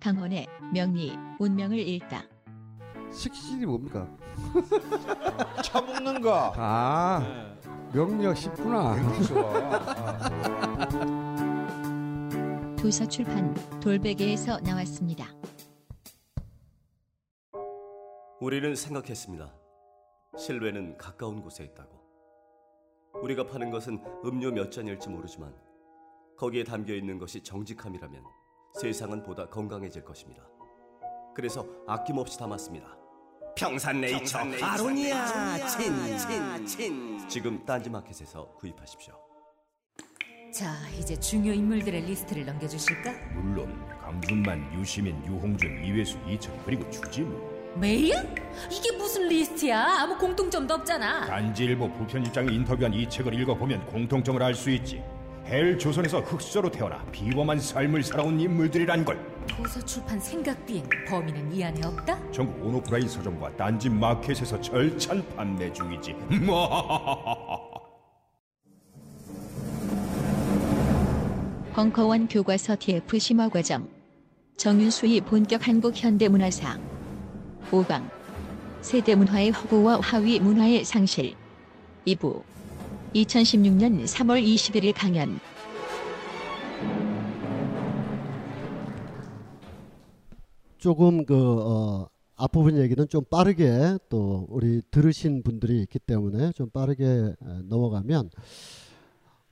강원의 0.00 0.46
명리 0.72 1.16
운명을 1.38 1.78
읽다 1.78 2.24
식신이 3.12 3.66
뭡니까? 3.66 4.08
차 5.64 5.80
먹는 5.80 6.20
거. 6.20 6.52
아 6.56 7.20
네. 7.20 7.58
명리학 7.92 8.36
쉽구나. 8.36 8.94
아. 8.94 10.28
도서 12.76 13.06
출판 13.06 13.54
돌베개에서 13.80 14.60
나왔습니다. 14.60 15.26
우리는 18.40 18.74
생각했습니다. 18.74 19.52
실외는 20.36 20.96
가까운 20.96 21.42
곳에 21.42 21.64
있다고. 21.64 21.98
우리가 23.22 23.46
파는 23.46 23.70
것은 23.70 24.00
음료 24.24 24.52
몇 24.52 24.70
잔일지 24.70 25.08
모르지만 25.08 25.52
거기에 26.36 26.62
담겨 26.62 26.94
있는 26.94 27.18
것이 27.18 27.42
정직함이라면 27.42 28.22
세상은 28.74 29.22
보다 29.22 29.48
건강해질 29.48 30.04
것입니다. 30.04 30.42
그래서 31.34 31.66
아낌없이 31.86 32.38
담았습니다. 32.38 32.96
평산네이처 33.56 34.38
아로니아 34.62 35.66
친친친 35.66 37.28
지금 37.28 37.64
딴지마켓에서 37.64 38.54
구입하십시오. 38.54 39.14
자, 40.52 40.74
이제 40.98 41.18
중요 41.18 41.52
인물들의 41.52 42.02
리스트를 42.02 42.46
넘겨주실까? 42.46 43.12
물론 43.34 43.86
강준만, 44.00 44.72
유시민, 44.78 45.22
유홍준, 45.26 45.84
이외수, 45.84 46.18
이철 46.26 46.56
그리고 46.64 46.88
주진우 46.90 47.58
메일? 47.76 48.14
이게 48.70 48.96
무슨 48.96 49.28
리스트야? 49.28 50.02
아무 50.02 50.16
공통점도 50.16 50.74
없잖아. 50.74 51.26
딴지일보 51.26 51.92
부편집장이 51.92 52.54
인터뷰한 52.54 52.94
이 52.94 53.08
책을 53.08 53.34
읽어보면 53.40 53.86
공통점을 53.86 54.42
알 54.42 54.54
수 54.54 54.70
있지 54.70 55.02
헬 55.48 55.78
조선에서 55.78 56.20
흑수저로 56.20 56.70
태어나 56.70 57.02
비범한 57.10 57.58
삶을 57.58 58.02
살아온 58.02 58.38
인물들이란 58.38 59.02
걸. 59.02 59.18
도서 59.46 59.82
출판 59.82 60.20
생각 60.20 60.66
비행 60.66 60.86
범인은 61.08 61.54
이 61.54 61.64
안에 61.64 61.80
없다? 61.86 62.30
전국 62.30 62.66
온오프라인 62.66 63.08
서점과 63.08 63.56
딴지 63.56 63.88
마켓에서 63.88 64.60
절찬 64.60 65.26
판매 65.34 65.72
중이지. 65.72 66.14
벙커원 71.72 72.28
교과서 72.28 72.76
TF 72.78 73.18
심화 73.18 73.48
과정. 73.48 73.88
정윤수의 74.58 75.22
본격 75.22 75.66
한국 75.66 75.96
현대문화사 75.96 76.78
5강. 77.70 78.06
세대문화의 78.82 79.50
허구와 79.52 80.00
하위 80.02 80.40
문화의 80.40 80.84
상실. 80.84 81.34
2부 82.06 82.42
2016년 83.14 84.04
3월 84.04 84.42
21일 84.44 84.92
강연 84.94 85.38
조금 90.78 91.24
그 91.24 91.34
어, 91.34 92.08
앞부분 92.36 92.78
얘기는 92.78 93.08
좀 93.08 93.24
빠르게 93.24 93.98
또 94.08 94.46
우리 94.48 94.80
들으신 94.90 95.42
분들이 95.42 95.80
있기 95.82 95.98
때문에 95.98 96.52
좀 96.52 96.70
빠르게 96.70 97.04
에, 97.04 97.34
넘어가면 97.64 98.30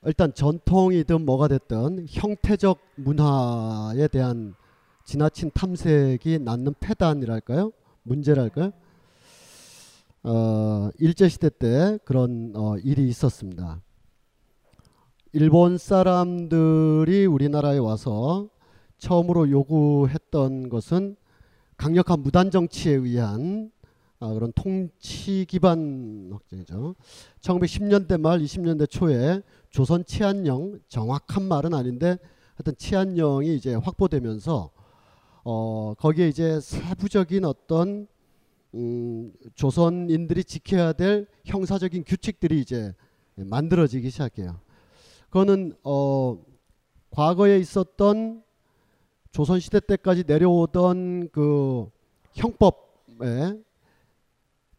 일단 0.05 0.33
전통이든 0.33 1.25
뭐가 1.25 1.49
됐든 1.49 2.05
형태적 2.09 2.79
문화에 2.95 4.07
대한 4.07 4.55
지나친 5.03 5.51
탐색이 5.53 6.39
낳는 6.39 6.75
폐단이랄까요? 6.79 7.71
문제랄까요? 8.03 8.71
어, 10.29 10.89
일제시대 10.99 11.49
때 11.57 11.97
그런 12.03 12.51
어, 12.53 12.75
일이 12.79 13.07
있었습니다. 13.07 13.81
일본 15.31 15.77
사람들이 15.77 17.25
우리나라에 17.25 17.77
와서 17.77 18.49
처음으로 18.97 19.49
요구했던 19.49 20.67
것은 20.67 21.15
강력한 21.77 22.19
무단 22.19 22.51
정치에 22.51 22.95
의한 22.95 23.71
아, 24.19 24.33
그런 24.33 24.51
통치 24.53 25.45
기반 25.47 26.29
확정이죠. 26.33 26.95
1910년대 27.39 28.19
말 28.19 28.39
20년대 28.39 28.89
초에 28.89 29.41
조선 29.69 30.03
치안령 30.03 30.81
정확한 30.89 31.43
말은 31.43 31.73
아닌데 31.73 32.17
하여튼 32.55 32.75
치안령이 32.77 33.55
이제 33.55 33.75
확보되면서 33.75 34.71
어 35.45 35.93
거기에 35.97 36.27
이제 36.27 36.59
세부적인 36.59 37.45
어떤 37.45 38.09
음 38.73 39.31
조선인들이 39.55 40.43
지켜야 40.43 40.93
될 40.93 41.27
형사적인 41.45 42.03
규칙들이 42.05 42.59
이제 42.59 42.93
만들어지기 43.35 44.09
시작해요. 44.09 44.59
그거는 45.25 45.73
어 45.83 46.37
과거에 47.11 47.57
있었던 47.59 48.43
조선 49.31 49.59
시대 49.59 49.79
때까지 49.79 50.23
내려오던 50.25 51.29
그 51.31 51.89
형법에 52.33 53.59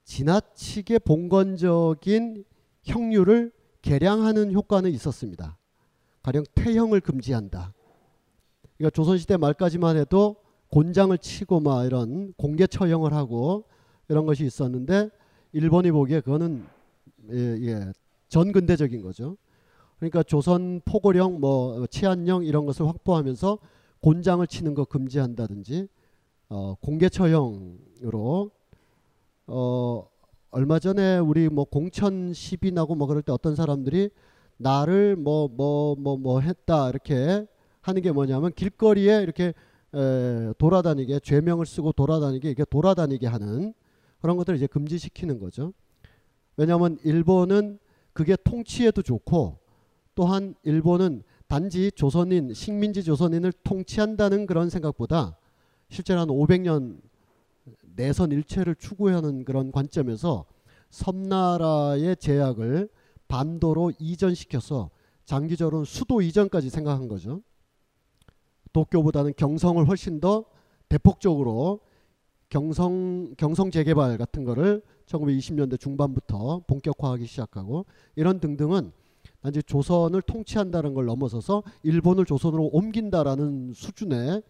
지나치게 0.04 1.00
봉건적인 1.00 2.44
형률을 2.82 3.52
개량하는 3.82 4.52
효과는 4.52 4.90
있었습니다. 4.92 5.58
가령 6.22 6.44
태형을 6.54 7.00
금지한다. 7.00 7.72
그러니까 8.76 8.90
조선 8.94 9.18
시대 9.18 9.36
말까지만 9.36 9.96
해도 9.96 10.36
곤장을 10.70 11.16
치고 11.18 11.60
막 11.60 11.84
이런 11.84 12.32
공개 12.36 12.66
처형을 12.66 13.12
하고 13.12 13.64
이런 14.08 14.26
것이 14.26 14.44
있었는데 14.44 15.10
일본이 15.52 15.90
보기에 15.90 16.20
그거는 16.20 16.64
예, 17.32 17.36
예, 17.36 17.92
전근대적인 18.28 19.02
거죠. 19.02 19.36
그러니까 19.98 20.22
조선 20.22 20.80
포고령 20.84 21.40
뭐 21.40 21.86
치안령 21.86 22.44
이런 22.44 22.66
것을 22.66 22.86
확보하면서 22.86 23.58
곤장을 24.00 24.46
치는 24.46 24.74
거 24.74 24.84
금지한다든지 24.84 25.88
어, 26.50 26.74
공개 26.80 27.08
처형으로 27.08 28.50
어, 29.48 30.08
얼마 30.50 30.78
전에 30.78 31.18
우리 31.18 31.48
뭐 31.48 31.64
공천 31.64 32.32
시비 32.32 32.72
나고 32.72 32.94
뭐 32.94 33.06
그럴 33.06 33.22
때 33.22 33.32
어떤 33.32 33.54
사람들이 33.54 34.10
나를 34.56 35.16
뭐 35.16 35.48
뭐 35.48 35.96
뭐뭐 35.96 36.40
했다 36.40 36.88
이렇게 36.88 37.46
하는 37.80 38.02
게 38.02 38.12
뭐냐면 38.12 38.52
길거리에 38.52 39.22
이렇게 39.22 39.52
에, 39.94 40.52
돌아다니게 40.58 41.20
죄명을 41.20 41.66
쓰고 41.66 41.92
돌아다니게 41.92 42.50
이게 42.50 42.64
돌아다니게 42.64 43.26
하는 43.26 43.74
그런 44.20 44.36
것들을 44.36 44.56
이제 44.56 44.66
금지시키는 44.66 45.38
거죠. 45.38 45.72
왜냐하면 46.56 46.98
일본은 47.04 47.78
그게 48.12 48.36
통치에도 48.36 49.02
좋고 49.02 49.58
또한 50.14 50.54
일본은 50.64 51.22
단지 51.46 51.92
조선인 51.92 52.52
식민지 52.52 53.04
조선인을 53.04 53.52
통치한다는 53.64 54.46
그런 54.46 54.68
생각보다 54.68 55.38
실제로 55.88 56.20
한 56.20 56.28
500년 56.28 57.00
내선 57.94 58.32
일체를 58.32 58.74
추구하는 58.74 59.44
그런 59.44 59.72
관점에서 59.72 60.44
섬나라의 60.90 62.16
제약을 62.16 62.88
반도로 63.28 63.92
이전시켜서 63.98 64.90
장기적으로 65.24 65.84
수도 65.84 66.22
이전까지 66.22 66.70
생각한 66.70 67.08
거죠. 67.08 67.42
도쿄보다는 68.72 69.34
경성을 69.36 69.86
훨씬 69.86 70.20
더 70.20 70.44
대폭적으로 70.88 71.80
경성 72.48 73.34
경성 73.36 73.70
재개발 73.70 74.16
같은 74.18 74.44
거를 74.44 74.82
1920년대 75.06 75.78
중반부터 75.78 76.62
본격화하기 76.66 77.26
시작하고 77.26 77.86
이런 78.16 78.40
등등은 78.40 78.92
단지 79.40 79.62
조선을 79.62 80.22
통치한다는 80.22 80.94
걸 80.94 81.06
넘어서서 81.06 81.62
일본을 81.82 82.24
조선으로 82.24 82.70
옮긴다라는 82.72 83.72
수준의 83.74 84.42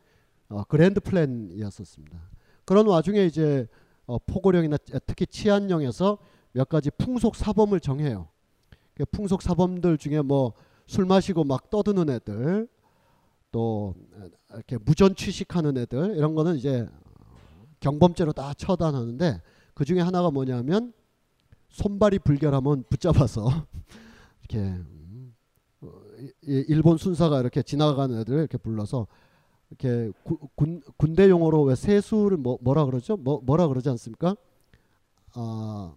어, 0.48 0.64
그랜드 0.64 1.00
플랜이었었습니다. 1.00 2.18
그런 2.64 2.86
와중에 2.86 3.24
이제 3.26 3.66
어, 4.06 4.18
포고령이나 4.18 4.78
특히 5.06 5.26
치안령에서 5.26 6.18
몇 6.52 6.68
가지 6.68 6.90
풍속 6.90 7.36
사범을 7.36 7.80
정해요. 7.80 8.28
그 8.94 9.04
풍속 9.04 9.42
사범들 9.42 9.98
중에 9.98 10.22
뭐 10.22 10.54
술 10.88 11.04
마시고 11.04 11.44
막 11.44 11.68
떠드는 11.68 12.08
애들, 12.08 12.66
또 13.52 13.94
이렇게 14.50 14.78
무전 14.78 15.14
취식하는 15.14 15.76
애들 15.76 16.16
이런 16.16 16.34
거는 16.34 16.56
이제 16.56 16.88
경범죄로 17.80 18.32
다 18.32 18.52
처단하는데 18.54 19.40
그 19.74 19.84
중에 19.84 20.00
하나가 20.00 20.30
뭐냐면 20.30 20.92
손발이 21.70 22.20
불결하면 22.20 22.84
붙잡아서 22.88 23.48
이렇게 24.40 24.58
음, 24.58 25.34
어, 25.82 25.92
일본 26.42 26.96
순사가 26.96 27.40
이렇게 27.40 27.62
지나가는 27.62 28.18
애들 28.20 28.34
이렇게 28.34 28.58
불러서 28.58 29.06
이렇게 29.70 30.10
구, 30.24 30.38
군, 30.54 30.82
군대 30.96 31.28
용어로 31.28 31.62
왜 31.62 31.74
세수를 31.74 32.38
뭐, 32.38 32.58
뭐라 32.62 32.86
그러죠? 32.86 33.16
뭐, 33.16 33.40
뭐라 33.44 33.68
그러지 33.68 33.88
않습니까? 33.90 34.34
아, 35.34 35.94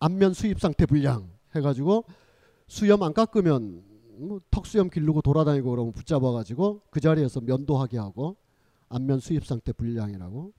안면 0.00 0.34
수입 0.34 0.60
상태 0.60 0.84
불량 0.84 1.30
해가지고 1.54 2.04
수염 2.66 3.02
안 3.02 3.14
깎으면 3.14 3.84
뭐 4.18 4.40
턱수염 4.50 4.90
기르고 4.90 5.22
돌아다니고 5.22 5.70
그러면 5.70 5.92
붙잡아가지고 5.92 6.82
그 6.90 7.00
자리에서 7.00 7.40
면도하게 7.40 7.98
하고 7.98 8.36
안면 8.94 9.20
수입 9.20 9.44
상태 9.46 9.72
불량이라고 9.72 10.52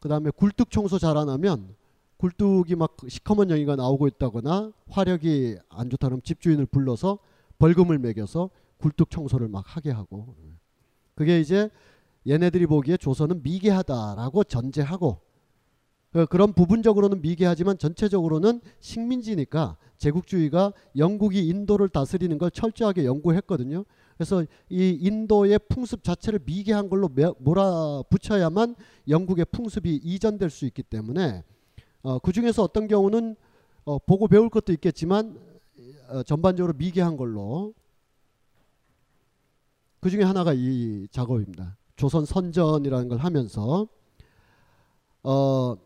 그 0.00 0.08
다음에 0.08 0.30
굴뚝 0.30 0.70
청소 0.70 0.98
잘 0.98 1.16
안 1.16 1.28
하면 1.28 1.74
굴뚝이 2.18 2.74
막 2.76 2.96
시커먼 3.08 3.48
영이가 3.48 3.76
나오고 3.76 4.06
있다거나 4.08 4.72
화력이 4.88 5.58
안 5.68 5.90
좋다 5.90 6.08
그러면 6.08 6.22
집주인을 6.22 6.66
불러서 6.66 7.18
벌금을 7.58 7.98
매겨서 7.98 8.50
굴뚝 8.78 9.10
청소를 9.10 9.48
막 9.48 9.64
하게 9.66 9.90
하고 9.90 10.34
그게 11.14 11.40
이제 11.40 11.70
얘네들이 12.26 12.66
보기에 12.66 12.96
조선은 12.96 13.42
미개하다라고 13.42 14.44
전제하고 14.44 15.20
그- 16.12 16.26
그런 16.26 16.52
부분적으로는 16.52 17.20
미개하지만 17.22 17.76
전체적으로는 17.78 18.60
식민지니까 18.80 19.76
제국주의가 19.98 20.72
영국이 20.96 21.46
인도를 21.48 21.88
다스리는 21.88 22.36
걸 22.38 22.50
철저하게 22.50 23.04
연구했거든요. 23.04 23.84
그래서 24.16 24.44
이 24.68 24.98
인도의 25.00 25.58
풍습 25.68 26.04
자체를 26.04 26.40
미개한 26.44 26.88
걸로 26.88 27.08
매- 27.08 27.32
몰아붙여야만 27.38 28.76
영국의 29.08 29.46
풍습이 29.50 30.00
이전될 30.02 30.50
수 30.50 30.64
있기 30.66 30.82
때문에 30.82 31.42
어, 32.02 32.18
그 32.18 32.32
중에서 32.32 32.62
어떤 32.62 32.86
경우는 32.86 33.34
어, 33.84 33.98
보고 33.98 34.28
배울 34.28 34.48
것도 34.50 34.72
있겠지만 34.72 35.38
어, 36.08 36.22
전반적으로 36.22 36.74
미개한 36.76 37.16
걸로 37.16 37.74
그 40.00 40.10
중에 40.10 40.22
하나가 40.22 40.52
이 40.54 41.08
작업입니다. 41.10 41.76
조선 41.96 42.24
선전이라는 42.26 43.08
걸 43.08 43.18
하면서 43.18 43.86
어 45.22 45.76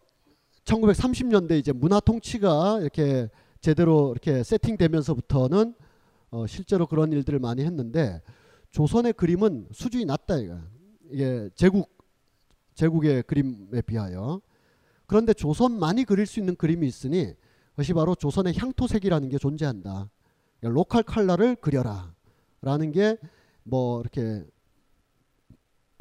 1930년대 0.65 1.59
이제 1.59 1.73
문화 1.73 2.01
통치가 2.01 2.79
이렇게 2.81 3.29
제대로 3.61 4.11
이렇게 4.11 4.43
세팅되면서부터는 4.43 5.75
어 6.31 6.47
실제로 6.47 6.87
그런 6.87 7.13
일들을 7.13 7.39
많이 7.39 7.65
했는데 7.65 8.21
조선의 8.71 9.15
그림은 9.15 9.69
수준이 9.73 10.05
낮다 10.05 10.39
이거. 10.39 10.59
이게 11.11 11.49
제국 11.55 11.91
제국의 12.75 13.23
그림에 13.25 13.81
비하여 13.83 14.41
그런데 15.07 15.33
조선만이 15.33 16.05
그릴 16.05 16.27
수 16.27 16.39
있는 16.39 16.55
그림이 16.55 16.87
있으니 16.87 17.33
그것이 17.71 17.95
바로 17.95 18.15
조선의 18.15 18.57
향토색이라는 18.57 19.29
게 19.31 19.39
존재한다. 19.39 20.11
그러니까 20.61 20.75
로컬 20.75 21.03
컬러를 21.03 21.57
그려라 21.57 22.15
라는 22.61 22.93
게 22.93 23.17
뭐 23.69 24.01
이렇게 24.01 24.45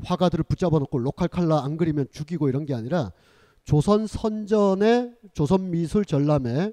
화가들을 0.04 0.44
붙잡아 0.46 0.80
놓고 0.80 1.00
로컬 1.00 1.28
컬러 1.28 1.58
안 1.58 1.78
그리면 1.78 2.08
죽이고 2.12 2.50
이런 2.50 2.66
게 2.66 2.74
아니라 2.74 3.12
조선 3.66 4.08
선전의 4.08 5.16
조선 5.34 5.70
미술 5.72 6.06
전람회 6.06 6.72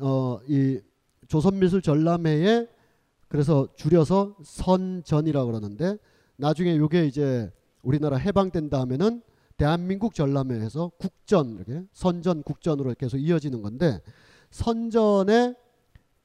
어이 0.00 0.80
조선 1.34 1.58
미술 1.58 1.82
전람회에 1.82 2.68
그래서 3.26 3.66
줄여서 3.74 4.36
선전이라고 4.44 5.50
그러는데 5.50 5.98
나중에 6.36 6.76
요게 6.76 7.06
이제 7.06 7.52
우리나라 7.82 8.18
해방된 8.18 8.70
다음에는 8.70 9.20
대한민국 9.56 10.14
전람회에서 10.14 10.92
국전 10.96 11.56
이렇게 11.56 11.82
선전 11.92 12.44
국전으로 12.44 12.94
계속 12.96 13.16
이어지는 13.16 13.62
건데 13.62 14.00
선전에 14.52 15.56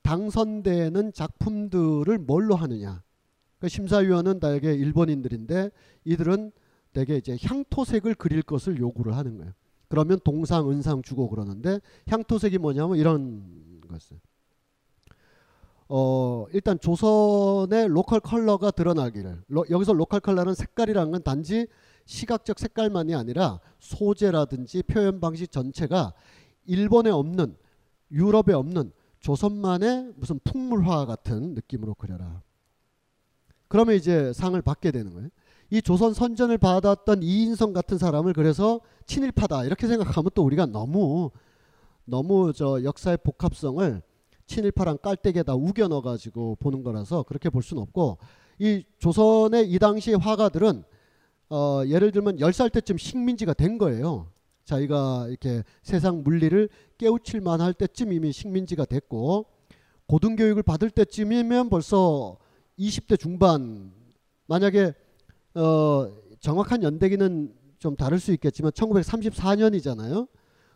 당선되는 0.04 1.14
작품들을 1.14 2.16
뭘로 2.20 2.56
하느냐 2.56 3.02
그 3.58 3.68
심사위원은 3.68 4.40
대개 4.40 4.76
일본인들인데 4.76 5.72
이들은 6.06 6.52
대개 6.94 7.18
이제 7.18 7.36
향토색을 7.42 8.14
그릴 8.14 8.44
것을 8.44 8.78
요구를 8.78 9.18
하는 9.18 9.38
거예요. 9.38 9.54
그러면 9.88 10.20
동상, 10.24 10.70
은상 10.70 11.02
주고 11.02 11.30
그러는데 11.30 11.80
향토색이 12.08 12.60
뭐냐면 12.60 12.98
이런 12.98 13.60
어 13.92 14.29
일단 16.52 16.80
조선의 16.80 17.88
로컬 17.88 18.20
컬러가 18.20 18.72
드러나기를 18.72 19.44
로, 19.48 19.66
여기서 19.70 19.94
로컬 19.94 20.20
컬러는 20.20 20.54
색깔이라는 20.54 21.12
건 21.12 21.24
단지 21.24 21.68
시각적 22.06 22.60
색깔만이 22.60 23.16
아니라 23.16 23.60
소재라든지 23.80 24.84
표현 24.84 25.20
방식 25.20 25.52
전체가 25.52 26.14
일본에 26.66 27.10
없는 27.10 27.56
유럽에 28.12 28.54
없는 28.54 28.92
조선만의 29.20 30.14
무슨 30.16 30.40
풍물화 30.44 31.06
같은 31.06 31.54
느낌으로 31.54 31.96
그려라. 31.96 32.42
그러면 33.68 33.96
이제 33.96 34.34
상을 34.34 34.60
받게 34.62 34.92
되는 34.92 35.14
거예요. 35.14 35.30
이 35.72 35.82
조선 35.82 36.14
선전을 36.14 36.58
받았던 36.58 37.22
이인성 37.22 37.74
같은 37.74 37.98
사람을 37.98 38.34
그래서 38.34 38.82
친일파다 39.06 39.66
이렇게 39.66 39.88
생각하면 39.88 40.32
또 40.34 40.44
우리가 40.44 40.66
너무 40.66 41.30
너무 42.06 42.54
저 42.54 42.84
역사의 42.84 43.20
복합성을 43.24 44.02
친일파랑 44.50 44.98
깔때기에다 44.98 45.54
우겨 45.56 45.88
넣어가지고 45.88 46.58
보는 46.60 46.84
거라서 46.84 47.24
그렇게 47.24 47.50
볼 47.50 47.64
수는 47.64 47.82
없고 47.84 48.18
이 48.60 48.84
조선의 48.98 49.72
이 49.72 49.80
당시 49.80 50.14
화가들은 50.14 50.84
어 51.52 51.82
예를 51.88 52.12
들면 52.12 52.38
10살 52.38 52.72
때쯤 52.74 52.98
식민지가 52.98 53.54
된 53.54 53.78
거예요. 53.78 54.28
자기가 54.66 55.28
이렇게 55.30 55.64
세상 55.82 56.24
물리를 56.24 56.70
깨우칠 56.98 57.42
만 57.42 57.62
할 57.62 57.74
때쯤 57.74 58.12
이미 58.14 58.32
식민지가 58.32 58.86
됐고 58.86 59.46
고등교육을 60.08 60.64
받을 60.64 60.90
때쯤이면 60.90 61.70
벌써 61.70 62.38
20대 62.78 63.20
중반 63.20 63.92
만약에 64.48 64.94
어 65.56 66.12
정확한 66.40 66.84
연대기는 66.84 67.54
좀 67.80 67.96
다를 67.96 68.20
수 68.20 68.32
있겠지만 68.34 68.72
1934년이잖아요. 68.72 70.28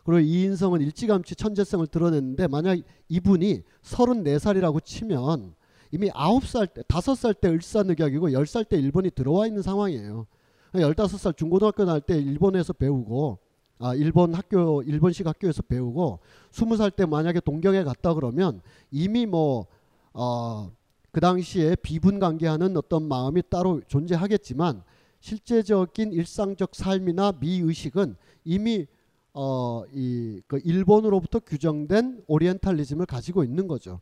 그리고 0.04 0.20
이인성은 0.20 0.82
일찌감치 0.82 1.34
천재성을 1.34 1.86
드러냈는데 1.86 2.46
만약 2.46 2.78
이분이 3.08 3.62
34살이라고 3.82 4.84
치면 4.84 5.54
이미 5.90 6.10
9살 6.10 6.74
때, 6.74 6.82
5살 6.82 7.40
때 7.40 7.48
을사늑약이고 7.48 8.30
10살 8.30 8.68
때 8.68 8.76
일본이 8.76 9.10
들어와 9.10 9.46
있는 9.46 9.62
상황이에요. 9.62 10.26
15살 10.74 11.36
중고등학교 11.36 11.84
나올 11.84 12.00
때 12.00 12.18
일본에서 12.18 12.72
배우고 12.72 13.38
아 13.78 13.94
일본 13.94 14.34
학교 14.34 14.82
일본식 14.82 15.26
학교에서 15.26 15.62
배우고 15.62 16.20
20살 16.52 16.94
때 16.94 17.06
만약에 17.06 17.40
동경에 17.40 17.82
갔다 17.84 18.14
그러면 18.14 18.60
이미 18.90 19.26
뭐어 19.26 20.70
그 21.12 21.20
당시에 21.20 21.76
비분 21.76 22.18
관계하는 22.18 22.76
어떤 22.76 23.06
마음이 23.06 23.42
따로 23.48 23.80
존재하겠지만 23.86 24.82
실제적인 25.20 26.12
일상적 26.12 26.74
삶이나 26.74 27.32
미의식은 27.40 28.16
이미 28.44 28.86
어 29.34 29.84
이 29.92 30.40
그 30.46 30.60
일본으로부터 30.64 31.40
규정된 31.40 32.24
오리엔탈리즘을 32.26 33.06
가지고 33.06 33.44
있는 33.44 33.66
거죠. 33.66 34.00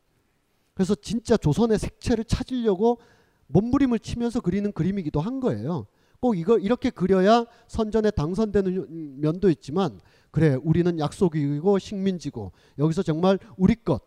그래서 0.74 0.94
진짜 0.94 1.36
조선의 1.36 1.78
색채를 1.78 2.24
찾으려고 2.24 2.98
몸부림을 3.48 3.98
치면서 3.98 4.40
그리는 4.40 4.72
그림이기도 4.72 5.20
한 5.20 5.40
거예요. 5.40 5.86
꼭 6.20 6.38
이거 6.38 6.58
이렇게 6.58 6.90
그려야 6.90 7.44
선전에 7.66 8.10
당선되는 8.12 9.20
면도 9.20 9.50
있지만 9.50 10.00
그래 10.30 10.56
우리는 10.62 10.98
약속이고 10.98 11.78
식민지고 11.78 12.52
여기서 12.78 13.02
정말 13.02 13.38
우리 13.56 13.74
것 13.74 14.02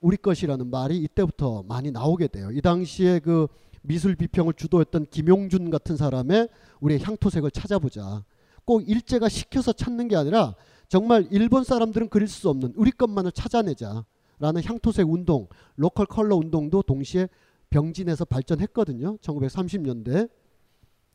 우리 0.00 0.16
것이라는 0.16 0.70
말이 0.70 0.98
이때부터 0.98 1.62
많이 1.64 1.90
나오게 1.90 2.28
돼요. 2.28 2.50
이 2.52 2.60
당시에 2.60 3.18
그 3.20 3.46
미술 3.82 4.16
비평을 4.16 4.54
주도했던 4.54 5.06
김용준 5.10 5.70
같은 5.70 5.96
사람의 5.96 6.48
우리의 6.80 7.02
향토색을 7.02 7.50
찾아보자. 7.50 8.24
꼭 8.64 8.88
일제가 8.88 9.28
시켜서 9.28 9.72
찾는 9.72 10.08
게 10.08 10.16
아니라 10.16 10.54
정말 10.88 11.26
일본 11.30 11.64
사람들은 11.64 12.08
그릴 12.08 12.28
수 12.28 12.48
없는 12.48 12.72
우리 12.76 12.90
것만을 12.90 13.32
찾아내자. 13.32 14.04
라는 14.40 14.64
향토색 14.64 15.06
운동, 15.06 15.48
로컬 15.76 16.06
컬러 16.06 16.34
운동도 16.34 16.82
동시에 16.82 17.28
병진에서 17.68 18.24
발전했거든요. 18.24 19.18
1930년대. 19.18 20.30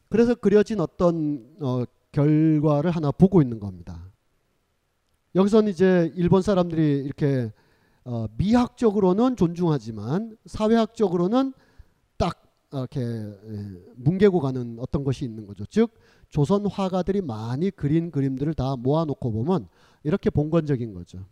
그래서 0.09 0.35
그려진 0.35 0.79
어떤 0.79 1.43
어, 1.59 1.83
결과를 2.11 2.91
하나 2.91 3.11
보고 3.11 3.41
있는 3.41 3.59
겁니다. 3.59 4.11
여기서는 5.33 5.71
이제 5.71 6.13
일본 6.15 6.41
사람들이 6.41 7.03
이렇게 7.03 7.51
어, 8.05 8.27
미학적으로는 8.37 9.35
존중하지만 9.35 10.37
사회학적으로는 10.45 11.53
딱 12.17 12.41
이렇게 12.71 13.01
예, 13.01 13.83
뭉개고 13.95 14.39
가는 14.39 14.77
어떤 14.79 15.03
것이 15.03 15.25
있는 15.25 15.45
거죠. 15.47 15.65
즉 15.65 15.91
조선 16.29 16.65
화가들이 16.65 17.21
많이 17.21 17.71
그린 17.71 18.11
그림들을 18.11 18.53
다 18.53 18.75
모아놓고 18.75 19.31
보면 19.31 19.67
이렇게 20.03 20.29
봉건적인 20.29 20.93
거죠. 20.93 21.25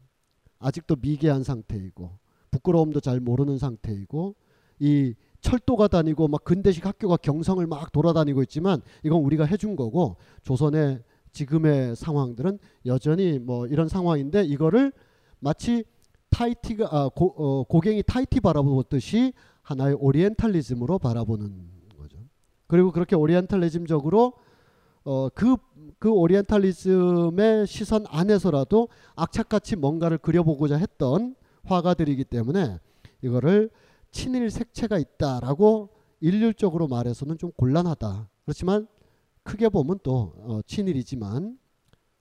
아직도 0.59 0.97
미개한 1.01 1.43
상태이고 1.43 2.12
부끄러움도 2.51 3.00
잘 3.00 3.19
모르는 3.19 3.57
상태이고 3.57 4.35
이 4.79 5.13
철도가 5.41 5.88
다니고 5.88 6.27
막 6.29 6.43
근대식 6.43 6.85
학교가 6.85 7.17
경성을 7.17 7.65
막 7.67 7.91
돌아다니고 7.91 8.41
있지만 8.43 8.81
이건 9.03 9.21
우리가 9.21 9.45
해준 9.45 9.75
거고 9.75 10.15
조선의 10.43 11.03
지금의 11.33 11.95
상황들은 11.95 12.59
여전히 12.85 13.39
뭐 13.39 13.67
이런 13.67 13.89
상황인데 13.89 14.43
이거를 14.45 14.93
마치 15.39 15.83
타이티가 16.29 16.88
아, 16.89 17.09
고, 17.09 17.33
어, 17.38 17.63
고갱이 17.63 18.03
타이티 18.03 18.39
바라보듯이 18.39 19.33
하나의 19.62 19.95
오리엔탈리즘으로 19.95 21.00
바라보는 21.00 21.69
거죠. 21.97 22.17
그리고 22.67 22.91
그렇게 22.91 23.15
오리엔탈리즘적으로 23.15 24.33
어, 25.05 25.29
그, 25.29 25.57
그 26.00 26.10
오리엔탈리즘의 26.10 27.67
시선 27.67 28.05
안에서라도 28.07 28.88
악착같이 29.15 29.75
뭔가를 29.75 30.17
그려보고자 30.17 30.77
했던 30.77 31.36
화가들이기 31.65 32.25
때문에 32.25 32.79
이거를 33.22 33.69
친일 34.12 34.50
색채가 34.50 34.98
있다라고 34.98 35.89
일률적으로 36.22 36.88
말해서는 36.88 37.38
좀 37.38 37.51
곤란하다. 37.57 38.29
그렇지만 38.45 38.88
크게 39.43 39.69
보면 39.69 40.00
또 40.03 40.33
어, 40.38 40.60
친일이지만 40.65 41.57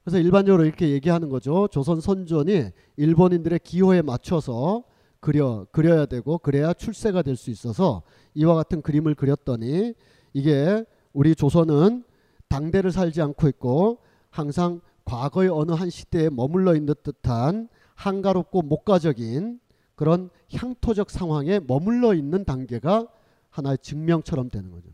그래서 0.04 0.18
일반적으로 0.18 0.64
이렇게 0.64 0.90
얘기하는 0.90 1.28
거죠. 1.28 1.68
조선 1.70 2.00
선전이 2.00 2.70
일본인들의 2.96 3.60
기호에 3.62 4.02
맞춰서 4.02 4.82
그려 5.20 5.66
그려야 5.70 6.06
되고 6.06 6.38
그래야 6.38 6.72
출세가 6.72 7.22
될 7.22 7.36
수 7.36 7.50
있어서 7.50 8.02
이와 8.34 8.56
같은 8.56 8.82
그림을 8.82 9.14
그렸더니 9.14 9.94
이게 10.32 10.84
우리 11.12 11.36
조선은 11.36 12.02
당대를 12.52 12.92
살지 12.92 13.22
않고 13.22 13.48
있고 13.48 13.98
항상 14.28 14.82
과거의 15.06 15.48
어느 15.48 15.72
한 15.72 15.88
시대에 15.88 16.28
머물러 16.28 16.76
있는 16.76 16.94
듯한 17.02 17.68
한가롭고 17.94 18.60
목가적인 18.60 19.58
그런 19.94 20.28
향토적 20.52 21.08
상황에 21.10 21.60
머물러 21.60 22.12
있는 22.12 22.44
단계가 22.44 23.08
하나의 23.48 23.78
증명처럼 23.80 24.50
되는 24.50 24.70
거죠. 24.70 24.90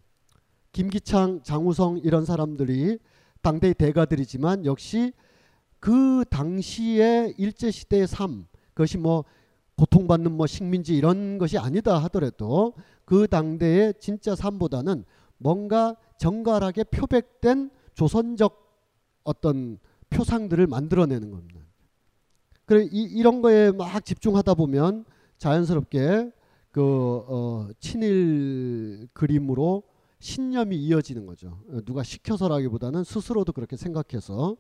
김기창, 0.70 1.42
장우성 1.42 1.98
이런 2.04 2.24
사람들이 2.24 3.00
당대의 3.42 3.74
대가들이지만 3.74 4.64
역시 4.64 5.12
그 5.80 6.24
당시의 6.30 7.34
일제 7.38 7.72
시대의 7.72 8.06
삶 8.06 8.46
그것이 8.74 8.98
뭐 8.98 9.24
고통받는 9.76 10.30
뭐 10.30 10.46
식민지 10.46 10.96
이런 10.96 11.38
것이 11.38 11.58
아니다 11.58 11.98
하더라도 12.04 12.74
그 13.04 13.26
당대의 13.26 13.94
진짜 13.98 14.36
삶보다는 14.36 15.04
뭔가 15.38 15.96
정갈하게 16.18 16.84
표백된 16.84 17.70
조선적 17.94 18.68
어떤 19.25 19.78
표상들을 20.10 20.66
만들어내는 20.66 21.30
겁니다. 21.30 21.60
그래 22.64 22.87
이, 22.90 23.02
이런 23.02 23.40
거에 23.40 23.72
막 23.72 24.04
집중하다 24.04 24.54
보면 24.54 25.04
자연스럽게 25.38 26.32
그 26.70 27.25
어, 27.26 27.68
친일 27.80 29.08
그림으로 29.12 29.84
신념이 30.20 30.76
이어지는 30.76 31.26
거죠. 31.26 31.60
어, 31.70 31.80
누가 31.84 32.02
시켜서라기보다는 32.02 33.04
스스로도 33.04 33.52
그렇게 33.52 33.76
생각해서 33.76 34.56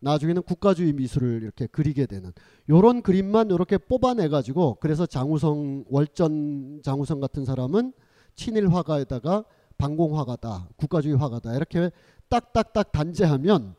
나중에는 0.00 0.42
국가주의 0.42 0.92
미술을 0.92 1.42
이렇게 1.42 1.66
그리게 1.66 2.06
되는 2.06 2.32
요런 2.68 3.02
그림만 3.02 3.50
이렇게 3.50 3.78
뽑아내 3.78 4.28
가지고 4.28 4.76
그래서 4.80 5.06
장우성 5.06 5.84
월전 5.88 6.82
장우성 6.82 7.20
같은 7.20 7.44
사람은 7.44 7.92
친일 8.34 8.68
화가에다가 8.68 9.44
반공 9.78 10.18
화가다 10.18 10.68
국가주의 10.76 11.16
화가다 11.16 11.54
이렇게 11.56 11.90
딱딱딱 12.28 12.92
단죄하면 12.92 13.74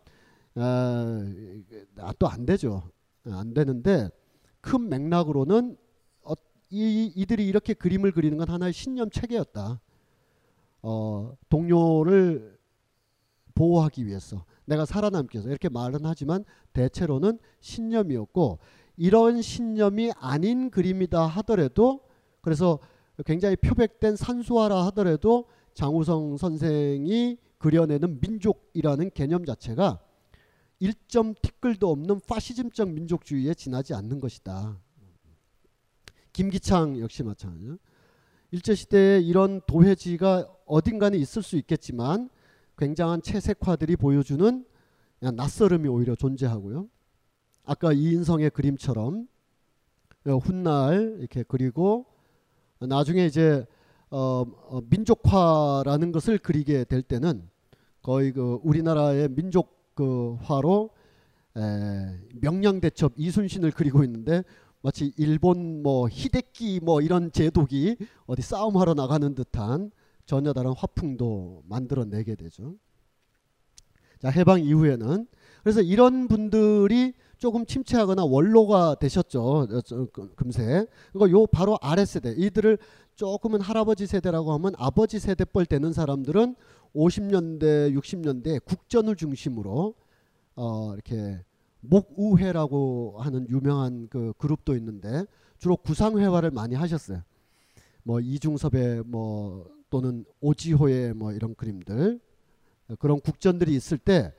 아, 0.56 2.14
또안 2.18 2.46
되죠. 2.46 2.84
안 3.26 3.54
되는데 3.54 4.10
큰 4.62 4.90
맥락으로는 4.90 5.78
어, 6.22 6.34
이, 6.70 7.12
이들이 7.16 7.46
이렇게 7.48 7.74
그림을 7.74 8.12
그리는 8.12 8.38
건 8.38 8.50
하나의 8.50 8.74
신념 8.74 9.10
체계였다. 9.10 9.82
어, 10.84 11.36
동료를 11.50 12.58
보호하기 13.56 14.06
위해서 14.06 14.46
내가 14.66 14.86
살아남기 14.86 15.38
위해서 15.38 15.50
이렇게 15.50 15.70
말은 15.70 16.02
하지만 16.04 16.44
대체로는 16.74 17.40
신념이었고 17.62 18.60
이런 18.98 19.42
신념이 19.42 20.12
아닌 20.18 20.70
그림이다 20.70 21.26
하더라도 21.26 22.02
그래서 22.42 22.80
굉장히 23.26 23.56
표백된 23.56 24.16
산수화라 24.16 24.86
하더라도 24.88 25.48
장우성 25.76 26.38
선생이 26.38 27.38
그려내는 27.60 28.20
민족이라는 28.20 29.12
개념 29.14 29.46
자체가 29.46 30.00
1점 30.82 31.36
티끌도 31.42 31.90
없는 31.92 32.22
파시즘적 32.28 32.90
민족주의에 32.90 33.54
지나지 33.54 33.94
않는 33.94 34.20
것이다. 34.20 34.80
김기창 36.34 37.00
역시 37.00 37.24
마찬가지죠. 37.24 37.78
일제시대에 38.52 39.22
이런 39.22 39.62
도회지가 39.68 40.50
어딘가는 40.66 41.18
있을 41.20 41.44
수 41.44 41.56
있겠지만 41.58 42.30
굉장한 42.78 43.22
채색화들이 43.22 43.96
보여주는 43.96 44.66
낯설음이 45.20 45.88
오히려 45.88 46.16
존재하고요. 46.16 46.90
아까 47.64 47.94
이인성의 47.94 48.52
그림처럼 48.52 49.28
훗날 50.26 51.18
이렇게 51.20 51.44
그리고 51.44 52.06
나중에 52.80 53.26
이제 53.26 53.66
어, 54.18 54.46
어, 54.70 54.80
민족화라는 54.90 56.14
것을 56.14 56.38
그리게 56.38 56.86
될 56.86 57.02
때는 57.02 57.50
거의 58.02 58.32
그 58.32 58.62
우리나라의 58.64 59.28
민족 59.28 59.94
그 59.94 60.38
화로 60.42 60.92
에, 61.58 62.18
명량대첩 62.40 63.12
이순신을 63.18 63.72
그리고 63.72 64.06
있는데 64.06 64.44
마치 64.82 65.12
일본 65.18 65.84
뭐 65.84 66.08
히데키 66.10 66.80
뭐 66.82 67.02
이런 67.02 67.34
제독이 67.34 67.98
어디 68.26 68.42
싸움하러 68.42 68.94
나가는 68.94 69.36
듯한 69.36 69.92
전혀 70.26 70.54
다른 70.54 70.72
화풍도 70.72 71.64
만들어내게 71.68 72.36
되죠. 72.36 72.76
자 74.22 74.30
해방 74.30 74.62
이후에는 74.62 75.28
그래서 75.62 75.82
이런 75.82 76.30
분들이 76.30 77.14
조금 77.38 77.66
침체하거나 77.66 78.24
원로가 78.24 78.96
되셨죠 78.96 79.68
그, 80.14 80.32
금세. 80.36 80.88
그거 81.12 81.30
요 81.32 81.46
바로 81.48 81.78
아래 81.82 82.06
세대 82.06 82.32
이들을 82.32 82.78
조금은 83.16 83.62
할아버지 83.62 84.08
세대라고 84.08 84.54
하면 84.54 84.74
아버지 84.78 85.20
세대뻘 85.20 85.66
되는 85.66 85.94
사람들은 85.94 86.56
50년대 86.94 87.96
60년대 87.98 88.64
국전을 88.66 89.16
중심으로 89.16 89.96
어 90.56 90.94
이렇게 90.94 91.42
목우회라고 91.80 93.16
하는 93.20 93.48
유명한 93.50 94.08
그 94.10 94.34
그룹도 94.38 94.76
있는데 94.76 95.26
주로 95.58 95.78
구상회화를 95.78 96.52
많이 96.52 96.76
하셨어요. 96.76 97.22
뭐 98.04 98.20
이중섭의 98.20 99.04
뭐 99.06 99.70
또는 99.90 100.26
오지호의 100.42 101.14
뭐 101.14 101.32
이런 101.32 101.56
그림들 101.56 102.20
그런 103.00 103.20
국전들이 103.22 103.74
있을 103.76 103.98
때 103.98 104.34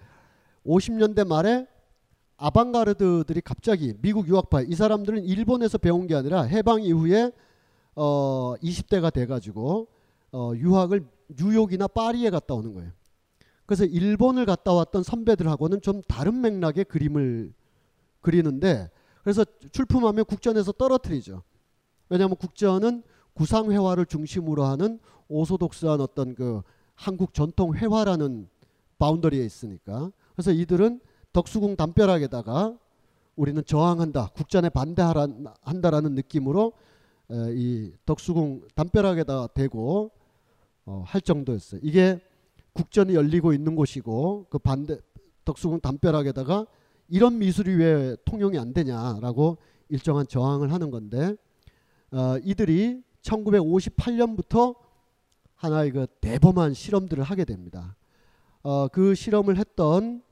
50년대 0.67 1.27
말에 1.27 1.67
아방가르드들이 2.37 3.41
갑자기 3.41 3.95
미국 4.03 4.29
유학파 4.29 4.61
이 4.61 4.75
사람들은 4.75 5.25
일본에서 5.25 5.79
배운 5.79 6.07
게 6.07 6.15
아니라 6.15 6.43
해방 6.43 6.83
이후에 6.83 7.33
어 7.97 8.55
20대가 8.63 9.13
돼 9.13 9.27
가지고 9.27 9.89
어 10.33 10.53
유학을 10.55 11.07
뉴욕이나 11.37 11.89
파리에 11.89 12.31
갔다 12.31 12.55
오는 12.55 12.75
거예요. 12.75 12.93
그래서 13.65 13.85
일본을 13.85 14.47
갔다 14.47 14.73
왔던 14.73 15.03
선배들하고는 15.03 15.81
좀 15.81 16.03
다른 16.07 16.41
맥락의 16.41 16.85
그림을 16.85 17.53
그리는데 18.21 18.91
그래서 19.23 19.45
출품하면 19.73 20.25
국전에서 20.27 20.73
떨어뜨리죠. 20.73 21.43
왜냐하면 22.09 22.37
국전은 22.37 23.03
구상 23.35 23.73
회화를 23.73 24.07
중심으로 24.07 24.65
하는 24.65 25.01
오소독스한 25.29 26.01
어떤 26.01 26.35
그 26.35 26.63
한국 26.95 27.35
전통 27.35 27.75
회화라는 27.75 28.49
바운더리에 28.99 29.45
있으니까 29.45 30.13
그래서 30.35 30.53
이들은 30.53 31.01
덕수궁 31.33 31.77
담벼락에다가 31.77 32.79
우리는 33.35 33.63
저항한다 33.65 34.29
국전에 34.35 34.69
반대한다라는 34.69 36.15
느낌으로 36.15 36.73
이 37.31 37.93
덕수궁 38.05 38.69
담벼락에다 38.75 39.49
대고 39.49 40.11
어, 40.85 41.03
할 41.07 41.21
정도였어요. 41.21 41.81
이게 41.83 42.21
국전이 42.73 43.15
열리고 43.15 43.53
있는 43.53 43.75
곳이고 43.75 44.47
그 44.51 44.59
반대 44.59 44.99
덕수궁 45.45 45.81
담벼락에다가 45.81 46.67
이런 47.09 47.39
미술이 47.39 47.75
왜 47.75 48.17
통용이 48.25 48.59
안 48.59 48.73
되냐라고 48.73 49.59
일정한 49.89 50.27
저항을 50.27 50.73
하는 50.73 50.91
건데 50.91 51.35
어, 52.13 52.37
이들이 52.43 53.03
1958년부터 53.23 54.77
하나의 55.57 55.91
그 55.91 56.07
대범한 56.21 56.75
실험들을 56.75 57.25
하게 57.25 57.45
됩니다. 57.45 57.97
어, 58.63 58.89
그 58.89 59.15
실험을 59.15 59.57
했던 59.57 60.23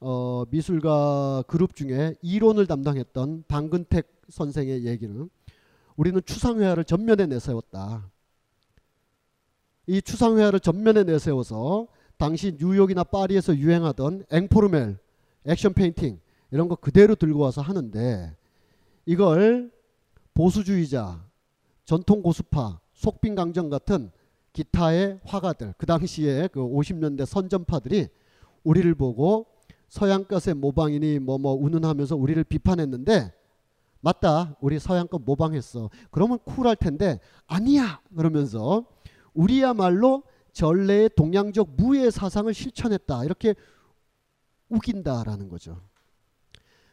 어, 0.00 0.44
미술가 0.50 1.44
그룹 1.46 1.74
중에 1.74 2.14
이론을 2.22 2.66
담당했던 2.66 3.44
방근택 3.48 4.22
선생의 4.28 4.86
얘기는 4.86 5.28
우리는 6.00 6.18
추상회화를 6.24 6.84
전면에 6.84 7.26
내세웠다. 7.26 8.10
이 9.86 10.00
추상회화를 10.00 10.60
전면에 10.60 11.04
내세워서 11.04 11.88
당시 12.16 12.56
뉴욕이나 12.58 13.04
파리에서 13.04 13.54
유행하던 13.54 14.24
앵포르멜, 14.30 14.96
액션 15.44 15.74
페인팅 15.74 16.18
이런 16.52 16.68
거 16.68 16.76
그대로 16.76 17.14
들고 17.14 17.40
와서 17.40 17.60
하는데 17.60 18.34
이걸 19.04 19.70
보수주의자, 20.32 21.22
전통 21.84 22.22
고수파, 22.22 22.80
속빈 22.94 23.34
강정 23.34 23.68
같은 23.68 24.10
기타의 24.54 25.20
화가들 25.24 25.74
그 25.76 25.84
당시에 25.84 26.48
그 26.50 26.60
50년대 26.60 27.26
선전파들이 27.26 28.08
우리를 28.64 28.94
보고 28.94 29.48
서양 29.90 30.24
것의 30.24 30.54
모방이니 30.54 31.18
뭐뭐 31.18 31.38
뭐 31.40 31.52
운운하면서 31.52 32.16
우리를 32.16 32.42
비판했는데 32.44 33.34
맞다 34.00 34.56
우리 34.60 34.78
서양 34.78 35.06
것 35.06 35.22
모방했어 35.22 35.90
그러면 36.10 36.38
쿨할 36.44 36.76
텐데 36.76 37.20
아니야 37.46 38.00
그러면서 38.16 38.84
우리야말로 39.34 40.22
전래의 40.52 41.10
동양적 41.16 41.76
무예 41.76 42.10
사상을 42.10 42.52
실천했다. 42.52 43.24
이렇게 43.24 43.54
우긴다라는 44.68 45.48
거죠. 45.48 45.80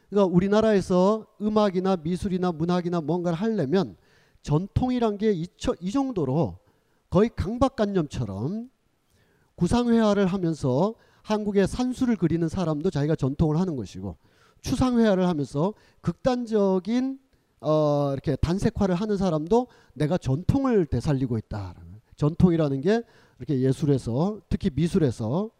그러니까 0.08 0.34
우리나라에서 0.34 1.26
음악이나 1.40 1.96
미술이나 1.96 2.52
문학이나 2.52 3.00
뭔가를 3.00 3.38
하려면 3.38 3.96
전통이란 4.42 5.18
게 5.18 5.32
이 5.32 5.90
정도로 5.90 6.58
거의 7.10 7.30
강박관념처럼 7.34 8.70
구상회화를 9.56 10.26
하면서 10.26 10.94
한국의 11.22 11.66
산수를 11.66 12.16
그리는 12.16 12.48
사람도 12.48 12.90
자기가 12.90 13.16
전통을 13.16 13.58
하는 13.58 13.76
것이고 13.76 14.16
추상회화를 14.60 15.26
하면서 15.26 15.74
극단적인 16.00 17.18
어 17.60 18.10
이렇게 18.12 18.36
단색화를 18.36 18.94
하는 18.94 19.16
사람도 19.16 19.66
내가 19.94 20.18
전통을 20.18 20.86
되살리고 20.86 21.38
있다. 21.38 21.74
전통이라는 22.16 22.80
게 22.80 23.02
이렇게 23.38 23.60
예술에서 23.60 24.40
특히 24.48 24.70
미술에서 24.74 25.50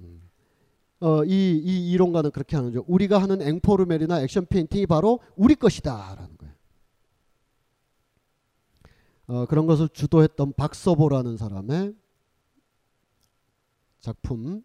음, 0.00 0.22
어, 1.00 1.24
이, 1.24 1.60
이 1.64 1.92
이론가는 1.92 2.30
그렇게 2.30 2.56
하는 2.56 2.70
거죠. 2.70 2.84
우리가 2.86 3.20
하는 3.20 3.40
앵포르멜이나 3.40 4.20
액션 4.20 4.46
페인팅이 4.46 4.86
바로 4.86 5.20
우리 5.36 5.54
것이다라는 5.54 6.36
거예요. 6.36 6.54
어, 9.26 9.46
그런 9.46 9.66
것을 9.66 9.88
주도했던 9.88 10.54
박서보라는 10.54 11.36
사람의 11.36 11.94
작품 14.00 14.62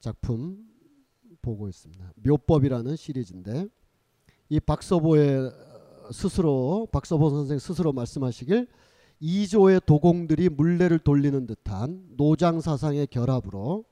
작품 0.00 0.67
보고 1.48 1.68
있습니다. 1.68 2.12
묘법이라는 2.16 2.96
시리즈인데 2.96 3.66
이 4.50 4.60
박서보의 4.60 5.50
스스로 6.12 6.86
박서보 6.92 7.30
선생 7.30 7.58
스스로 7.58 7.92
말씀하시길 7.92 8.66
이조의 9.20 9.80
도공들이 9.86 10.50
물레를 10.50 10.98
돌리는 10.98 11.46
듯한 11.46 12.04
노장 12.16 12.60
사상의 12.60 13.06
결합으로 13.06 13.84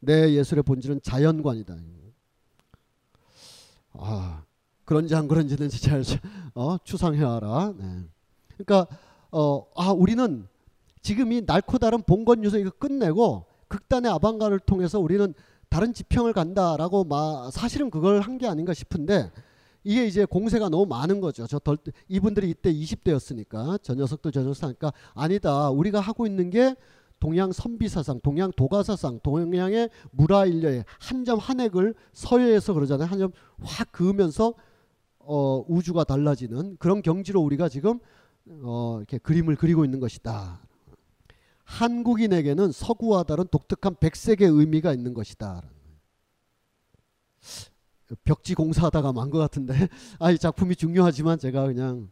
내 0.00 0.34
예술의 0.34 0.62
본질은 0.64 1.00
자연관이다. 1.02 1.76
아 3.94 4.44
그런지 4.84 5.14
안 5.14 5.26
그런지는 5.26 5.68
잘 5.70 6.02
어, 6.54 6.76
추상해와라. 6.84 7.74
네. 7.78 8.04
그러니까 8.58 8.86
어, 9.30 9.66
아 9.74 9.90
우리는 9.92 10.46
지금 11.00 11.32
이 11.32 11.40
날코 11.44 11.78
다른 11.78 12.02
봉건 12.02 12.44
유서 12.44 12.58
이거 12.58 12.70
끝내고 12.70 13.46
극단의 13.68 14.10
아방가를 14.12 14.60
통해서 14.60 15.00
우리는 15.00 15.34
다른 15.68 15.92
지평을 15.92 16.32
간다라고 16.32 17.04
마, 17.04 17.50
사실은 17.50 17.90
그걸 17.90 18.20
한 18.20 18.38
게 18.38 18.46
아닌가 18.46 18.74
싶은데 18.74 19.30
이게 19.84 20.06
이제 20.06 20.24
공세가 20.24 20.68
너무 20.68 20.84
많은 20.86 21.20
거죠. 21.20 21.46
저 21.46 21.58
덜, 21.58 21.78
이분들이 22.08 22.50
이때 22.50 22.72
20대였으니까 22.72 23.78
저 23.82 23.94
녀석들 23.94 24.32
저 24.32 24.42
녀석하니까 24.42 24.92
아니다. 25.14 25.70
우리가 25.70 26.00
하고 26.00 26.26
있는 26.26 26.50
게 26.50 26.74
동양 27.20 27.50
선비 27.52 27.88
사상, 27.88 28.20
동양 28.20 28.50
도가 28.52 28.82
사상, 28.82 29.20
동양의 29.22 29.88
무라일려의 30.10 30.84
한 30.98 31.24
점 31.24 31.38
한 31.38 31.60
획을 31.60 31.94
서해에서 32.12 32.72
그러잖아요. 32.74 33.08
한 33.08 33.18
점 33.18 33.32
확 33.62 33.90
그으면서 33.92 34.54
어, 35.18 35.64
우주가 35.68 36.04
달라지는 36.04 36.76
그런 36.78 37.00
경지로 37.02 37.40
우리가 37.40 37.68
지금 37.68 37.98
어, 38.62 38.96
이렇게 38.98 39.18
그림을 39.18 39.56
그리고 39.56 39.84
있는 39.84 39.98
것이다. 40.00 40.60
한국인에게는 41.66 42.72
서구와 42.72 43.24
다른 43.24 43.46
독특한 43.48 43.96
백색의 44.00 44.48
의미가 44.48 44.92
있는 44.94 45.12
것이다. 45.14 45.62
벽지 48.24 48.54
공사하다가 48.54 49.12
만 49.12 49.30
것 49.30 49.38
같은데 49.38 49.74
아 50.20 50.30
이 50.30 50.38
작품이 50.38 50.76
중요하지만 50.76 51.38
제가 51.38 51.66
그냥 51.66 52.08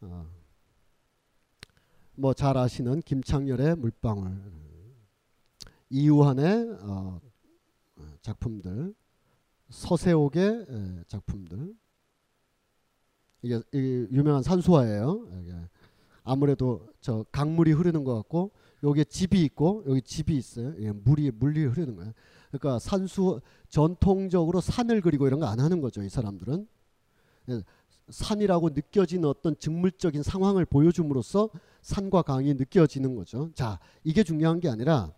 어, 0.00 0.26
뭐잘 2.14 2.56
아시는 2.56 3.00
김창렬의 3.02 3.76
물방울 3.76 4.40
이우한의 5.90 6.78
어, 6.80 7.20
작품들 8.22 8.94
서세옥의 9.68 11.04
작품들 11.06 11.74
이게, 13.42 13.60
유명한 13.74 14.42
산수화예요. 14.42 15.28
아무래도 16.24 16.88
저 17.00 17.24
강물이 17.30 17.72
흐르는 17.72 18.02
것 18.04 18.14
같고 18.16 18.50
여기에 18.82 19.04
집이 19.04 19.42
있고 19.44 19.84
여기 19.88 20.02
집이 20.02 20.36
있어요. 20.36 20.74
예, 20.80 20.92
물이 20.92 21.30
물이 21.32 21.64
흐르는 21.64 21.96
거예요. 21.96 22.12
그러니까 22.50 22.78
산수 22.78 23.40
전통적으로 23.68 24.60
산을 24.60 25.00
그리고 25.00 25.26
이런 25.26 25.40
거 25.40 25.46
안 25.46 25.60
하는 25.60 25.80
거죠. 25.80 26.02
이 26.02 26.08
사람들은 26.08 26.66
예, 27.50 27.62
산이라고 28.08 28.70
느껴지는 28.70 29.28
어떤 29.28 29.56
직물적인 29.58 30.22
상황을 30.22 30.64
보여줌으로써 30.64 31.50
산과 31.82 32.22
강이 32.22 32.54
느껴지는 32.54 33.14
거죠. 33.16 33.50
자, 33.54 33.78
이게 34.04 34.22
중요한 34.22 34.60
게 34.60 34.68
아니라 34.68 35.12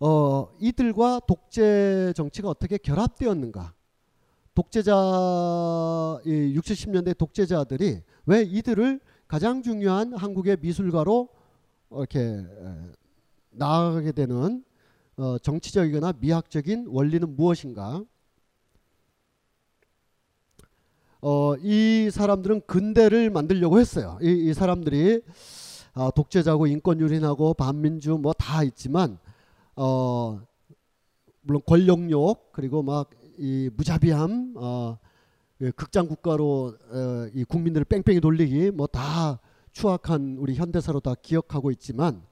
어, 0.00 0.48
이들과 0.60 1.20
독재 1.26 2.12
정치가 2.16 2.48
어떻게 2.48 2.76
결합되었는가? 2.78 3.74
독재자 4.54 4.92
60, 6.26 6.62
70년대 6.62 7.16
독재자들이 7.16 8.02
왜 8.26 8.42
이들을 8.42 9.00
가장 9.26 9.62
중요한 9.62 10.12
한국의 10.12 10.58
미술가로 10.60 11.28
이렇게 11.96 12.44
나아가게 13.50 14.12
되는 14.12 14.64
어, 15.16 15.38
정치적이거나 15.38 16.14
미학적인 16.18 16.86
원리는 16.88 17.36
무엇인가? 17.36 18.04
어, 21.20 21.54
이 21.56 22.10
사람들은 22.10 22.62
근대를 22.66 23.30
만들려고 23.30 23.78
했어요. 23.78 24.18
이, 24.22 24.48
이 24.50 24.54
사람들이 24.54 25.22
어, 25.94 26.10
독재자고 26.10 26.66
인권유린하고 26.66 27.54
반민주 27.54 28.18
뭐 28.18 28.32
다 28.32 28.62
있지만 28.64 29.18
어, 29.76 30.40
물론 31.42 31.62
권력욕 31.66 32.52
그리고 32.52 32.82
막 32.82 33.22
이 33.38 33.70
무자비함 33.74 34.54
어, 34.56 34.98
그 35.58 35.72
극장 35.72 36.06
국가로 36.06 36.74
어, 36.90 37.28
이 37.34 37.44
국민들을 37.44 37.84
뺑뺑이 37.84 38.20
돌리기 38.20 38.70
뭐다 38.72 39.40
추악한 39.72 40.36
우리 40.38 40.54
현대사로 40.54 41.00
다 41.00 41.14
기억하고 41.20 41.70
있지만 41.72 42.22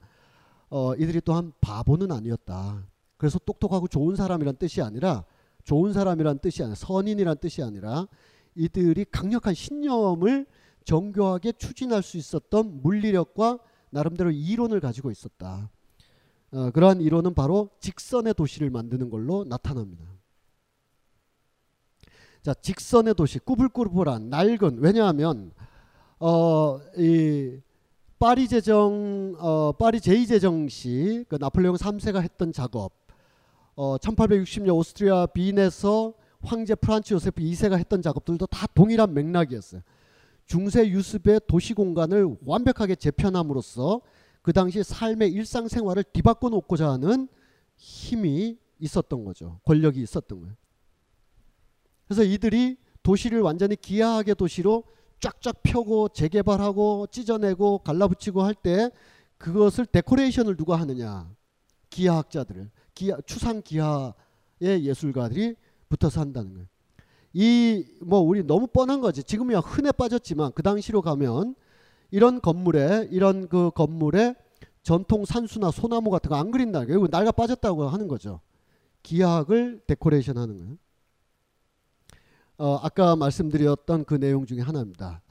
어, 0.69 0.95
이들이 0.95 1.21
또한 1.25 1.51
바보는 1.61 2.11
아니었다. 2.11 2.85
그래서 3.17 3.39
똑똑하고 3.39 3.87
좋은 3.87 4.15
사람이란 4.15 4.55
뜻이 4.55 4.81
아니라 4.81 5.25
좋은 5.63 5.93
사람이란 5.93 6.39
뜻이 6.39 6.63
아니라 6.63 6.75
선인이란 6.75 7.37
뜻이 7.37 7.61
아니라 7.61 8.07
이들이 8.55 9.05
강력한 9.11 9.53
신념을 9.53 10.45
정교하게 10.85 11.53
추진할 11.53 12.01
수 12.03 12.17
있었던 12.17 12.81
물리력과 12.81 13.59
나름대로 13.91 14.31
이론을 14.31 14.79
가지고 14.79 15.11
있었다. 15.11 15.69
어, 16.51 16.71
그러한 16.71 17.01
이론은 17.01 17.33
바로 17.33 17.69
직선의 17.79 18.33
도시를 18.33 18.69
만드는 18.69 19.09
걸로 19.09 19.43
나타납니다. 19.43 20.05
자, 22.41 22.53
직선의 22.55 23.13
도시, 23.13 23.39
꾸불꾸불한 23.39 24.29
낡은 24.29 24.79
왜냐하면 24.79 25.51
어, 26.23 26.79
이 26.97 27.59
파리 28.19 28.47
제정 28.47 29.35
어, 29.39 29.71
파리 29.71 29.97
제2 29.99 30.27
제정 30.27 30.67
시 30.69 31.25
그 31.27 31.37
나폴레옹 31.39 31.75
3세가 31.75 32.21
했던 32.21 32.53
작업 32.53 32.91
어, 33.73 33.97
1860년 33.97 34.75
오스트리아 34.75 35.25
빈에서 35.25 36.13
황제 36.43 36.75
프란츠 36.75 37.15
요세프 37.15 37.41
2세가 37.41 37.75
했던 37.79 38.03
작업들도 38.03 38.45
다 38.47 38.67
동일한 38.67 39.15
맥락이었어요. 39.15 39.81
중세 40.45 40.87
유습의 40.87 41.41
도시 41.47 41.73
공간을 41.73 42.37
완벽하게 42.45 42.95
재편함으로써 42.95 44.01
그 44.43 44.53
당시 44.53 44.83
삶의 44.83 45.31
일상생활을 45.31 46.03
뒤바꿔 46.03 46.49
놓고자 46.49 46.87
하는 46.87 47.27
힘이 47.77 48.59
있었던 48.79 49.23
거죠. 49.25 49.59
권력이 49.65 49.99
있었던 50.01 50.39
거예요. 50.39 50.55
그래서 52.05 52.23
이들이 52.23 52.77
도시를 53.01 53.41
완전히 53.41 53.75
기하학의 53.75 54.35
도시로 54.35 54.83
쫙쫙 55.21 55.61
펴고 55.63 56.09
재개발하고 56.09 57.07
찢어내고 57.11 57.79
갈라붙이고 57.79 58.41
할 58.43 58.53
때 58.55 58.91
그것을 59.37 59.85
데코레이션을 59.87 60.55
누가 60.57 60.75
하느냐? 60.79 61.29
기하학자들, 61.89 62.69
기하, 62.93 63.17
추상 63.25 63.61
기하의 63.63 64.13
예술가들이 64.85 65.55
붙어서 65.89 66.21
한다는 66.21 66.53
거예요. 66.53 66.67
이 67.33 67.85
뭐 68.01 68.19
우리 68.19 68.43
너무 68.43 68.67
뻔한 68.67 69.01
거지. 69.01 69.23
지금이야 69.23 69.59
흔해 69.59 69.91
빠졌지만 69.93 70.51
그 70.53 70.61
당시로 70.63 71.01
가면 71.01 71.55
이런 72.11 72.41
건물에 72.41 73.07
이런 73.11 73.47
그 73.47 73.71
건물에 73.73 74.35
전통 74.83 75.25
산수나 75.25 75.71
소나무 75.71 76.09
같은 76.09 76.29
거 76.29 76.35
안 76.35 76.51
그린다. 76.51 76.83
이거 76.83 77.07
낡아 77.09 77.31
빠졌다고 77.31 77.87
하는 77.87 78.07
거죠. 78.07 78.41
기하학을 79.03 79.81
데코레이션 79.87 80.37
하는 80.37 80.57
거예요. 80.57 80.77
어, 82.61 82.75
아까 82.83 83.15
말씀드렸던 83.15 84.05
그 84.05 84.19
내용 84.19 84.45
중에 84.45 84.59
하나입니다. 84.61 85.23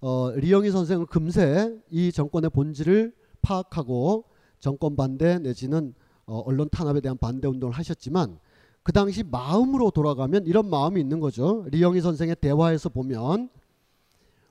어, 0.00 0.30
리영희 0.30 0.70
선생은 0.70 1.04
금세 1.08 1.78
이 1.90 2.10
정권의 2.10 2.48
본질을 2.48 3.12
파악하고 3.42 4.24
정권 4.60 4.96
반대 4.96 5.38
내지는 5.38 5.92
어, 6.24 6.38
언론 6.38 6.70
탄압에 6.70 7.02
대한 7.02 7.18
반대 7.18 7.48
운동을 7.48 7.74
하셨지만 7.74 8.38
그 8.82 8.92
당시 8.92 9.22
마음으로 9.22 9.90
돌아가면 9.90 10.46
이런 10.46 10.70
마음이 10.70 10.98
있는 10.98 11.20
거죠. 11.20 11.66
리영희 11.70 12.00
선생의 12.00 12.36
대화에서 12.36 12.88
보면 12.88 13.50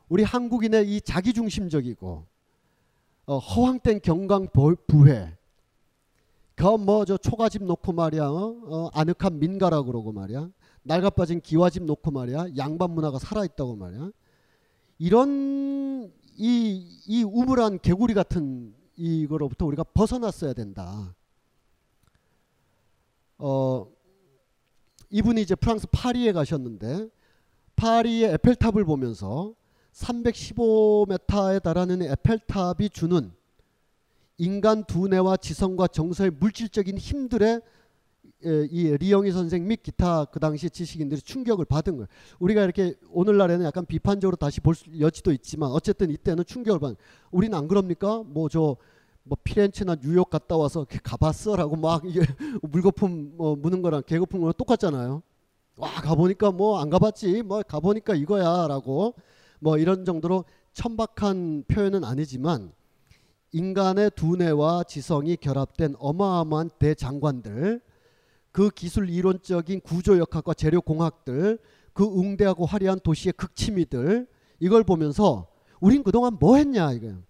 우리 0.07 0.21
한국인의 0.21 0.87
이 0.95 1.01
자기중심적이고 1.01 2.25
어, 3.25 3.37
허황된 3.39 4.01
경강 4.03 4.45
보- 4.53 4.75
부회 4.85 5.35
그뭐저 6.53 7.17
초가집 7.17 7.63
놓고 7.63 7.91
말이야 7.91 8.27
어? 8.27 8.55
어, 8.67 8.89
아늑한 8.93 9.39
민가라 9.39 9.81
그러고 9.81 10.11
말이야 10.11 10.47
낡아빠진 10.83 11.41
기와집 11.41 11.83
놓고 11.83 12.11
말이야 12.11 12.47
양반 12.57 12.91
문화가 12.91 13.19
살아있다고 13.19 13.75
말이야 13.75 14.11
이런 14.97 16.11
이, 16.37 17.01
이 17.05 17.23
우물한 17.23 17.79
개구리 17.79 18.13
같은 18.13 18.73
이거로부터 18.95 19.65
우리가 19.65 19.83
벗어났어야 19.83 20.53
된다. 20.53 21.15
어 23.37 23.87
이분이 25.09 25.41
이제 25.41 25.55
프랑스 25.55 25.87
파리에 25.91 26.33
가셨는데 26.33 27.09
파리의 27.75 28.33
에펠탑을 28.33 28.83
보면서 28.83 29.53
315m에 29.93 31.63
달하는 31.63 32.01
에펠탑이 32.01 32.89
주는 32.89 33.31
인간 34.37 34.83
두뇌와 34.85 35.37
지성과 35.37 35.87
정서의 35.87 36.31
물질적인 36.31 36.97
힘들의 36.97 37.49
에, 37.55 37.61
이 38.41 38.95
리영희 38.99 39.31
선생 39.31 39.67
및 39.67 39.83
기타 39.83 40.25
그 40.25 40.39
당시 40.39 40.69
지식인들이 40.69 41.21
충격을 41.21 41.65
받은 41.65 41.93
거예요. 41.97 42.07
우리가 42.39 42.63
이렇게 42.63 42.95
오늘날에는 43.11 43.65
약간 43.65 43.85
비판적으로 43.85 44.35
다시 44.37 44.61
볼 44.61 44.75
수- 44.75 44.85
여지도 44.99 45.31
있지만 45.33 45.71
어쨌든 45.71 46.09
이때는 46.11 46.45
충격을 46.45 46.79
받은. 46.79 46.95
우리는 47.31 47.57
안 47.57 47.67
그럽니까? 47.67 48.23
뭐저 48.25 48.77
뭐 49.23 49.37
피렌체나 49.43 49.97
뉴욕 49.97 50.29
갔다 50.29 50.57
와서 50.57 50.85
가봤어라고 51.03 51.75
막 51.75 52.03
물거품 52.63 53.33
뭐 53.35 53.55
무는 53.55 53.81
거랑 53.81 54.03
개거품 54.05 54.39
거랑 54.41 54.53
똑같잖아요. 54.57 55.21
와 55.77 55.89
가보니까 56.01 56.51
뭐 56.51 56.79
안 56.81 56.89
가봤지 56.89 57.41
뭐 57.43 57.61
가보니까 57.63 58.15
이거야라고 58.15 59.15
뭐 59.59 59.77
이런 59.77 60.05
정도로 60.05 60.45
천박한 60.73 61.65
표현은 61.67 62.03
아니지만 62.03 62.71
인간의 63.51 64.11
두뇌와 64.15 64.83
지성이 64.83 65.35
결합된 65.35 65.95
어마어마한 65.99 66.69
대장관들 66.79 67.81
그 68.51 68.69
기술 68.69 69.09
이론적인 69.09 69.81
구조 69.81 70.17
역학과 70.17 70.53
재료 70.53 70.81
공학들 70.81 71.59
그 71.93 72.03
응대하고 72.05 72.65
화려한 72.65 72.99
도시의 73.01 73.33
극치미들 73.33 74.27
이걸 74.59 74.83
보면서 74.83 75.47
우린 75.79 76.03
그동안 76.03 76.37
뭐 76.39 76.57
했냐 76.57 76.91
이거예요. 76.93 77.23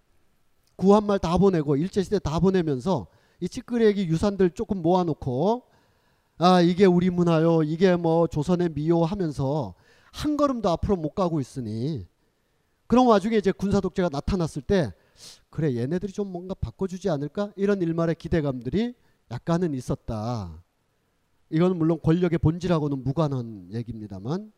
구한 0.76 1.04
말 1.04 1.18
다 1.18 1.36
보내고 1.36 1.76
일제 1.76 2.02
시대 2.02 2.18
다 2.18 2.40
보내면서 2.40 3.06
이 3.40 3.48
찌끄레기 3.48 4.06
유산들 4.06 4.50
조금 4.50 4.82
모아놓고 4.82 5.64
아 6.38 6.60
이게 6.62 6.86
우리 6.86 7.10
문화요 7.10 7.62
이게 7.62 7.96
뭐 7.96 8.26
조선의 8.26 8.70
미요 8.74 9.02
하면서 9.04 9.74
한 10.12 10.36
걸음도 10.38 10.70
앞으로 10.70 10.96
못 10.96 11.14
가고 11.14 11.38
있으니 11.40 12.06
그런 12.86 13.06
와중에 13.06 13.36
이제 13.36 13.52
군사 13.52 13.80
독재가 13.80 14.08
나타났을 14.10 14.62
때 14.62 14.92
그래 15.50 15.76
얘네들이 15.76 16.12
좀 16.12 16.32
뭔가 16.32 16.54
바꿔주지 16.54 17.10
않을까 17.10 17.52
이런 17.56 17.80
일말의 17.82 18.14
기대감들이 18.16 18.94
약간은 19.30 19.74
있었다. 19.74 20.62
이건 21.50 21.76
물론 21.76 22.00
권력의 22.02 22.38
본질하고는 22.38 23.02
무관한 23.02 23.68
얘기입니다만 23.72 24.52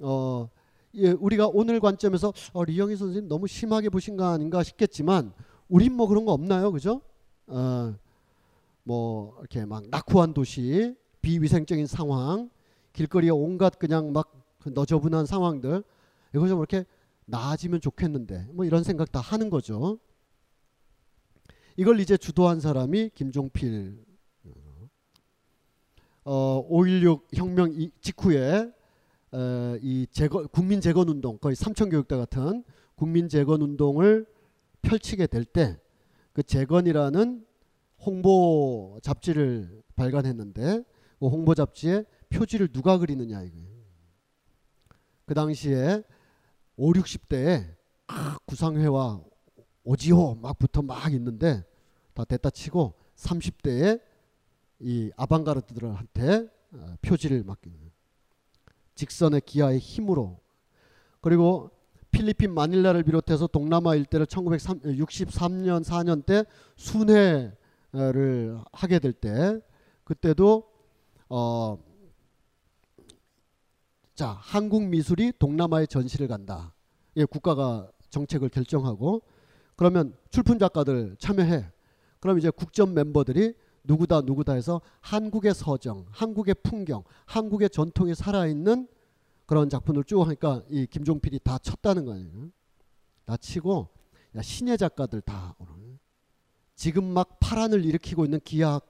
어 0.00 0.48
예, 0.94 1.10
우리가 1.10 1.48
오늘 1.48 1.80
관점에서 1.80 2.32
어, 2.52 2.64
리영희 2.64 2.96
선생님 2.96 3.28
너무 3.28 3.46
심하게 3.46 3.88
보신 3.88 4.16
거 4.16 4.26
아닌가 4.26 4.62
싶겠지만 4.62 5.32
우린 5.68 5.94
뭐 5.94 6.06
그런 6.06 6.26
거 6.26 6.32
없나요, 6.32 6.70
그죠? 6.70 7.00
어, 7.46 7.94
뭐 8.82 9.36
이렇게 9.40 9.64
막 9.64 9.84
낙후한 9.88 10.34
도시, 10.34 10.94
비위생적인 11.22 11.86
상황, 11.86 12.50
길거리에 12.92 13.30
온갖 13.30 13.78
그냥 13.78 14.12
막그 14.12 14.70
너저분한 14.74 15.24
상황들 15.24 15.82
이거 16.34 16.48
좀 16.48 16.58
이렇게 16.58 16.84
나아지면 17.24 17.80
좋겠는데 17.80 18.48
뭐 18.52 18.66
이런 18.66 18.84
생각 18.84 19.10
다 19.10 19.20
하는 19.20 19.48
거죠. 19.48 19.98
이걸 21.78 22.00
이제 22.00 22.18
주도한 22.18 22.60
사람이 22.60 23.12
김종필 23.14 23.96
어, 26.24 26.64
5.16 26.68 27.22
혁명 27.34 27.72
이- 27.72 27.90
직후에 28.00 28.70
에, 29.34 29.78
이 29.82 30.06
재건 30.10 30.46
국민 30.48 30.80
재건 30.80 31.08
운동 31.08 31.38
거의 31.38 31.56
삼천 31.56 31.88
교육대 31.90 32.16
같은 32.16 32.62
국민 32.94 33.28
재건 33.28 33.62
운동을 33.62 34.26
펼치게 34.82 35.26
될 35.26 35.44
때 35.44 35.78
그 36.32 36.42
재건이라는 36.42 37.44
홍보 38.06 38.98
잡지를 39.02 39.82
발간했는데 39.96 40.82
그 41.20 41.26
홍보 41.28 41.54
잡지에 41.54 42.04
표지를 42.30 42.68
누가 42.72 42.96
그리느냐 42.96 43.42
이거예요. 43.42 43.68
그 45.26 45.34
당시에 45.34 46.02
5, 46.76 46.92
60대에 46.94 47.66
구상회와 48.46 49.22
오지호 49.84 50.36
막 50.36 50.58
붙어 50.58 50.80
막 50.80 51.12
있는데 51.12 51.62
다 52.14 52.24
됐다 52.24 52.48
치고 52.48 52.94
30대에 53.16 54.00
이 54.82 55.10
아방가르드들한테 55.16 56.48
어, 56.74 56.96
표지를 57.02 57.44
맡기는. 57.44 57.78
직선의 58.94 59.40
기아의 59.46 59.78
힘으로 59.78 60.40
그리고 61.20 61.70
필리핀 62.10 62.52
마닐라를 62.52 63.04
비롯해서 63.04 63.46
동남아 63.46 63.94
일대를 63.94 64.26
1963년 64.26 65.82
4년 65.82 66.26
때 66.26 66.44
순회를 66.76 68.58
하게 68.72 68.98
될 68.98 69.12
때 69.12 69.60
그때도 70.04 70.68
어, 71.28 71.78
자 74.14 74.28
한국 74.28 74.84
미술이 74.84 75.32
동남아에 75.38 75.86
전시를 75.86 76.28
간다. 76.28 76.74
예, 77.16 77.24
국가가 77.24 77.90
정책을 78.10 78.50
결정하고 78.50 79.22
그러면 79.76 80.14
출품 80.30 80.58
작가들 80.58 81.16
참여해. 81.18 81.66
그럼 82.20 82.38
이제 82.38 82.50
국전 82.50 82.92
멤버들이 82.94 83.54
누구다 83.84 84.22
누구다 84.22 84.52
해서 84.54 84.80
한국의 85.00 85.54
서정, 85.54 86.06
한국의 86.10 86.54
풍경, 86.62 87.04
한국의 87.26 87.70
전통이 87.70 88.14
살아있는 88.14 88.88
그런 89.46 89.68
작품을 89.68 90.04
쭉 90.04 90.22
하니까 90.22 90.62
이 90.70 90.86
김종필이 90.86 91.40
다 91.40 91.58
쳤다는 91.58 92.04
거예요. 92.04 92.50
다 93.24 93.36
치고 93.36 93.88
야, 94.36 94.42
신예 94.42 94.76
작가들 94.76 95.20
다 95.20 95.54
오늘 95.58 95.98
지금 96.74 97.04
막 97.04 97.38
파란을 97.40 97.84
일으키고 97.84 98.24
있는 98.24 98.40
기악 98.44 98.86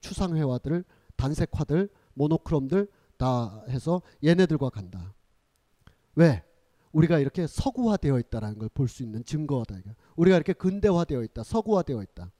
추상회화들, 0.00 0.84
단색화들, 1.16 1.88
모노크롬들 2.14 2.88
다 3.16 3.64
해서 3.68 4.02
얘네들과 4.24 4.70
간다. 4.70 5.14
왜? 6.14 6.44
우리가 6.92 7.18
이렇게 7.18 7.46
서구화되어 7.46 8.18
있다라는 8.20 8.58
걸 8.58 8.68
볼 8.68 8.88
수 8.88 9.02
있는 9.02 9.24
증거다. 9.24 9.76
우리가 10.16 10.36
이렇게 10.36 10.52
근대화되어 10.52 11.22
있다, 11.24 11.42
서구화되어 11.42 12.02
있다. 12.02 12.30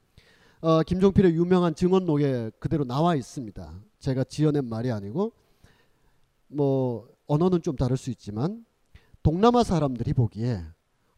어, 0.60 0.82
김종필의 0.82 1.34
유명한 1.34 1.74
증언록에 1.74 2.50
그대로 2.58 2.84
나와 2.84 3.14
있습니다. 3.14 3.74
제가 4.00 4.24
지어낸 4.24 4.68
말이 4.68 4.90
아니고 4.90 5.32
뭐 6.48 7.08
언어는 7.26 7.62
좀 7.62 7.76
다를 7.76 7.96
수 7.96 8.10
있지만 8.10 8.64
동남아 9.22 9.64
사람들이 9.64 10.12
보기에 10.12 10.62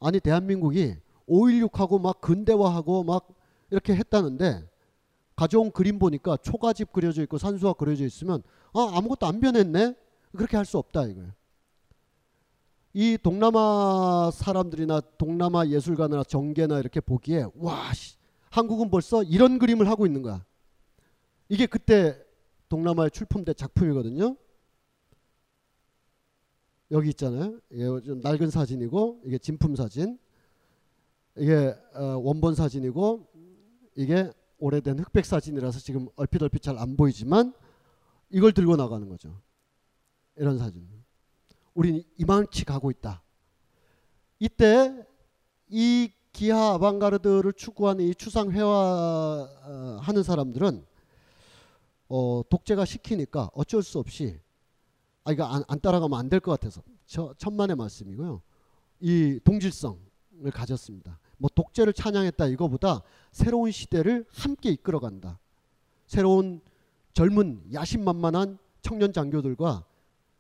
아니 0.00 0.20
대한민국이 0.20 0.96
5.16하고 1.28 2.00
막 2.00 2.20
근대화하고 2.20 3.04
막 3.04 3.28
이렇게 3.70 3.94
했다는데 3.94 4.68
가져온 5.36 5.70
그림 5.70 5.98
보니까 5.98 6.36
초가집 6.38 6.92
그려져 6.92 7.22
있고 7.22 7.38
산수화 7.38 7.74
그려져 7.74 8.04
있으면 8.04 8.42
아 8.72 8.90
아무것도 8.94 9.26
안 9.26 9.40
변했네 9.40 9.94
그렇게 10.36 10.56
할 10.56 10.64
수 10.64 10.78
없다 10.78 11.06
이거예요. 11.06 11.30
이 12.94 13.16
동남아 13.22 14.30
사람들이나 14.32 15.00
동남아 15.18 15.66
예술가나 15.68 16.24
정계나 16.24 16.80
이렇게 16.80 17.00
보기에 17.00 17.46
와 17.56 17.92
씨, 17.94 18.16
한국은 18.50 18.90
벌써 18.90 19.22
이런 19.22 19.58
그림을 19.58 19.88
하고 19.88 20.06
있는 20.06 20.22
거야. 20.22 20.44
이게 21.48 21.66
그때 21.66 22.18
동남아에 22.68 23.10
출품된 23.10 23.54
작품이거든요. 23.54 24.36
여기 26.90 27.10
있잖아요. 27.10 27.60
이게 27.70 27.84
좀 28.04 28.20
낡은 28.20 28.50
사진이고 28.50 29.22
이게 29.24 29.38
진품 29.38 29.76
사진. 29.76 30.18
이게 31.36 31.74
어, 31.94 32.02
원본 32.18 32.54
사진이고 32.54 33.28
이게 33.96 34.30
오래된 34.58 34.98
흑백 34.98 35.24
사진이라서 35.24 35.78
지금 35.80 36.08
얼핏 36.16 36.42
얼핏 36.42 36.62
잘 36.62 36.78
안 36.78 36.96
보이지만 36.96 37.52
이걸 38.30 38.52
들고 38.52 38.76
나가는 38.76 39.08
거죠. 39.08 39.40
이런 40.36 40.58
사진. 40.58 40.88
우리는 41.74 42.02
이만치 42.16 42.64
가고 42.64 42.90
있다. 42.90 43.22
이때 44.40 45.06
이 45.68 46.10
기하 46.38 46.74
아방가르드를 46.74 47.52
추구하는 47.52 48.04
이 48.04 48.14
추상 48.14 48.52
회화하는 48.52 50.22
사람들은 50.22 50.86
어, 52.10 52.42
독재가 52.48 52.84
시키니까 52.84 53.50
어쩔 53.54 53.82
수 53.82 53.98
없이 53.98 54.38
아 55.24 55.32
이거 55.32 55.42
안, 55.44 55.64
안 55.66 55.80
따라가면 55.80 56.16
안 56.16 56.28
될 56.28 56.38
것 56.38 56.52
같아서 56.52 56.80
저 57.06 57.34
천만의 57.38 57.74
말씀이고요. 57.74 58.40
이 59.00 59.40
동질성을 59.42 59.98
가졌습니다. 60.54 61.18
뭐 61.38 61.50
독재를 61.52 61.92
찬양했다 61.92 62.46
이거보다 62.46 63.02
새로운 63.32 63.72
시대를 63.72 64.24
함께 64.30 64.70
이끌어간다. 64.70 65.40
새로운 66.06 66.60
젊은 67.14 67.64
야심만만한 67.72 68.58
청년 68.80 69.12
장교들과 69.12 69.84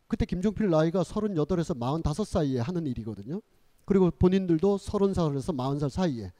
그때 0.06 0.24
김종필 0.26 0.70
나이가 0.70 1.02
38에서 1.02 1.76
45 1.76 2.24
사이에 2.24 2.60
하는 2.60 2.86
일이거든요. 2.86 3.40
그리고 3.88 4.10
본인들도 4.10 4.76
30살에서 4.76 5.56
40살 5.56 5.88
사이에 5.88 6.30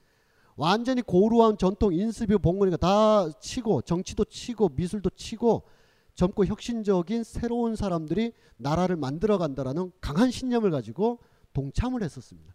완전히 0.55 1.01
고루한 1.01 1.57
전통 1.57 1.95
인스비 1.95 2.37
봉건이가 2.37 2.77
다 2.77 3.31
치고 3.41 3.81
정치도 3.83 4.27
치고 4.27 4.69
미술도 4.75 5.09
치고 5.17 5.63
젊고 6.15 6.45
혁신적인 6.45 7.25
새로운 7.25 7.75
사람들이 7.75 8.35
나라를 8.59 8.97
만들어 8.97 9.39
간다라는 9.39 9.93
강한 10.03 10.31
신념을 10.31 10.71
가지고 10.71 11.21
동참을 11.55 12.03
했었습니다. 12.03 12.55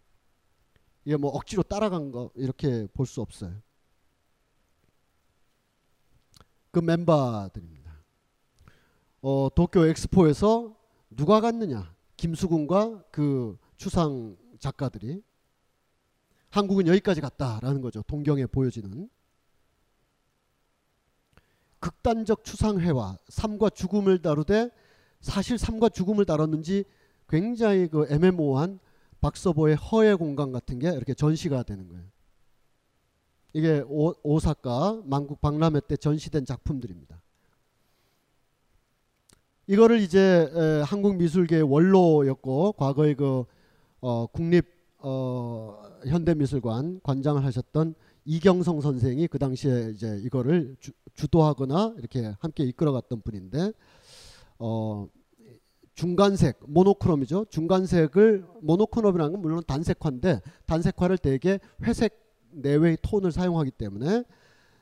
이게 1.04 1.16
뭐 1.16 1.32
억지로 1.32 1.64
따라간 1.64 2.12
거 2.12 2.30
이렇게 2.36 2.86
볼 2.94 3.04
수 3.06 3.20
없어요. 3.20 3.52
그 6.70 6.78
멤버들입니다. 6.78 7.92
어, 9.22 9.48
도쿄 9.56 9.86
엑스포에서 9.86 10.76
누가 11.10 11.40
갔느냐? 11.40 11.92
김수근과 12.16 13.06
그 13.10 13.58
추상 13.76 14.36
작가들이 14.64 15.22
한국은 16.48 16.86
여기까지 16.86 17.20
갔다라는 17.20 17.82
거죠. 17.82 18.02
동경에 18.02 18.46
보여지는 18.46 19.10
극단적 21.80 22.44
추상회화, 22.44 23.18
삶과 23.28 23.70
죽음을 23.70 24.22
다루되 24.22 24.70
사실 25.20 25.58
삶과 25.58 25.90
죽음을 25.90 26.24
다뤘는지 26.24 26.84
굉장히 27.28 27.88
그 27.88 28.06
애매모호한 28.08 28.78
박서보의 29.20 29.76
허의 29.76 30.16
공간 30.16 30.52
같은 30.52 30.78
게 30.78 30.88
이렇게 30.90 31.12
전시가 31.12 31.62
되는 31.62 31.88
거예요. 31.88 32.04
이게 33.52 33.84
오, 33.86 34.14
오사카 34.22 35.02
만국 35.04 35.40
박람회 35.40 35.80
때 35.88 35.96
전시된 35.96 36.46
작품들입니다. 36.46 37.20
이거를 39.66 40.00
이제 40.00 40.50
에, 40.54 40.82
한국 40.82 41.16
미술계의 41.16 41.62
원로였고 41.62 42.72
과거에 42.72 43.14
그 43.14 43.44
어, 44.06 44.26
국립 44.26 44.66
어, 44.98 45.82
현대미술관 46.06 47.00
관장을 47.02 47.42
하셨던 47.42 47.94
이경성 48.26 48.82
선생이 48.82 49.28
그 49.28 49.38
당시에 49.38 49.92
이제 49.94 50.20
이거를 50.22 50.76
주, 50.78 50.92
주도하거나 51.14 51.94
이렇게 51.96 52.34
함께 52.38 52.64
이끌어갔던 52.64 53.22
분인데 53.22 53.72
어, 54.58 55.08
중간색 55.94 56.60
모노크롬이죠. 56.66 57.46
중간색을 57.48 58.44
모노크롬이라는 58.60 59.32
건 59.32 59.40
물론 59.40 59.62
단색화인데 59.66 60.42
단색화를 60.66 61.16
대개 61.16 61.58
회색 61.84 62.20
내외의 62.50 62.98
톤을 63.00 63.32
사용하기 63.32 63.70
때문에 63.70 64.24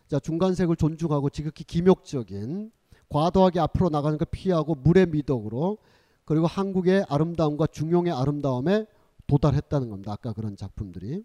자 0.08 0.18
중간색을 0.18 0.74
존중하고 0.74 1.30
지극히 1.30 1.62
기묘적인 1.62 2.72
과도하게 3.08 3.60
앞으로 3.60 3.88
나가는 3.88 4.18
걸 4.18 4.26
피하고 4.32 4.74
물의 4.74 5.06
미덕으로 5.06 5.78
그리고 6.24 6.48
한국의 6.48 7.04
아름다움과 7.08 7.68
중용의 7.68 8.12
아름다움에 8.12 8.86
도달했다는 9.26 9.90
겁니다. 9.90 10.12
아까 10.12 10.32
그런 10.32 10.56
작품들이 10.56 11.24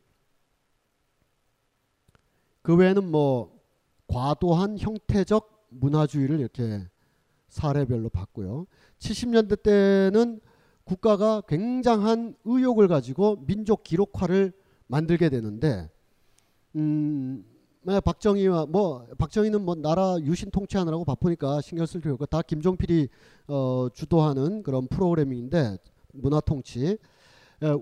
그 2.62 2.76
외에는 2.76 3.10
뭐 3.10 3.58
과도한 4.08 4.78
형태적 4.78 5.68
문화주의를 5.70 6.40
이렇게 6.40 6.88
사례별로 7.50 8.10
봤고요. 8.10 8.66
70년대 9.00 9.64
때는 9.64 10.40
국가가 10.84 11.42
굉장한 11.42 12.36
의욕을 12.46 12.88
가지고 12.88 13.44
민족 13.46 13.84
기록화를 13.84 14.54
만들게 14.88 15.30
되는데 15.30 15.90
음, 16.76 17.46
박정희와 17.86 18.66
뭐 18.68 19.06
박정희는 19.18 19.64
뭐 19.64 19.76
나라 19.76 20.18
유신 20.22 20.50
통치하느라고 20.52 21.06
바쁘니까 21.06 21.62
신경 21.62 21.86
쓸 21.86 22.02
필요 22.02 22.14
없고 22.14 22.26
다 22.26 22.42
김종필이 22.42 23.10
어, 23.48 23.88
주도하는 23.94 24.64
그런 24.64 24.88
프로그래밍인데 24.88 25.78
문화 26.14 26.40
통치 26.40 26.86
에, 26.86 26.98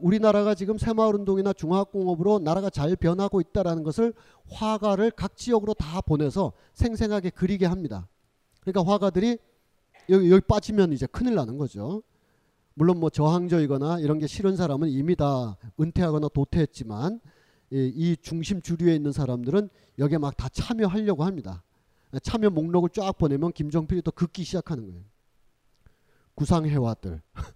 우리나라가 0.01 0.55
지금 0.55 0.77
새마을운동이나 0.77 1.53
중화공업으로 1.53 2.39
나라가 2.39 2.69
잘 2.69 2.95
변하고 2.95 3.41
있다라는 3.41 3.83
것을 3.83 4.13
화가를 4.49 5.11
각 5.11 5.35
지역으로 5.35 5.73
다 5.73 6.01
보내서 6.01 6.53
생생하게 6.73 7.31
그리게 7.31 7.65
합니다. 7.65 8.07
그러니까 8.61 8.89
화가들이 8.89 9.37
여기, 10.09 10.31
여기 10.31 10.41
빠지면 10.41 10.93
이제 10.93 11.05
큰일 11.07 11.35
나는 11.35 11.57
거죠. 11.57 12.03
물론 12.73 12.99
뭐 12.99 13.09
저항적이거나 13.09 13.99
이런 13.99 14.19
게 14.19 14.27
싫은 14.27 14.55
사람은 14.55 14.89
이미 14.89 15.15
다 15.15 15.57
은퇴하거나 15.79 16.29
도태했지만 16.29 17.19
이, 17.71 17.91
이 17.93 18.17
중심 18.21 18.61
주류에 18.61 18.95
있는 18.95 19.11
사람들은 19.11 19.69
여기에 19.99 20.17
막 20.19 20.37
다 20.37 20.49
참여하려고 20.49 21.23
합니다. 21.23 21.63
참여 22.21 22.49
목록을 22.49 22.89
쫙 22.89 23.17
보내면 23.17 23.51
김정필이 23.51 24.01
또 24.01 24.11
긋기 24.11 24.43
시작하는 24.43 24.85
거예요. 24.85 25.03
구상회화들, 26.35 27.21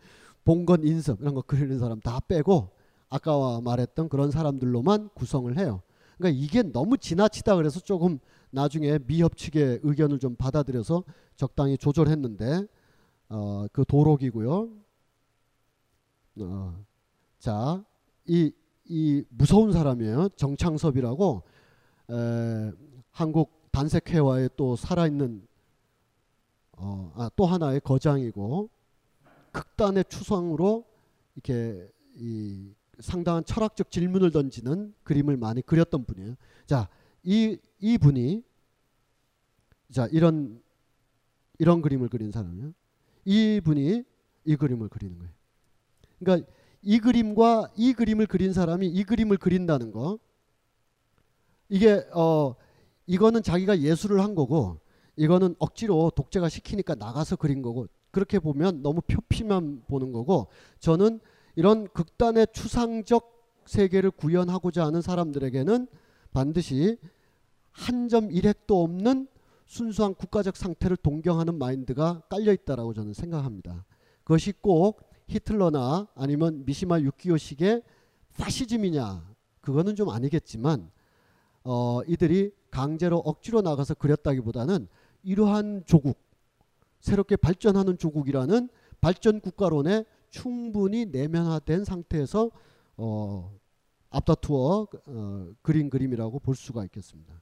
봉건 0.49 0.83
인섭 0.83 1.21
이런 1.21 1.35
거 1.35 1.43
그리는 1.43 1.77
사람 1.77 1.99
다 1.99 2.19
빼고 2.21 2.71
아까 3.07 3.61
말했던 3.61 4.09
그런 4.09 4.31
사람들로만 4.31 5.09
구성을 5.13 5.55
해요. 5.59 5.83
그러니까 6.17 6.43
이게 6.43 6.63
너무 6.63 6.97
지나치다 6.97 7.55
그래서 7.55 7.79
조금 7.79 8.17
나중에 8.49 8.97
미협 8.97 9.37
측의 9.37 9.81
의견을 9.83 10.17
좀 10.17 10.35
받아들여서 10.35 11.03
적당히 11.35 11.77
조절했는데 11.77 12.65
어, 13.29 13.67
그 13.71 13.85
도록이고요. 13.85 14.69
어, 16.39 16.85
자, 17.37 17.85
이, 18.25 18.51
이 18.85 19.23
무서운 19.29 19.71
사람이에요. 19.71 20.29
정창섭이라고 20.29 21.43
에, 22.09 22.71
한국 23.11 23.69
단색회화에 23.71 24.49
또 24.55 24.75
살아있는 24.75 25.47
어, 26.77 27.11
아, 27.13 27.29
또 27.35 27.45
하나의 27.45 27.81
거장이고 27.81 28.71
극단의 29.51 30.05
추상으로 30.09 30.85
이렇게 31.35 31.89
이 32.15 32.73
상당한 32.99 33.45
철학적 33.45 33.91
질문을 33.91 34.31
던지는 34.31 34.93
그림을 35.03 35.37
많이 35.37 35.61
그렸던 35.61 36.05
분이에요. 36.05 36.35
자, 36.65 36.89
이, 37.23 37.57
이 37.79 37.97
분이 37.97 38.43
자 39.91 40.07
이런 40.11 40.61
이런 41.57 41.81
그림을 41.81 42.09
그린 42.09 42.31
사람이에요. 42.31 42.73
이 43.25 43.61
분이 43.63 44.03
이 44.45 44.55
그림을 44.55 44.89
그리는 44.89 45.17
거예요. 45.17 45.33
그러니까 46.19 46.51
이 46.81 46.99
그림과 46.99 47.71
이 47.75 47.93
그림을 47.93 48.27
그린 48.27 48.53
사람이 48.53 48.87
이 48.87 49.03
그림을 49.03 49.37
그린다는 49.37 49.91
거 49.91 50.19
이게 51.67 52.05
어 52.13 52.55
이거는 53.05 53.43
자기가 53.43 53.79
예술을 53.79 54.21
한 54.21 54.35
거고 54.35 54.79
이거는 55.15 55.55
억지로 55.59 56.11
독재가 56.15 56.47
시키니까 56.47 56.95
나가서 56.95 57.35
그린 57.35 57.61
거고 57.61 57.87
그렇게 58.11 58.39
보면 58.39 58.81
너무 58.81 59.01
표피만 59.01 59.83
보는 59.87 60.11
거고 60.11 60.47
저는 60.79 61.19
이런 61.55 61.87
극단의 61.87 62.47
추상적 62.53 63.37
세계를 63.65 64.11
구현하고자 64.11 64.85
하는 64.85 65.01
사람들에게는 65.01 65.87
반드시 66.31 66.97
한 67.71 68.09
점 68.09 68.31
일획도 68.31 68.81
없는 68.83 69.27
순수한 69.65 70.15
국가적 70.15 70.57
상태를 70.57 70.97
동경하는 70.97 71.59
마인드가 71.59 72.23
깔려 72.29 72.51
있다라고 72.51 72.93
저는 72.93 73.13
생각합니다. 73.13 73.85
그것이 74.23 74.51
꼭 74.61 75.01
히틀러나 75.27 76.07
아니면 76.15 76.65
미시마 76.65 76.99
유키오식의 77.01 77.83
파시즘이냐 78.37 79.29
그거는 79.61 79.95
좀 79.95 80.09
아니겠지만 80.09 80.89
어, 81.63 82.01
이들이 82.07 82.51
강제로 82.71 83.17
억지로 83.19 83.61
나가서 83.61 83.93
그렸다기보다는 83.93 84.87
이러한 85.23 85.83
조국 85.85 86.17
새롭게 86.99 87.35
발전하는 87.35 87.97
조국이라는 87.97 88.69
발전 89.01 89.39
국가론에 89.39 90.05
충분히 90.29 91.05
내면화된 91.05 91.85
상태에서 91.85 92.51
어, 92.97 93.57
앞다투어 94.09 94.87
어, 95.07 95.49
그린 95.61 95.89
그림이라고 95.89 96.39
볼 96.39 96.55
수가 96.55 96.83
있겠습니다. 96.85 97.41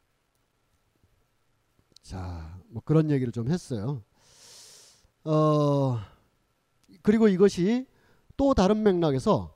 자, 2.01 2.61
뭐 2.69 2.81
그런 2.85 3.09
얘기를 3.11 3.33
좀 3.33 3.49
했어요. 3.49 4.03
어, 5.23 5.99
그리고 7.01 7.27
이것이 7.27 7.85
또 8.37 8.53
다른 8.53 8.83
맥락에서 8.83 9.55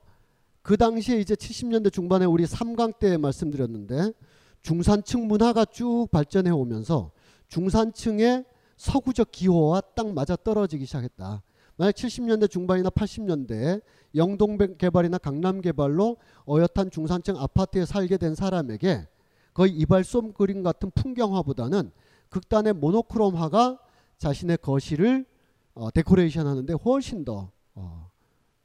그 0.61 0.77
당시에 0.77 1.19
이제 1.19 1.33
70년대 1.35 1.91
중반에 1.93 2.25
우리 2.25 2.45
3강 2.45 2.99
때 2.99 3.17
말씀드렸는데 3.17 4.13
중산층 4.61 5.27
문화가 5.27 5.65
쭉 5.65 6.07
발전해 6.11 6.51
오면서 6.51 7.11
중산층의 7.47 8.45
서구적 8.81 9.31
기호와 9.31 9.81
딱 9.95 10.11
맞아 10.11 10.35
떨어지기 10.35 10.85
시작했다. 10.85 11.43
만약 11.77 11.91
70년대 11.91 12.49
중반이나 12.49 12.89
80년대 12.89 13.79
영동 14.15 14.57
개발이나 14.57 15.19
강남 15.19 15.61
개발로 15.61 16.17
어엿한 16.49 16.89
중산층 16.89 17.37
아파트에 17.37 17.85
살게 17.85 18.17
된 18.17 18.33
사람에게 18.33 19.07
거의 19.53 19.71
이발솜 19.73 20.33
그림 20.33 20.63
같은 20.63 20.89
풍경화보다는 20.95 21.91
극단의 22.29 22.73
모노크롬화가 22.73 23.77
자신의 24.17 24.57
거실을 24.57 25.27
어, 25.75 25.91
데코레이션 25.91 26.47
하는데 26.47 26.73
훨씬 26.73 27.23
더 27.23 27.51
어, 27.75 28.09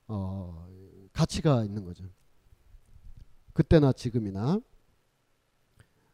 어, 0.08 0.66
가치가 1.12 1.62
있는 1.62 1.84
거죠. 1.84 2.04
그때나 3.52 3.92
지금이나 3.92 4.60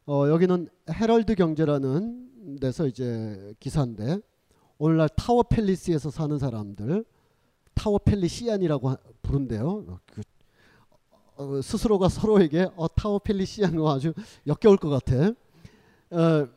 어, 0.06 0.28
여기는 0.28 0.68
헤럴드 0.90 1.36
경제라는 1.36 2.31
데서 2.60 2.86
이제 2.86 3.54
기사인데 3.60 4.18
오늘날 4.78 5.08
타워 5.08 5.42
팰리스에서 5.42 6.10
사는 6.10 6.38
사람들 6.38 7.04
타워 7.74 7.98
팰리시안이라고 7.98 8.94
부른대요. 9.22 9.98
그 10.06 10.22
어, 11.36 11.60
스스로가 11.62 12.08
서로에게 12.08 12.68
어, 12.76 12.88
타워 12.88 13.18
거 13.76 13.94
아주 13.94 14.12
역겨울 14.46 14.76
것 14.76 14.90
같아. 14.90 15.32
어, 16.10 16.48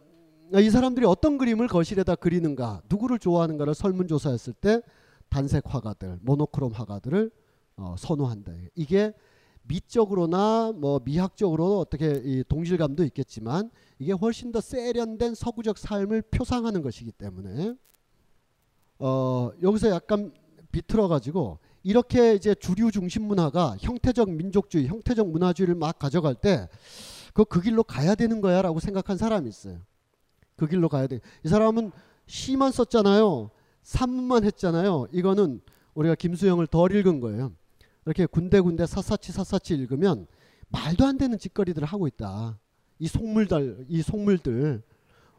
이 0.60 0.70
사람들이 0.70 1.06
어떤 1.06 1.38
그림을 1.38 1.68
거실에다 1.68 2.16
그리는가, 2.16 2.82
누구를 2.90 3.18
좋아하는가를 3.20 3.74
설문조사했을 3.74 4.54
때 4.54 4.82
단색 5.30 5.64
화가들, 5.66 6.20
모노크롬 6.22 6.72
화가들을 6.72 7.32
어, 7.78 7.96
선호한다. 7.98 8.52
이게 8.76 9.14
미적으로나 9.68 10.74
뭐 10.76 11.00
미학적으로 11.04 11.80
어떻게 11.80 12.22
이 12.24 12.44
동질감도 12.48 13.04
있겠지만 13.06 13.72
이게 14.00 14.12
훨씬 14.12 14.52
더 14.52 14.62
세련된 14.62 15.36
서구적 15.36 15.78
삶을 15.78 16.22
표상하는 16.24 16.82
것이기 16.82 17.12
때문에 17.12 17.76
어, 19.00 19.52
여기서 19.62 19.90
약간 19.90 20.34
비틀어 20.72 21.08
가지고 21.08 21.60
이렇게 21.84 22.34
이제 22.34 22.56
주류 22.56 22.92
중심 22.92 23.24
문화가 23.24 23.76
형태적 23.80 24.30
민족주의, 24.32 24.88
형태적 24.88 25.30
문화주의를 25.30 25.76
막 25.76 25.98
가져갈 26.00 26.36
때 26.36 26.68
그 27.36 27.44
그 27.44 27.62
길로 27.62 27.84
가야 27.84 28.16
되는 28.16 28.40
거야라고 28.40 28.80
생각한 28.80 29.18
사람이 29.18 29.50
있어요. 29.50 29.82
그 30.56 30.68
길로 30.68 30.88
가야 30.88 31.06
돼. 31.06 31.20
이 31.44 31.50
사람은 31.50 31.92
시만 32.28 32.72
썼잖아요. 32.72 33.52
산문만 33.84 34.46
했잖아요. 34.46 35.08
이거는 35.12 35.60
우리가 35.96 36.16
김수영을 36.16 36.66
덜 36.68 36.96
읽은 36.96 37.20
거예요. 37.20 37.52
이렇게 38.06 38.26
군데군데 38.26 38.86
샅샅이 38.86 39.32
샅샅이 39.32 39.74
읽으면 39.74 40.28
말도 40.70 41.06
안 41.06 41.18
되는 41.18 41.38
짓거리들을 41.38 41.88
하고 41.88 42.08
있다. 42.08 42.60
이 43.00 43.08
속물들, 43.08 43.86
이 43.90 44.02
속물들. 44.02 44.84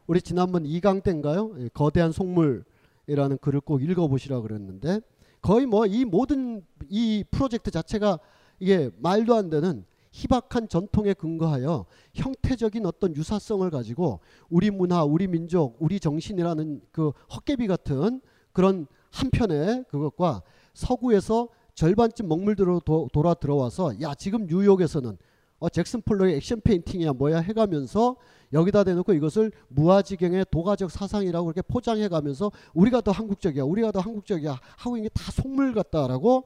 우리 0.06 0.20
지난번 0.20 0.66
이강 0.66 1.00
때인가요? 1.00 1.54
예, 1.58 1.68
거대한 1.68 2.12
속물이라는 2.12 3.38
글을 3.40 3.60
꼭 3.60 3.82
읽어보시라 3.82 4.40
그랬는데 4.40 5.00
거의 5.42 5.66
뭐 5.66 5.86
이 5.86 6.04
모든 6.04 6.64
이 6.88 7.24
프로젝트 7.30 7.70
자체가 7.70 8.18
이게 8.58 8.90
말도 8.98 9.34
안 9.34 9.50
되는 9.50 9.84
희박한 10.12 10.68
전통에 10.68 11.12
근거하여 11.12 11.84
형태적인 12.14 12.86
어떤 12.86 13.14
유사성을 13.14 13.68
가지고 13.70 14.20
우리 14.48 14.70
문화, 14.70 15.04
우리 15.04 15.26
민족, 15.26 15.76
우리 15.78 16.00
정신이라는 16.00 16.80
그 16.90 17.12
헛개비 17.34 17.66
같은 17.66 18.20
그런 18.52 18.86
한편의 19.10 19.84
그것과 19.88 20.42
서구에서 20.72 21.48
절반쯤 21.76 22.26
먹물들어 22.26 22.80
도, 22.84 23.08
돌아 23.12 23.34
들어와서 23.34 24.00
야 24.00 24.14
지금 24.14 24.46
뉴욕에서는 24.46 25.16
어, 25.58 25.68
잭슨 25.68 26.02
폴로의 26.02 26.36
액션 26.36 26.60
페인팅이야 26.60 27.12
뭐야 27.12 27.38
해가면서 27.38 28.16
여기다 28.52 28.84
대놓고 28.84 29.12
이것을 29.12 29.52
무아지경의 29.68 30.46
도가적 30.50 30.90
사상이라고 30.90 31.46
그렇게 31.46 31.62
포장해가면서 31.62 32.50
우리가 32.74 33.02
더 33.02 33.10
한국적이야 33.10 33.64
우리가 33.64 33.92
더 33.92 34.00
한국적이야 34.00 34.58
하고 34.78 34.96
이게 34.96 35.08
다 35.10 35.30
속물 35.30 35.74
같다라고 35.74 36.44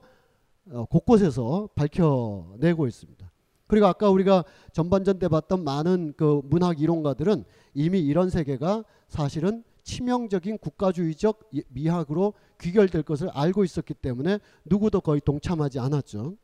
어, 0.72 0.84
곳곳에서 0.86 1.68
밝혀내고 1.74 2.86
있습니다. 2.86 3.30
그리고 3.68 3.86
아까 3.86 4.10
우리가 4.10 4.44
전반전 4.72 5.20
때 5.20 5.28
봤던 5.28 5.62
많은 5.62 6.14
그 6.16 6.40
문학 6.44 6.80
이론가들은 6.80 7.44
이미 7.74 8.00
이런 8.00 8.30
세계가 8.30 8.84
사실은 9.06 9.62
치명적인 9.82 10.58
국가주의적 10.58 11.50
미학으로 11.68 12.34
귀결될 12.60 13.02
것을 13.02 13.28
알고 13.30 13.64
있었기 13.64 13.94
때문에 13.94 14.38
누구도 14.64 15.00
거의 15.00 15.20
동참하지 15.20 15.78
않았죠. 15.78 16.36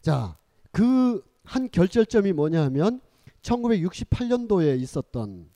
자, 0.00 0.36
그 0.70 1.22
한 1.44 1.70
결절점이 1.70 2.32
뭐냐 2.32 2.62
하면 2.64 3.00
1968년도에 3.42 4.80
있었던 4.80 5.48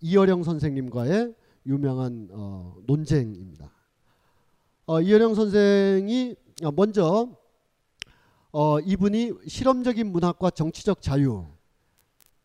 이어령 0.00 0.44
선생님과의 0.44 1.34
유명한 1.66 2.28
어, 2.32 2.76
논쟁입니다. 2.86 3.72
어, 4.86 5.00
이어령 5.00 5.34
선생이 5.34 6.36
먼저 6.74 7.36
어, 8.52 8.80
이분이 8.80 9.32
실험적인 9.46 10.10
문학과 10.10 10.50
정치적 10.50 11.02
자유 11.02 11.46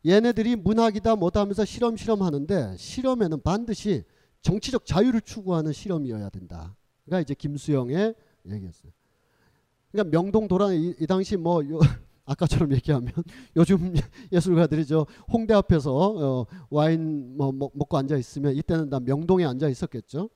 얘네들이 0.08 0.56
문학이다 0.56 1.17
뭐다 1.17 1.41
하면서 1.41 1.65
실험 1.65 1.98
실험 1.98 2.22
하는데 2.22 2.76
실험에는 2.78 3.41
반드시 3.41 4.04
정치적 4.41 4.86
자유를 4.86 5.20
추구하는 5.22 5.74
실험이어야 5.74 6.30
된다. 6.30 6.76
그러니까 7.06 7.22
이제 7.22 7.34
김수영의 7.34 8.15
얘기였어요. 8.50 8.91
그러니까 9.91 10.17
명동 10.17 10.48
도란 10.48 10.74
이, 10.74 10.96
이 11.00 11.08
당시 11.08 11.36
뭐 11.36 11.62
요, 11.70 11.80
아까처럼 12.26 12.72
얘기하면 12.74 13.12
요즘 13.58 13.93
예술가들이 14.32 14.86
저 14.86 15.06
홍대 15.32 15.54
앞에서 15.54 15.93
어, 15.93 16.46
와인 16.70 17.36
뭐 17.36 17.52
먹고 17.52 17.98
앉아 17.98 18.15
있으면 18.15 18.56
이때는 18.56 18.89
다 18.89 19.02
명동에 19.02 19.43
앉아 19.46 19.67
있었겠죠. 19.67 20.30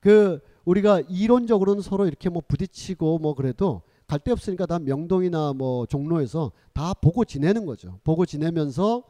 그 0.00 0.40
우리가 0.64 1.00
이론적으로는 1.08 1.82
서로 1.82 2.06
이렇게 2.06 2.28
뭐 2.28 2.42
부딪히고 2.46 3.18
뭐 3.18 3.34
그래도 3.34 3.82
갈 4.06 4.20
데 4.20 4.30
없으니까 4.30 4.66
다 4.66 4.78
명동이나 4.78 5.52
뭐 5.52 5.86
종로에서 5.86 6.52
다 6.72 6.94
보고 6.94 7.24
지내는 7.24 7.66
거죠. 7.66 7.98
보고 8.04 8.24
지내면서 8.24 9.02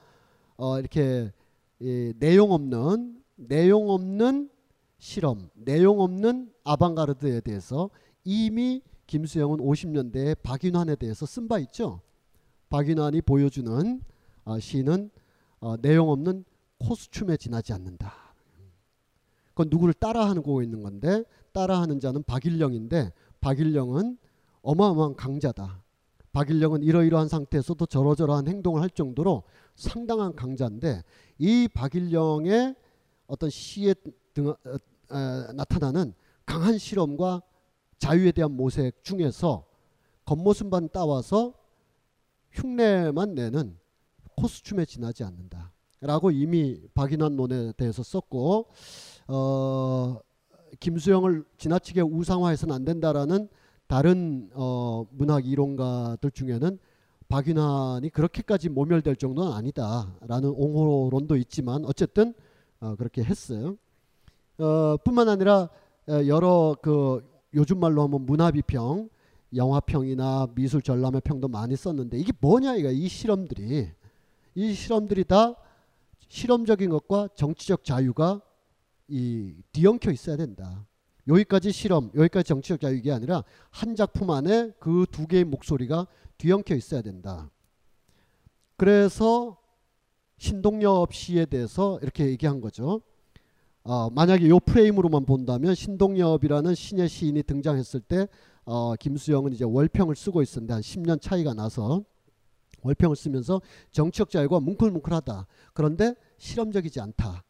어 0.56 0.78
이렇게 0.78 1.32
이 1.80 2.12
내용 2.18 2.52
없는 2.52 3.22
내용 3.37 3.90
없는 3.90 4.48
실험, 4.98 5.50
내용 5.54 6.00
없는 6.00 6.50
아방가르드에 6.64 7.40
대해서 7.40 7.90
이미 8.24 8.82
김수영은 9.06 9.59
50년대에 9.59 10.42
박인환에 10.42 10.96
대해서 10.96 11.26
쓴 11.26 11.46
바 11.48 11.59
있죠. 11.61 12.00
박인환이 12.70 13.20
보여주는 13.20 14.00
어, 14.44 14.59
시는 14.59 15.11
어, 15.61 15.76
내용 15.76 16.09
없는 16.09 16.44
코스튬에 16.78 17.37
지나지 17.37 17.72
않는다. 17.74 18.12
그건 19.50 19.68
누구를 19.70 19.94
따라하는 19.94 20.42
거고 20.42 20.62
있는 20.62 20.82
건데 20.82 21.22
따라하는 21.52 22.00
자는 22.00 22.22
박일령인데 22.22 23.12
박일령은 23.40 24.18
어마어마한 24.66 25.14
강자다. 25.14 25.83
박일령은 26.33 26.83
이러이러한 26.83 27.29
상태에서도 27.29 27.87
저러저러한 27.87 28.48
행동을 28.48 28.83
할 28.83 28.90
정도로 28.90 29.44
상당한 29.76 30.35
강자인데 30.35 31.02
이 31.38 31.68
박일령의 31.72 32.74
어떤 33.29 33.48
시에 33.48 33.94
등, 34.35 34.48
어, 34.48 34.55
어, 34.55 35.52
나타나는 35.55 36.12
강한 36.44 36.79
실험과 36.79 37.42
자유에 37.98 38.33
대한 38.33 38.52
모색 38.52 39.02
중에서 39.05 39.66
겉모습만 40.24 40.90
따와서 40.92 41.55
흉내만 42.50 43.35
내는 43.35 43.79
코스튬에 44.37 44.85
지나지 44.85 45.22
않는다. 45.24 45.72
라고 46.00 46.31
이미 46.31 46.79
박인환론에 46.92 47.72
대해서 47.72 48.02
썼고 48.02 48.66
어, 49.29 50.18
김수영을 50.81 51.44
지나치게 51.57 52.02
우상화해서는 52.02 52.74
안 52.74 52.85
된다라는 52.85 53.48
다른 53.87 54.51
어, 54.55 55.07
문학 55.12 55.46
이론가들 55.46 56.31
중에는 56.31 56.79
박인환이 57.29 58.11
그렇게까지 58.11 58.68
모멸될 58.68 59.16
정도는 59.16 59.53
아니다라는 59.53 60.51
옹호론도 60.51 61.37
있지만 61.37 61.85
어쨌든 61.85 62.35
어, 62.81 62.94
그렇게 62.96 63.22
했어요. 63.22 63.77
어, 64.59 64.96
뿐만 65.05 65.29
아니라 65.29 65.68
여러 66.09 66.77
그 66.81 67.25
요즘 67.55 67.81
말로 67.81 68.03
하면 68.03 68.27
문화비평, 68.27 69.09
영화평이나 69.55 70.49
미술 70.55 70.83
전람회 70.83 71.20
평도 71.20 71.49
많이 71.49 71.75
썼는데 71.75 72.18
이게 72.18 72.33
뭐냐 72.40 72.77
이거 72.77 72.90
이 72.90 73.09
실험들이 73.09 73.90
이 74.55 74.72
실험들이 74.72 75.25
다 75.25 75.55
실험적인 76.29 76.90
것과 76.90 77.29
정치적 77.35 77.85
자유가 77.85 78.40
이 79.09 79.55
뒤엉켜 79.72 80.11
있어야 80.11 80.37
된다. 80.37 80.87
여기까지 81.28 81.72
실험, 81.72 82.10
여기까지 82.14 82.48
정치적 82.48 82.80
자유 82.80 82.96
이게 82.96 83.10
아니라 83.12 83.42
한 83.70 83.96
작품 83.96 84.30
안에 84.30 84.72
그 84.78 85.06
두 85.10 85.26
개의 85.26 85.44
목소리가 85.44 86.06
뒤엉켜 86.38 86.74
있어야 86.74 87.02
된다. 87.02 87.50
그래서 88.76 89.58
신동엽 90.38 91.14
씨에 91.14 91.46
대해서 91.46 91.98
이렇게 92.02 92.26
얘기한 92.26 92.60
거죠. 92.60 93.00
어, 93.82 94.10
만약에 94.10 94.48
요 94.48 94.58
프레임으로만 94.60 95.24
본다면 95.24 95.74
신동엽이라는 95.74 96.74
신의 96.74 97.08
시인이 97.08 97.42
등장했을 97.44 98.00
때 98.00 98.28
어, 98.64 98.94
김수영은 98.96 99.52
이제 99.52 99.64
월평을 99.64 100.16
쓰고 100.16 100.42
있었는데 100.42 100.74
한 100.74 100.82
10년 100.82 101.20
차이가 101.20 101.55
나서 101.55 102.05
월평을 102.82 103.16
쓰면서 103.16 103.62
정치적 103.92 104.30
자유가 104.30 104.61
뭉클뭉클하다. 104.61 105.46
그런데 105.72 106.14
실험적이지 106.38 107.01
않다. 107.01 107.44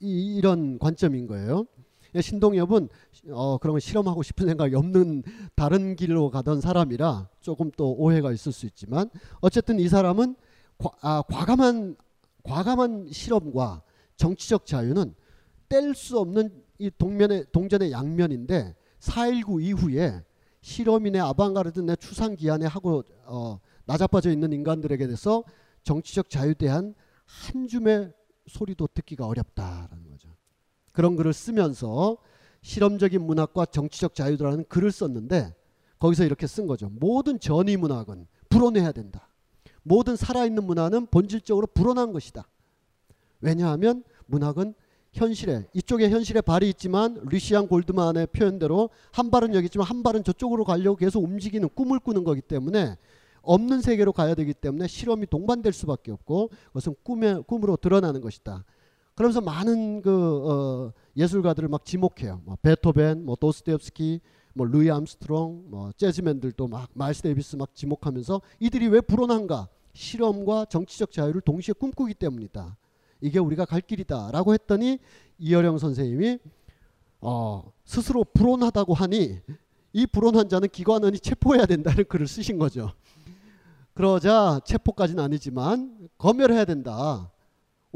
이, 0.00 0.36
이런 0.36 0.78
관점인 0.78 1.26
거예요. 1.26 1.66
신동엽은 2.20 2.88
어, 3.30 3.58
그런 3.58 3.78
실험하고 3.80 4.22
싶은 4.22 4.46
생각이 4.46 4.74
없는 4.74 5.22
다른 5.54 5.96
길로 5.96 6.30
가던 6.30 6.60
사람이라 6.60 7.28
조금 7.40 7.70
또 7.76 7.92
오해가 7.92 8.32
있을 8.32 8.52
수 8.52 8.66
있지만 8.66 9.10
어쨌든 9.40 9.78
이 9.78 9.88
사람은 9.88 10.36
과, 10.78 10.90
아, 11.00 11.22
과감한 11.28 11.96
과감한 12.42 13.08
실험과 13.10 13.82
정치적 14.16 14.66
자유는 14.66 15.14
뗄 15.68 15.94
수 15.94 16.18
없는 16.18 16.62
이 16.78 16.90
동면의 16.96 17.46
동전의 17.52 17.90
양면인데 17.90 18.76
4.19 19.00 19.62
이후에 19.62 20.22
실험인의 20.60 21.20
아방가르드 21.20 21.80
내 21.80 21.96
추상 21.96 22.34
기한에 22.34 22.66
하고 22.66 23.04
어, 23.24 23.60
나자빠져 23.84 24.30
있는 24.30 24.52
인간들에게 24.52 25.06
대해서 25.06 25.44
정치적 25.82 26.28
자유에 26.28 26.54
대한 26.54 26.94
한 27.24 27.68
줌의 27.68 28.12
소리도 28.48 28.88
듣기가 28.88 29.26
어렵다라는 29.26 30.08
거죠. 30.10 30.25
그런 30.96 31.14
글을 31.14 31.34
쓰면서 31.34 32.16
실험적인 32.62 33.20
문학과 33.20 33.66
정치적 33.66 34.14
자유라는 34.14 34.64
글을 34.66 34.90
썼는데 34.90 35.54
거기서 35.98 36.24
이렇게 36.24 36.46
쓴 36.46 36.66
거죠. 36.66 36.88
모든 36.90 37.38
전위 37.38 37.76
문학은 37.76 38.26
불어내야 38.48 38.92
된다. 38.92 39.28
모든 39.82 40.16
살아있는 40.16 40.64
문화는 40.64 41.08
본질적으로 41.08 41.66
불어난 41.66 42.14
것이다. 42.14 42.48
왜냐하면 43.42 44.04
문학은 44.24 44.72
현실에 45.12 45.66
이쪽에 45.74 46.08
현실에 46.08 46.40
발이 46.40 46.66
있지만 46.70 47.20
리시안 47.28 47.68
골드만의 47.68 48.28
표현대로 48.28 48.88
한 49.12 49.30
발은 49.30 49.54
여기 49.54 49.66
있지만 49.66 49.86
한 49.86 50.02
발은 50.02 50.24
저쪽으로 50.24 50.64
가려고 50.64 50.96
계속 50.96 51.22
움직이는 51.22 51.68
꿈을 51.74 51.98
꾸는 51.98 52.24
거기 52.24 52.40
때문에 52.40 52.96
없는 53.42 53.82
세계로 53.82 54.12
가야 54.12 54.34
되기 54.34 54.54
때문에 54.54 54.86
실험이 54.86 55.26
동반될 55.26 55.74
수밖에 55.74 56.10
없고 56.10 56.48
그것은 56.68 56.94
꿈의 57.02 57.42
꿈으로 57.46 57.76
드러나는 57.76 58.22
것이다. 58.22 58.64
그러면서 59.16 59.40
많은 59.40 60.02
그 60.02 60.12
어, 60.46 60.92
예술가들을 61.16 61.68
막 61.68 61.84
지목해요. 61.86 62.42
뭐 62.44 62.56
베토벤, 62.60 63.24
뭐 63.24 63.34
도스토옙스키, 63.34 64.20
뭐 64.52 64.66
루이 64.66 64.90
암스트롱, 64.90 65.64
뭐 65.68 65.90
재즈맨들도 65.96 66.68
막 66.68 66.90
마일스 66.92 67.22
데이비스 67.22 67.56
막 67.56 67.74
지목하면서 67.74 68.42
이들이 68.60 68.88
왜 68.88 69.00
불온한가? 69.00 69.68
실험과 69.94 70.66
정치적 70.66 71.10
자유를 71.10 71.40
동시에 71.40 71.72
꿈꾸기 71.72 72.12
때문이다. 72.14 72.76
이게 73.22 73.38
우리가 73.38 73.64
갈 73.64 73.80
길이다라고 73.80 74.52
했더니 74.52 74.98
이어령 75.38 75.78
선생님이 75.78 76.38
어, 77.22 77.72
스스로 77.86 78.22
불온하다고 78.22 78.92
하니 78.92 79.40
이 79.94 80.06
불온한 80.06 80.50
자는 80.50 80.68
기관원이 80.68 81.20
체포해야 81.20 81.64
된다는 81.64 82.04
글을 82.04 82.28
쓰신 82.28 82.58
거죠. 82.58 82.92
그러자 83.94 84.60
체포까지는 84.66 85.24
아니지만 85.24 86.10
검열해야 86.18 86.66
된다. 86.66 87.30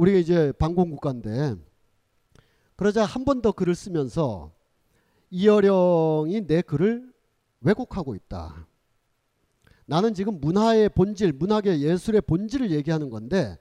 우리가 0.00 0.18
이제 0.18 0.52
반공국가인데 0.52 1.56
그러자 2.76 3.04
한 3.04 3.24
번 3.24 3.42
더 3.42 3.52
글을 3.52 3.74
쓰면서 3.74 4.52
이어령이 5.30 6.46
내 6.46 6.62
글을 6.62 7.12
왜곡하고 7.60 8.14
있다. 8.14 8.66
나는 9.84 10.14
지금 10.14 10.40
문화의 10.40 10.88
본질, 10.88 11.32
문학의 11.32 11.82
예술의 11.82 12.22
본질을 12.22 12.70
얘기하는 12.70 13.10
건데 13.10 13.58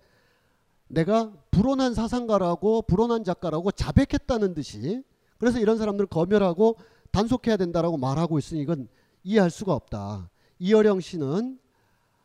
내가 0.87 1.33
불온한 1.51 1.93
사상가라고 1.93 2.83
불온한 2.83 3.23
작가라고 3.23 3.71
자백했다는 3.71 4.53
듯이 4.53 5.03
그래서 5.37 5.59
이런 5.59 5.77
사람들을 5.77 6.07
검열하고 6.07 6.77
단속해야 7.11 7.57
된다라고 7.57 7.97
말하고 7.97 8.39
있으니 8.39 8.61
이건 8.61 8.87
이해할 9.23 9.49
수가 9.49 9.73
없다. 9.73 10.29
이어령 10.59 11.01
씨는 11.01 11.59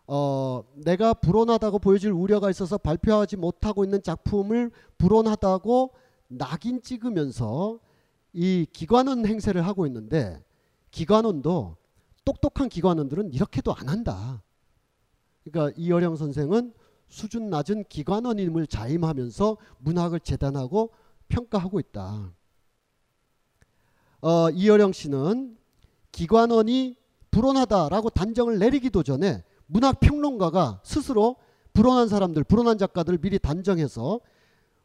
어, 0.06 0.62
내가 0.74 1.14
불온하다고 1.14 1.78
보여질 1.78 2.12
우려가 2.12 2.50
있어서 2.50 2.76
발표하지 2.76 3.36
못하고 3.36 3.84
있는 3.84 4.02
작품을 4.02 4.70
불온하다고 4.98 5.92
낙인 6.28 6.82
찍으면서 6.82 7.78
이 8.32 8.66
기관원 8.72 9.24
행세를 9.26 9.66
하고 9.66 9.86
있는데 9.86 10.42
기관원도 10.90 11.76
똑똑한 12.24 12.68
기관원들은 12.68 13.32
이렇게도 13.32 13.74
안 13.74 13.88
한다. 13.88 14.42
그러니까 15.44 15.74
이어령 15.78 16.16
선생은 16.16 16.72
수준 17.08 17.48
낮은 17.50 17.84
기관원임을 17.88 18.66
자임하면서 18.66 19.56
문학을 19.78 20.20
재단하고 20.20 20.90
평가하고 21.28 21.80
있다. 21.80 22.32
어, 24.20 24.50
이어령 24.50 24.92
씨는 24.92 25.56
기관원이 26.12 26.96
불온하다라고 27.30 28.10
단정을 28.10 28.58
내리기도 28.58 29.02
전에 29.02 29.44
문학 29.74 29.98
평론가가 29.98 30.82
스스로 30.84 31.34
불온한 31.72 32.06
사람들, 32.06 32.44
불온한 32.44 32.78
작가들 32.78 33.18
미리 33.18 33.40
단정해서 33.40 34.20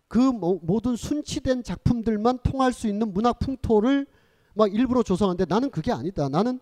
그 0.07 0.17
모든 0.17 0.95
순치된 0.95 1.61
작품들만 1.61 2.39
통할 2.41 2.73
수 2.73 2.87
있는 2.87 3.13
문학 3.13 3.37
풍토를 3.37 4.07
막 4.55 4.73
일부러 4.73 5.03
조성하는데 5.03 5.45
나는 5.47 5.69
그게 5.69 5.91
아니다. 5.91 6.27
나는 6.27 6.59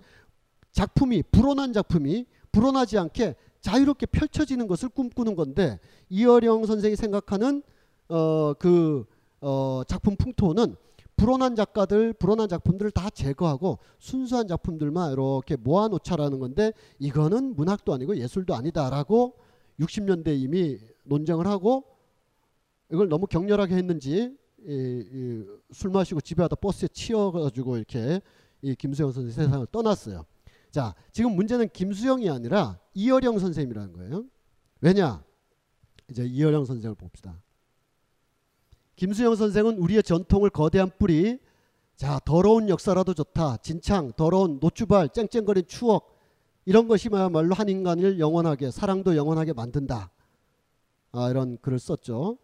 작품이 0.74 1.24
불온한 1.32 1.72
작품이 1.72 2.26
불온하지 2.52 2.98
않게 2.98 3.36
자유롭게 3.62 4.08
펼쳐지는 4.08 4.68
것을 4.68 4.90
꿈꾸는 4.90 5.38
건데 5.38 5.80
이어령 6.10 6.66
선생이 6.66 6.98
생각하는 6.98 7.64
어, 8.10 8.54
그 8.56 9.06
어, 9.40 9.84
작품 9.88 10.18
풍토는 10.18 10.76
불온한 11.18 11.56
작가들, 11.56 12.14
불온한 12.14 12.48
작품들을 12.48 12.92
다 12.92 13.10
제거하고 13.10 13.80
순수한 14.00 14.48
작품들만 14.48 15.12
이렇게 15.12 15.56
모아놓자라는 15.56 16.40
건데 16.40 16.72
이거는 17.00 17.56
문학도 17.56 17.94
아니고 17.94 18.18
예술도 18.18 18.56
아니다라고 18.56 19.36
60년대 19.80 20.40
이미 20.40 20.78
논쟁을 21.04 21.48
하고 21.48 21.84
이걸 22.92 23.10
너무 23.10 23.26
격렬하게 23.26 23.76
했는지 23.76 24.38
이, 24.66 24.72
이, 25.12 25.46
술 25.72 25.92
마시고 25.92 26.22
집에 26.22 26.44
와다 26.44 26.56
버스에 26.58 26.88
치여가지고 26.88 27.78
이렇게 27.78 28.22
이 28.62 28.76
김수영 28.76 29.12
선생 29.12 29.32
세상을 29.32 29.68
떠났어요. 29.72 30.26
자, 30.72 30.94
지금 31.12 31.36
문제는 31.36 31.70
김수영이 31.74 32.30
아니라 32.30 32.80
이어령 32.94 33.40
선생님이라는 33.40 33.94
거예요. 33.94 34.26
왜냐? 34.82 35.24
이제 36.10 36.26
이어령 36.26 36.66
선생을 36.66 36.96
봅시다. 36.96 37.42
김수영 38.98 39.36
선생은 39.36 39.78
우리의 39.78 40.02
전통을 40.02 40.50
거대한 40.50 40.92
뿌리, 40.98 41.40
자 41.96 42.20
더러운 42.26 42.68
역사라도 42.68 43.14
좋다. 43.14 43.58
진창, 43.58 44.12
더러운 44.18 44.58
노추발, 44.60 45.10
쨍쨍거린 45.10 45.66
추억 45.68 46.18
이런 46.66 46.88
것이야말로 46.88 47.54
한 47.54 47.70
인간을 47.70 48.20
영원하게 48.20 48.72
사랑도 48.72 49.16
영원하게 49.16 49.54
만든다. 49.54 50.12
아, 51.12 51.30
이런 51.30 51.60
글을 51.62 51.78
썼죠. 51.78 52.40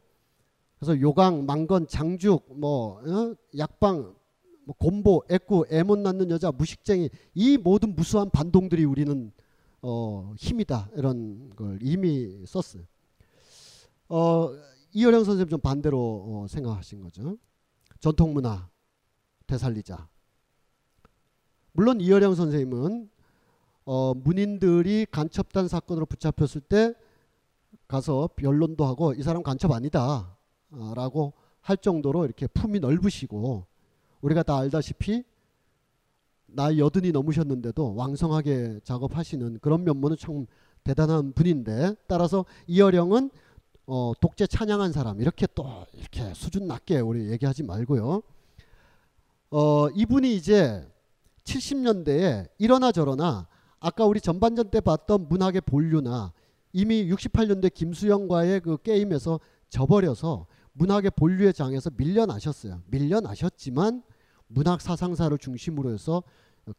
그래서 0.80 1.00
요강, 1.00 1.46
망건, 1.48 1.88
장죽, 1.88 2.46
뭐 2.56 3.02
어? 3.02 3.36
약방, 3.58 4.14
뭐 4.66 4.76
곰보, 4.78 5.24
애꾸, 5.32 5.66
애못 5.72 6.00
낳는 6.00 6.30
여자, 6.30 6.52
무식쟁이 6.52 7.10
이 7.34 7.58
모든 7.58 7.96
무수한 7.96 8.30
반동들이 8.30 8.86
우리는 8.86 9.32
어, 9.82 10.34
힘이다 10.38 10.92
이런 10.96 11.50
걸 11.56 11.80
이미 11.82 12.46
썼어요. 12.46 12.84
어, 14.08 14.52
이어령 14.94 15.24
선생님 15.24 15.50
좀 15.50 15.60
반대로 15.60 15.98
어, 16.00 16.48
생각하신 16.48 17.02
거죠. 17.02 17.38
전통 18.00 18.34
문화 18.34 18.70
되살리자. 19.48 20.08
물론 21.74 22.00
이어령 22.00 22.36
선생님은 22.36 23.10
어, 23.86 24.14
문인들이 24.14 25.08
간첩단 25.12 25.68
사건으로 25.68 26.06
붙잡혔을 26.06 26.62
때 26.62 26.94
가서 27.88 28.30
변론도 28.36 28.86
하고 28.86 29.14
이 29.14 29.24
사람 29.24 29.44
간첩 29.44 29.72
아니다 29.72 30.38
어, 30.72 30.94
라고 30.96 31.34
할 31.62 31.78
정도로 31.78 32.26
이렇게 32.26 32.48
품이 32.48 32.80
넓으시고 32.80 33.66
우리가 34.22 34.44
다 34.44 34.58
알다시피 34.58 35.24
나이 36.46 36.80
여든이 36.80 37.12
넘으셨는데도 37.12 37.96
왕성하게 37.96 38.82
작업하시는 38.84 39.60
그런 39.60 39.84
면모는 39.84 40.18
참 40.18 40.46
대단한 40.84 41.34
분인데 41.34 41.96
따라서 42.08 42.46
이어령은 42.68 43.32
어, 43.86 44.14
독재 44.20 44.48
찬양한 44.48 44.92
사람 44.94 45.20
이렇게 45.20 45.48
또 45.54 45.86
이렇게 45.94 46.34
수준 46.34 46.68
낮게 46.68 47.00
우리 47.00 47.30
얘기하지 47.32 47.64
말고요. 47.64 48.22
어, 49.52 49.90
이분이 49.90 50.36
이제 50.36 50.88
70년대에 51.44 52.50
이러나 52.58 52.92
저러나 52.92 53.48
아까 53.80 54.06
우리 54.06 54.22
전반전 54.22 54.70
때 54.70 54.80
봤던 54.80 55.28
문학의 55.28 55.62
본류나 55.62 56.32
이미 56.72 57.08
68년대 57.10 57.74
김수영과의 57.74 58.62
그 58.62 58.78
게임에서 58.82 59.40
져버려서 59.70 60.48
문학의 60.74 61.12
본류의 61.16 61.54
장에서 61.54 61.92
밀려나셨어요. 61.96 62.82
밀려나셨지만 62.88 64.04
문학 64.48 64.82
사상사를 64.82 65.38
중심으로 65.38 65.92
해서 65.92 66.24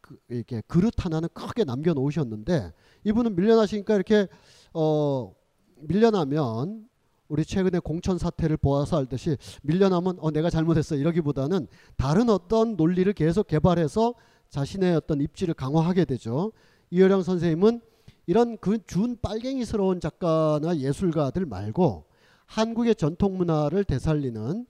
그, 0.01 0.19
이렇게 0.29 0.63
그릇 0.67 1.05
하나는 1.05 1.29
크게 1.35 1.65
남겨놓으셨는데 1.65 2.73
이분은 3.05 3.37
밀려나시니까 3.37 3.95
이렇게 3.95 4.27
어 4.73 5.35
밀려나면 5.77 6.89
우리 7.35 7.45
최근에 7.45 7.81
공천 7.81 8.17
사태를 8.17 8.57
보아서 8.57 8.97
알듯이 8.97 9.37
밀려나면 9.63 10.19
어 10.21 10.31
내가 10.31 10.51
잘못했어 10.51 10.95
이러기보다는 10.95 11.67
다른 11.97 12.31
어떤 12.31 12.77
논리를 12.77 13.13
계속 13.13 13.49
개발해서 13.49 14.15
자신의 14.51 14.95
어떤 14.95 15.21
입지를 15.21 15.53
강화하게 15.53 16.05
되죠. 16.05 16.53
이효령 16.91 17.25
선생님은 17.25 17.81
이런 18.27 18.57
그 18.59 18.79
준 18.87 19.19
빨갱이스러운 19.21 19.99
작가나 19.99 20.77
예술가들 20.77 21.45
말고 21.45 22.05
한국의 22.47 22.95
전통 22.95 23.37
문화를 23.37 23.83
되살리는 23.83 24.65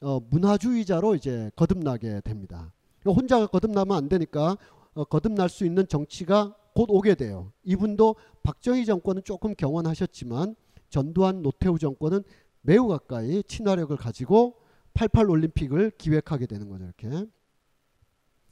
어, 0.00 0.20
문화주의자로 0.30 1.14
이제 1.14 1.52
거듭나게 1.54 2.22
됩니다. 2.24 2.72
혼자 3.06 3.46
거듭나면 3.46 3.96
안 3.96 4.08
되니까 4.08 4.56
어, 4.94 5.04
거듭날 5.04 5.48
수 5.48 5.64
있는 5.64 5.86
정치가 5.86 6.56
곧 6.74 6.86
오게 6.90 7.14
돼요. 7.14 7.52
이분도 7.62 8.16
박정희 8.42 8.84
정권은 8.84 9.22
조금 9.22 9.54
경원하셨지만 9.54 10.56
전두환 10.90 11.42
노태우 11.42 11.78
정권은 11.78 12.22
매우 12.62 12.88
가까이 12.88 13.42
친화력을 13.44 13.96
가지고 13.96 14.56
88 14.94 15.30
올림픽을 15.30 15.92
기획하게 15.96 16.46
되는 16.46 16.68
거죠. 16.68 16.84
이렇게. 16.84 17.26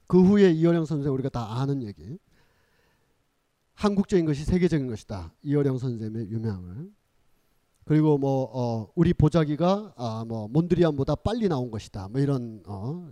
그 0.07 0.23
후에 0.23 0.51
이어령 0.53 0.87
선생 0.87 1.13
우리가 1.13 1.29
다 1.29 1.61
아는 1.61 1.83
얘기. 1.83 2.19
한국적인 3.75 4.25
것이 4.25 4.45
세계적인 4.45 4.87
것이다. 4.89 5.35
이어령 5.43 5.79
선생의 5.79 6.31
유명을. 6.31 6.91
그리고 7.85 8.19
뭐 8.19 8.51
어, 8.53 8.93
우리 8.95 9.13
보자기가 9.13 9.95
아, 9.97 10.25
뭐 10.27 10.49
몬드리안보다 10.49 11.17
빨리 11.17 11.49
나온 11.49 11.71
것이다. 11.71 12.09
뭐 12.09 12.21
이런 12.21 12.63
어, 12.67 13.09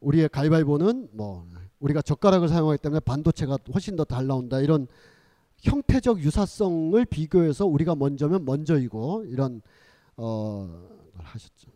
우리의 0.00 0.28
가위바위보는 0.28 1.10
뭐 1.12 1.48
우리가 1.80 2.02
젓가락을 2.02 2.48
사용하기 2.48 2.82
때문에 2.82 3.00
반도체가 3.00 3.58
훨씬 3.72 3.96
더 3.96 4.04
잘 4.04 4.26
나온다 4.26 4.60
이런 4.60 4.86
형태적 5.64 6.20
유사성을 6.20 7.02
비교해서 7.06 7.66
우리가 7.66 7.94
먼저면 7.94 8.44
먼저이고 8.44 9.24
이런 9.26 9.62
어 10.16 10.68
하셨죠. 11.14 11.70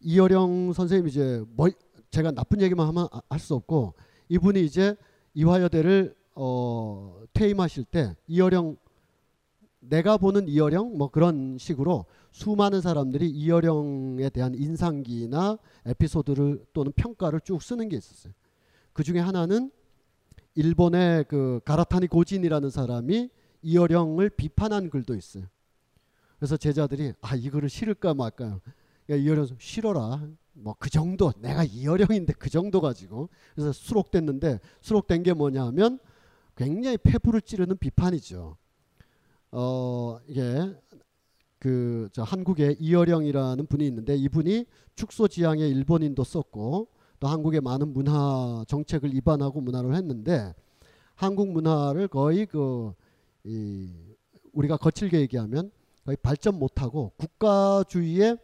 이어령 0.00 0.72
선생님 0.72 1.08
이제 1.08 1.44
뭐 1.48 1.68
제가 2.10 2.30
나쁜 2.30 2.60
얘기만 2.62 2.86
하면 2.88 3.08
아, 3.12 3.20
할수 3.28 3.54
없고 3.54 3.94
이분이 4.28 4.64
이제 4.64 4.96
이화여대를 5.34 6.14
어 6.34 7.22
퇴임하실 7.34 7.84
때 7.84 8.16
이어령 8.26 8.76
내가 9.80 10.16
보는 10.16 10.48
이어령 10.48 10.96
뭐 10.96 11.08
그런 11.08 11.58
식으로 11.58 12.06
수많은 12.32 12.80
사람들이 12.80 13.28
이어령에 13.30 14.30
대한 14.30 14.54
인상기나 14.54 15.58
에피소드를 15.84 16.64
또는 16.72 16.92
평가를 16.96 17.40
쭉 17.40 17.62
쓰는 17.62 17.88
게 17.88 17.96
있었어요. 17.96 18.32
그 18.92 19.02
중에 19.02 19.20
하나는 19.20 19.70
일본의 20.56 21.24
그 21.28 21.60
가라타니 21.64 22.08
고진이라는 22.08 22.70
사람이 22.70 23.30
이어령을 23.62 24.30
비판한 24.30 24.90
글도 24.90 25.14
있어요. 25.14 25.44
그래서 26.38 26.56
제자들이 26.56 27.12
아 27.20 27.36
이거를 27.36 27.68
싫을까 27.68 28.14
말까요? 28.14 28.60
야 29.10 29.16
이어령 29.16 29.46
싫어라. 29.58 30.28
뭐 30.54 30.74
그 30.78 30.88
정도 30.88 31.32
내가 31.38 31.64
이어령인데 31.64 32.32
그 32.34 32.48
정도 32.48 32.80
가지고 32.80 33.28
그래서 33.54 33.72
수록됐는데 33.72 34.60
수록된 34.80 35.22
게 35.22 35.34
뭐냐면 35.34 35.98
굉장히 36.56 36.96
폐부를 36.96 37.42
찌르는 37.42 37.76
비판이죠. 37.76 38.56
어 39.52 40.18
이게 40.26 40.74
그저 41.58 42.22
한국에 42.22 42.76
이어령이라는 42.78 43.66
분이 43.66 43.86
있는데 43.86 44.16
이분이 44.16 44.64
축소지향의 44.94 45.68
일본인도 45.70 46.24
썼고 46.24 46.88
또 47.18 47.28
한국의 47.28 47.60
많은 47.60 47.92
문화 47.92 48.64
정책을 48.68 49.14
입안하고 49.14 49.60
문화를 49.60 49.94
했는데 49.94 50.54
한국 51.14 51.50
문화를 51.50 52.08
거의 52.08 52.46
그이 52.46 53.90
우리가 54.52 54.76
거칠게 54.76 55.20
얘기하면 55.20 55.70
거의 56.04 56.16
발전 56.16 56.58
못하고 56.58 57.12
국가주의에 57.16 58.36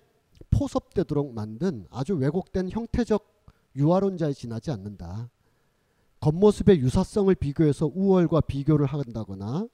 포섭되도록 0.51 1.33
만든 1.33 1.87
아주 1.91 2.15
왜곡된 2.15 2.71
형태적 2.71 3.31
유화론자에 3.77 4.33
지나지 4.33 4.71
않는다. 4.71 5.31
겉모습의 6.21 6.79
유사성을 6.79 7.35
비교해서 7.35 7.91
우월과 7.93 8.43
비교를 8.43 8.87
한다거나 8.87 9.67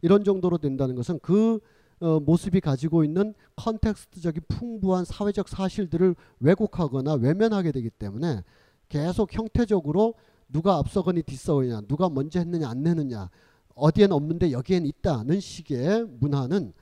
이런 0.00 0.22
정도로 0.24 0.58
된다는 0.58 0.94
것은 0.94 1.18
그 1.20 1.60
어, 2.00 2.20
모습이 2.20 2.60
가지고 2.60 3.04
있는 3.04 3.34
컨텍스트적인 3.56 4.42
풍부한 4.48 5.04
사회적 5.04 5.48
사실들을 5.48 6.14
왜곡하거나 6.40 7.14
외면하게 7.14 7.72
되기 7.72 7.90
때문에 7.90 8.42
계속 8.88 9.32
형태적으로 9.34 10.14
누가 10.48 10.76
앞서거니 10.76 11.22
뒤서거냐 11.22 11.82
누가 11.88 12.08
먼저 12.08 12.38
했느냐 12.38 12.68
안 12.68 12.86
했느냐 12.86 13.28
어디엔 13.74 14.12
없는데 14.12 14.52
여기엔 14.52 14.86
있다는 14.86 15.40
식의 15.40 16.06
문화는 16.20 16.72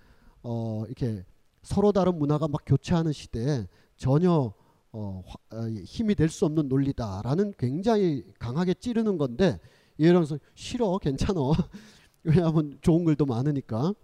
어, 0.42 0.84
이렇게 0.86 1.24
서로 1.62 1.92
다른 1.92 2.18
문화가 2.18 2.46
막 2.46 2.62
교체하는 2.64 3.12
시대에 3.12 3.66
전혀 3.96 4.52
어, 4.92 5.22
화, 5.26 5.56
어, 5.56 5.68
힘이 5.84 6.14
될 6.14 6.28
수 6.28 6.44
없는 6.44 6.68
논리다라는 6.68 7.54
굉장히 7.58 8.24
강하게 8.38 8.74
찌르는 8.74 9.18
건데 9.18 9.58
이러면서 9.98 10.38
싫어 10.54 10.98
괜찮아. 10.98 11.40
왜냐하면 12.22 12.78
좋은 12.80 13.04
글도 13.04 13.24
많으니까 13.26 13.94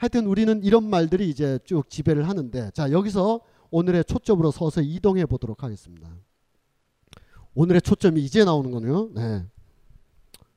하여튼 0.00 0.24
우리는 0.24 0.64
이런 0.64 0.88
말들이 0.88 1.28
이제 1.28 1.58
쭉 1.62 1.90
지배를 1.90 2.26
하는데 2.26 2.70
자 2.70 2.90
여기서 2.90 3.42
오늘의 3.70 4.06
초점으로 4.06 4.50
서서 4.50 4.80
이동해 4.80 5.26
보도록 5.26 5.62
하겠습니다. 5.62 6.08
오늘의 7.54 7.82
초점이 7.82 8.24
이제 8.24 8.42
나오는 8.42 8.70
거네요. 8.70 9.10
네. 9.12 9.44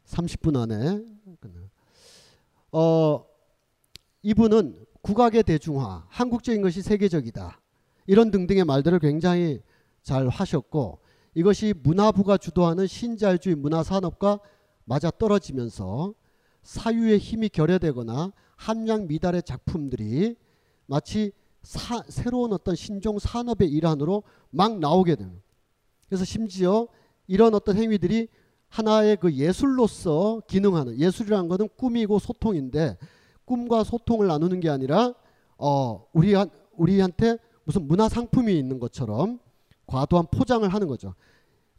30분 0.06 0.56
안에 0.56 1.04
어 2.72 3.26
이분은 4.22 4.86
국악의 5.02 5.44
대중화, 5.44 6.06
한국적인 6.08 6.62
것이 6.62 6.82
세계적이다. 6.82 7.60
이런 8.08 8.32
등등의 8.32 8.64
말들을 8.64 8.98
굉장히 9.00 9.62
잘 10.04 10.30
하셨고 10.30 11.00
이것이 11.36 11.74
문화부가 11.84 12.38
주도하는 12.38 12.88
신자유주의 12.88 13.58
문화산업과 13.58 14.40
맞아 14.86 15.12
떨어지면서 15.12 16.14
사유의 16.62 17.18
힘이 17.20 17.50
결여되거나 17.50 18.32
함량 18.56 19.08
미달의 19.08 19.44
작품들이 19.44 20.36
마치 20.86 21.32
사, 21.64 22.04
새로운 22.08 22.54
어떤 22.54 22.76
신종 22.76 23.20
산업의 23.20 23.70
일환으로 23.72 24.24
막 24.50 24.80
나오게 24.80 25.16
되는. 25.16 25.42
그래서 26.08 26.26
심지어 26.26 26.88
이런 27.28 27.54
어떤 27.54 27.78
행위들이 27.78 28.28
하나의 28.68 29.18
그 29.18 29.34
예술로서 29.34 30.42
기능하는 30.48 31.00
예술이라는 31.00 31.48
것은 31.48 31.70
꿈이고 31.78 32.20
소통인데 32.20 32.98
꿈과 33.46 33.84
소통을 33.84 34.28
나누는 34.28 34.60
게 34.60 34.70
아니라 34.70 35.14
어 35.58 36.06
우리 36.12 36.34
우리한테 36.76 37.38
무슨 37.66 37.88
문화 37.88 38.10
상품이 38.10 38.58
있는 38.58 38.80
것처럼 38.80 39.40
과도한 39.86 40.28
포장을 40.32 40.68
하는 40.68 40.88
거죠. 40.88 41.14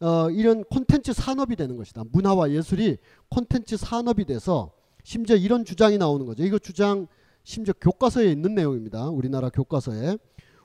어 0.01 0.31
이런 0.31 0.64
콘텐츠 0.64 1.12
산업이 1.12 1.57
되는 1.57 1.77
것이다. 1.77 2.05
문화와 2.12 2.53
예술이 2.53 2.99
콘텐츠 3.29 3.77
산업이 3.77 4.25
돼서 4.25 4.72
심지어 5.05 5.36
이런 5.36 5.64
주장이 5.64 5.98
나오는 5.98 6.26
거죠. 6.26 6.42
이거 6.42 6.59
주장 6.59 7.07
심지어 7.44 7.74
교과서에 7.78 8.32
있는 8.32 8.55
내용입니다. 8.55 9.11
우리나라 9.11 9.50
교과서에 9.50 10.16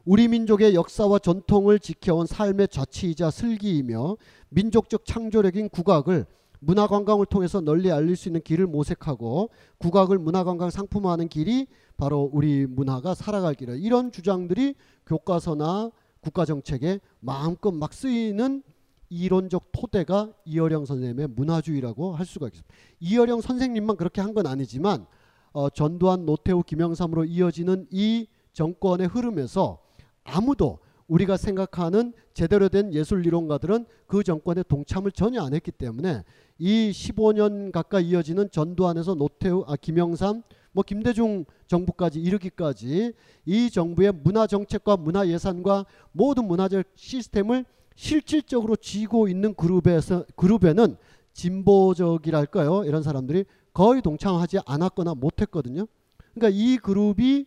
우리 0.06 0.30
민족의 0.30 0.74
역사와 0.76 1.20
전통을 1.20 1.78
지켜온 1.80 2.26
삶의 2.26 2.70
자치이자 2.70 3.32
슬기이며 3.32 4.16
민족적 4.48 5.06
창조력인 5.06 5.70
국악을 5.70 6.26
문화관광을 6.62 7.26
통해서 7.26 7.60
널리 7.62 7.92
알릴 7.92 8.16
수 8.16 8.30
있는 8.30 8.42
길을 8.42 8.66
모색하고 8.68 9.50
국악을 9.78 10.18
문화관광 10.18 10.70
상품화하는 10.70 11.28
길이 11.28 11.68
바로 11.98 12.30
우리 12.32 12.66
문화가 12.66 13.14
살아갈 13.14 13.54
길이다. 13.56 13.78
이런 13.78 14.12
주장들이 14.12 14.76
교과서나 15.06 15.92
국가정책에 16.22 17.02
마음껏 17.20 17.72
막 17.72 17.94
쓰이는 17.94 18.64
이론적 19.10 19.72
토대가 19.72 20.32
이어령 20.46 20.86
선생님의 20.86 21.28
문화주의라고 21.36 22.14
할 22.14 22.26
수가 22.26 22.48
있습니다. 22.48 22.74
이어령 23.00 23.42
선생님만 23.42 23.98
그렇게 23.98 24.22
한 24.22 24.34
건 24.34 24.46
아니지만 24.48 25.06
어, 25.52 25.70
전두환, 25.70 26.26
노태우, 26.28 26.62
김영삼으로 26.64 27.26
이어지는 27.26 27.88
이 27.90 28.28
정권의 28.54 29.08
흐름에서 29.08 29.80
아무도 30.24 30.80
우리가 31.08 31.38
생각하는 31.38 32.14
제대로 32.36 32.70
된 32.70 32.94
예술 32.94 33.26
이론가들은 33.26 33.88
그 34.06 34.24
정권에 34.24 34.62
동참을 34.62 35.12
전혀 35.12 35.42
안 35.42 35.56
했기 35.56 35.72
때문에 35.72 36.24
이 36.60 36.92
15년 36.92 37.72
가까이 37.72 38.10
이어지는 38.10 38.52
전두환에서 38.52 39.16
노태우, 39.16 39.64
아, 39.68 39.76
김영삼, 39.76 40.44
뭐 40.72 40.84
김대중 40.84 41.46
정부까지 41.66 42.22
이르기까지 42.22 43.14
이 43.46 43.70
정부의 43.72 44.12
문화 44.24 44.46
정책과 44.46 44.98
문화 44.98 45.28
예산과 45.28 45.88
모든 46.12 46.46
문화적 46.46 46.86
시스템을 46.96 47.66
실질적으로 48.00 48.78
쥐고 48.78 49.28
있는 49.28 49.54
그룹에서 49.54 50.24
그룹에는 50.38 50.96
진보적이랄까요 51.34 52.86
이런 52.86 53.04
사람들이 53.04 53.44
거의 53.74 54.02
동참하지 54.02 54.60
않았거나 54.66 55.16
못했거든요. 55.16 55.86
그러니까 56.34 56.58
이 56.58 56.78
그룹이 56.78 57.46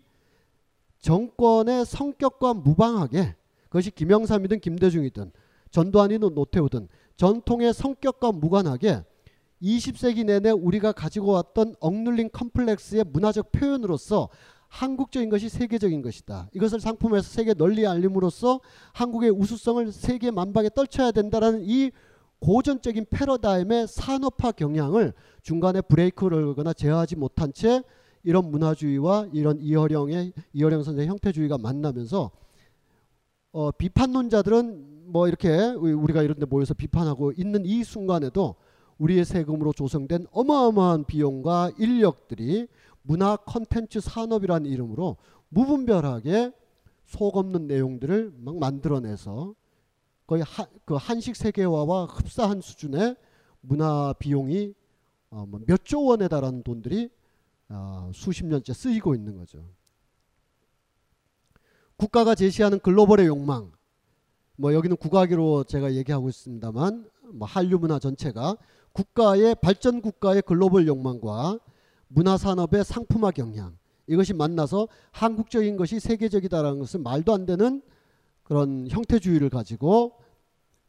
정권의 0.99 1.87
성격과 1.87 2.53
무방하게 2.53 3.35
그것이 3.71 3.91
김영삼이든 3.93 4.61
김대중이든 4.61 5.33
전두환이든 5.71 6.35
노태우든 6.35 6.89
전통의 7.17 7.73
성격과 7.73 8.33
무관하게 8.33 9.05
20세기 9.63 10.27
내내 10.27 10.51
우리가 10.51 10.93
가지고 10.93 11.29
왔던 11.33 11.77
억눌린 11.81 12.29
컴플렉스의 12.31 13.07
문화적 13.11 13.53
표현으로서 13.53 14.29
한국적인 14.73 15.29
것이 15.29 15.51
세계적인 15.51 16.01
것이다. 16.01 16.49
이것을 16.55 16.81
상품에서 16.81 17.29
세계 17.29 17.53
널리 17.53 17.87
알림으로써 17.87 18.61
한국의 18.95 19.31
우수성을 19.31 19.93
세계 19.93 20.31
만방에 20.31 20.70
떨쳐야 20.75 21.11
된다라는 21.12 21.61
이 21.62 21.91
고전적인 22.41 23.07
패러다임의 23.11 23.87
산업화 23.87 24.53
경향을 24.53 25.12
중간에 25.43 25.83
브레이크를 25.83 26.47
걸거나 26.47 26.73
제어하지 26.73 27.16
못한 27.16 27.53
채 27.53 27.83
이런 28.25 28.51
문화주의와 28.51 29.29
이런 29.35 29.61
이어령의 29.61 30.33
이어령 30.55 30.83
선생 30.83 31.07
형태주의가 31.07 31.59
만나면서 31.59 32.31
어, 33.53 33.70
비판론자들은 33.73 35.11
뭐 35.12 35.29
이렇게 35.29 35.55
우리가 35.55 36.23
이런 36.23 36.39
데 36.39 36.47
모여서 36.47 36.73
비판하고 36.73 37.33
있는 37.33 37.66
이 37.66 37.85
순간에도 37.85 38.55
우리의 38.97 39.27
세금으로 39.27 39.75
조성된 39.75 40.29
어마어마한 40.31 41.05
비용과 41.05 41.73
인력들이 41.79 42.68
문화 43.03 43.37
컨텐츠 43.37 44.01
산업이라는 44.01 44.71
이름으로 44.71 45.17
무분별하게 45.49 46.53
속 47.05 47.37
없는 47.37 47.67
내용들을 47.67 48.33
막 48.39 48.59
만들어내서 48.59 49.55
거의 50.27 50.43
하, 50.43 50.67
그 50.85 50.95
한식 50.95 51.37
세계화와 51.37 52.07
흡사한 52.07 52.61
수준의 52.61 53.17
문화 53.61 54.15
비용이 54.19 54.75
어, 55.31 55.47
뭐 55.47 55.61
몇조 55.67 56.05
원에 56.05 56.29
달하는 56.29 56.63
돈들이 56.63 57.11
어, 57.69 58.11
수십 58.15 58.47
년째 58.47 58.73
쓰이고 58.73 59.15
있는 59.15 59.37
거죠. 59.37 59.65
국가가 61.97 62.35
제시하는 62.35 62.79
글로벌의 62.81 63.27
욕망 63.27 63.73
뭐 64.57 64.75
여기는 64.75 64.97
국악으로 64.97 65.65
제가 65.65 65.95
얘기하고 65.95 66.29
있습니다만 66.29 67.11
뭐 67.33 67.49
한류 67.49 67.79
문화 67.79 67.99
전체가 67.99 68.57
국가의 68.93 69.55
발전 69.57 70.01
국가의 70.01 70.43
글로벌 70.43 70.87
욕망과 70.87 71.59
문화 72.15 72.37
산업의 72.37 72.85
상품화 72.85 73.31
경향. 73.31 73.77
이것이 74.07 74.35
만나서 74.35 74.89
한국적인 75.13 75.77
것이 75.77 76.01
세계적이다라는 76.01 76.79
것은 76.81 77.03
말도 77.03 77.33
안 77.33 77.47
되는 77.47 77.83
그런 78.43 78.87
형태주의를 78.91 79.49
가지고 79.49 80.17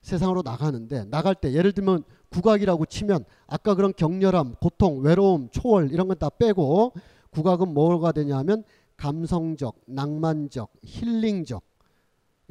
세상으로 0.01 0.41
나가는데 0.43 1.05
나갈 1.05 1.33
때 1.35 1.53
예를 1.53 1.71
들면 1.71 2.03
국악이라고 2.29 2.85
치면 2.87 3.23
아까 3.47 3.75
그런 3.75 3.93
격렬함, 3.93 4.55
고통, 4.59 4.99
외로움, 5.01 5.49
초월 5.49 5.91
이런 5.91 6.07
건 6.07 6.17
다 6.19 6.29
빼고 6.29 6.93
국악은 7.29 7.73
뭐가 7.73 8.11
되냐 8.11 8.37
하면 8.39 8.63
감성적, 8.97 9.75
낭만적, 9.87 10.71
힐링적. 10.83 11.63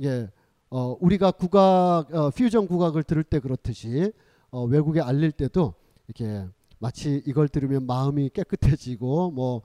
예, 0.02 0.30
어, 0.70 0.96
우리가 1.00 1.32
국악 1.32 2.06
어, 2.12 2.30
퓨전 2.30 2.66
국악을 2.66 3.02
들을 3.02 3.22
때 3.22 3.38
그렇듯이 3.38 4.12
어, 4.50 4.64
외국에 4.64 5.00
알릴 5.00 5.32
때도 5.32 5.74
이렇게 6.08 6.46
마치 6.82 7.22
이걸 7.26 7.48
들으면 7.48 7.86
마음이 7.86 8.30
깨끗해지고 8.30 9.30
뭐 9.30 9.62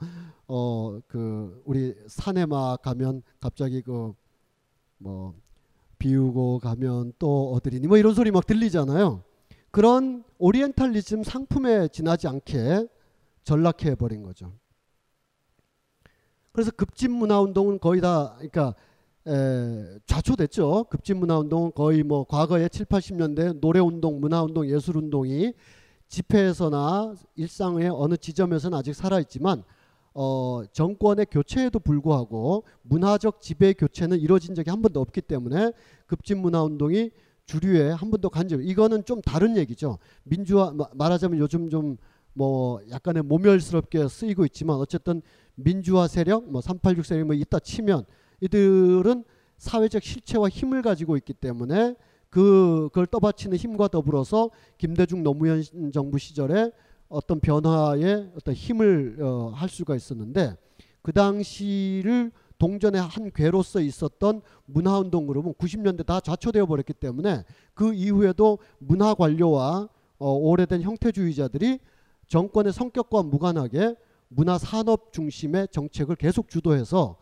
어 0.49 1.01
그 1.07 1.61
우리 1.65 1.93
산에 2.07 2.45
막 2.45 2.81
가면 2.81 3.21
갑자기 3.41 3.81
그 3.81 4.13
뭐 4.99 5.35
비우고 5.99 6.59
가면 6.59 7.13
또 7.19 7.53
어디리니 7.53 7.87
뭐 7.87 7.97
이런 7.97 8.13
소리 8.13 8.31
막 8.31 8.45
들리잖아요. 8.45 9.23
그런 9.71 10.23
오리엔탈리즘 10.37 11.23
상품에 11.23 11.87
지나지 11.89 12.27
않게 12.27 12.87
전락해 13.43 13.95
버린 13.95 14.23
거죠. 14.23 14.53
그래서 16.51 16.71
급진 16.71 17.11
문화 17.11 17.39
운동은 17.41 17.79
거의 17.79 18.01
다 18.01 18.35
그러니까 18.37 18.73
에, 19.27 19.99
좌초됐죠. 20.05 20.85
급진 20.89 21.17
문화 21.17 21.37
운동은 21.39 21.71
거의 21.75 22.03
뭐 22.03 22.23
과거에 22.25 22.69
7, 22.69 22.85
80년대 22.85 23.59
노래 23.59 23.79
운동, 23.79 24.19
문화 24.19 24.41
운동, 24.43 24.67
예술 24.67 24.97
운동이 24.97 25.53
집회에서나 26.09 27.15
일상의 27.35 27.89
어느 27.89 28.17
지점에서는 28.17 28.77
아직 28.77 28.93
살아 28.93 29.19
있지만 29.19 29.63
어, 30.13 30.63
정권의 30.71 31.27
교체에도 31.29 31.79
불구하고 31.79 32.63
문화적 32.81 33.41
지배 33.41 33.73
교체는 33.73 34.19
이루어진 34.19 34.55
적이 34.55 34.71
한 34.71 34.81
번도 34.81 34.99
없기 34.99 35.21
때문에 35.21 35.71
급진 36.07 36.39
문화 36.39 36.63
운동이 36.63 37.11
주류에 37.45 37.91
한 37.91 38.09
번도 38.11 38.29
간접 38.29 38.61
이거는 38.61 39.05
좀 39.05 39.21
다른 39.21 39.55
얘기죠. 39.57 39.99
민주화 40.23 40.73
말하자면 40.93 41.39
요즘 41.39 41.69
좀 41.69 41.97
뭐 42.37 42.79
약간의 42.91 43.23
모멸스럽게 43.23 44.07
쓰이고 44.07 44.45
있지만 44.45 44.77
어쨌든 44.77 45.23
민주화 45.55 46.07
세력 46.07 46.49
뭐 46.49 46.61
386 46.61 47.03
세력 47.03 47.25
뭐 47.25 47.35
있다 47.35 47.57
치면 47.57 48.05
이들은 48.41 49.23
사회적 49.57 50.03
실체와 50.03 50.47
힘을 50.47 50.83
가지고 50.83 51.17
있기 51.17 51.33
때문에 51.33 51.95
그, 52.37 52.89
그걸 52.93 53.07
떠받치는 53.07 53.57
힘과 53.57 53.87
더불어서 53.87 54.51
김대중 54.77 55.23
노무현 55.23 55.63
정부 55.91 56.19
시절에 56.19 56.71
어떤 57.09 57.39
변화에 57.39 58.29
어떤 58.35 58.53
힘을 58.53 59.17
어, 59.21 59.51
할 59.55 59.67
수가 59.67 59.95
있었는데 59.95 60.55
그 61.01 61.11
당시를 61.11 62.31
동전의 62.59 63.01
한 63.01 63.31
괴로서 63.31 63.81
있었던 63.81 64.43
문화운동 64.65 65.25
그룹은 65.25 65.55
90년대 65.55 66.05
다 66.05 66.19
좌초되어 66.19 66.67
버렸기 66.67 66.93
때문에 66.93 67.43
그 67.73 67.91
이후에도 67.95 68.59
문화 68.77 69.15
관료와 69.15 69.89
어, 70.19 70.31
오래된 70.31 70.83
형태주의자들이 70.83 71.79
정권의 72.27 72.71
성격과 72.71 73.23
무관하게 73.23 73.95
문화 74.27 74.59
산업 74.59 75.11
중심의 75.11 75.69
정책을 75.71 76.15
계속 76.17 76.49
주도해서 76.49 77.17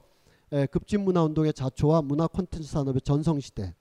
에, 0.51 0.65
급진 0.65 1.05
문화 1.05 1.23
운동의 1.23 1.53
자초와 1.53 2.01
문화 2.01 2.27
콘텐츠 2.27 2.67
산업의 2.67 2.99
전성 2.99 3.39
시대. 3.39 3.73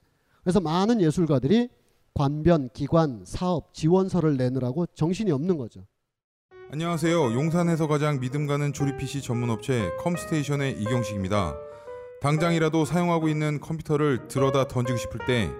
그래서 0.44 0.60
많은 0.60 1.00
예술가들이 1.00 1.70
관변, 2.12 2.68
기관, 2.72 3.24
사업, 3.24 3.72
지원서를 3.74 4.36
내느라고 4.36 4.86
정신이 4.94 5.32
없는 5.32 5.56
거죠. 5.56 5.86
안녕하세요. 6.70 7.32
용산에서 7.32 7.88
가장 7.88 8.20
믿음 8.20 8.46
가는 8.46 8.72
조립 8.72 8.98
PC 8.98 9.22
전문 9.22 9.50
업체 9.50 9.90
컴스테이션의 10.00 10.80
이경식입니다. 10.80 11.54
당장이라도 12.20 12.84
사용하고 12.84 13.28
있는 13.28 13.58
컴퓨터를 13.58 14.28
들어다 14.28 14.68
던지고 14.68 14.98
싶을 14.98 15.20
때 15.26 15.50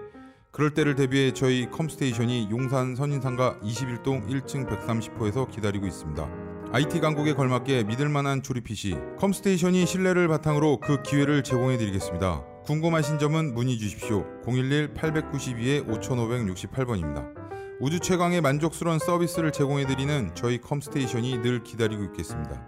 그럴 0.51 0.73
때를 0.73 0.95
대비해 0.95 1.33
저희 1.33 1.69
컴스테이션이 1.71 2.49
용산 2.51 2.95
선인상가 2.95 3.59
21동 3.61 4.29
1층 4.29 4.69
130호에서 4.69 5.51
기다리고 5.51 5.87
있습니다. 5.87 6.29
IT 6.73 7.01
강국에 7.01 7.35
걸맞게 7.35 7.85
믿을 7.85 8.09
만한 8.09 8.43
조립 8.43 8.65
PC 8.65 8.97
컴스테이션이 9.19 9.87
신뢰를 9.87 10.29
바탕으로 10.29 10.81
그 10.81 11.03
기회를 11.03 11.43
제공해 11.43 11.77
드리겠습니다. 11.79 12.54
궁금하신 12.65 13.19
점은 13.19 13.53
문의 13.53 13.77
주십시오. 13.77 14.25
011-892-5568번입니다. 14.45 17.35
우주 17.79 18.01
최강의 18.01 18.41
만족스러운 18.41 18.99
서비스를 18.99 19.53
제공해 19.53 19.87
드리는 19.87 20.35
저희 20.35 20.59
컴스테이션이 20.59 21.43
늘 21.43 21.63
기다리고 21.63 22.03
있겠습니다. 22.05 22.67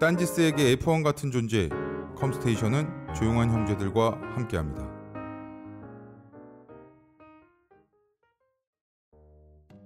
딴지스에게 0.00 0.74
F1 0.74 1.04
같은 1.04 1.30
존재 1.30 1.68
컴스테이션은 2.16 3.14
조용한 3.14 3.52
형제들과 3.52 4.20
함께합니다. 4.34 4.90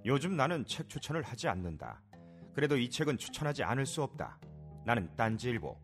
요즘 0.06 0.36
나는 0.36 0.64
책 0.64 0.88
추천을 0.88 1.22
하지 1.22 1.48
않는다. 1.48 2.00
그래도 2.54 2.78
이 2.78 2.88
책은 2.88 3.18
추천하지 3.18 3.62
않을 3.62 3.84
수 3.84 4.02
없다. 4.02 4.38
나는 4.86 5.10
딴지일보 5.16 5.83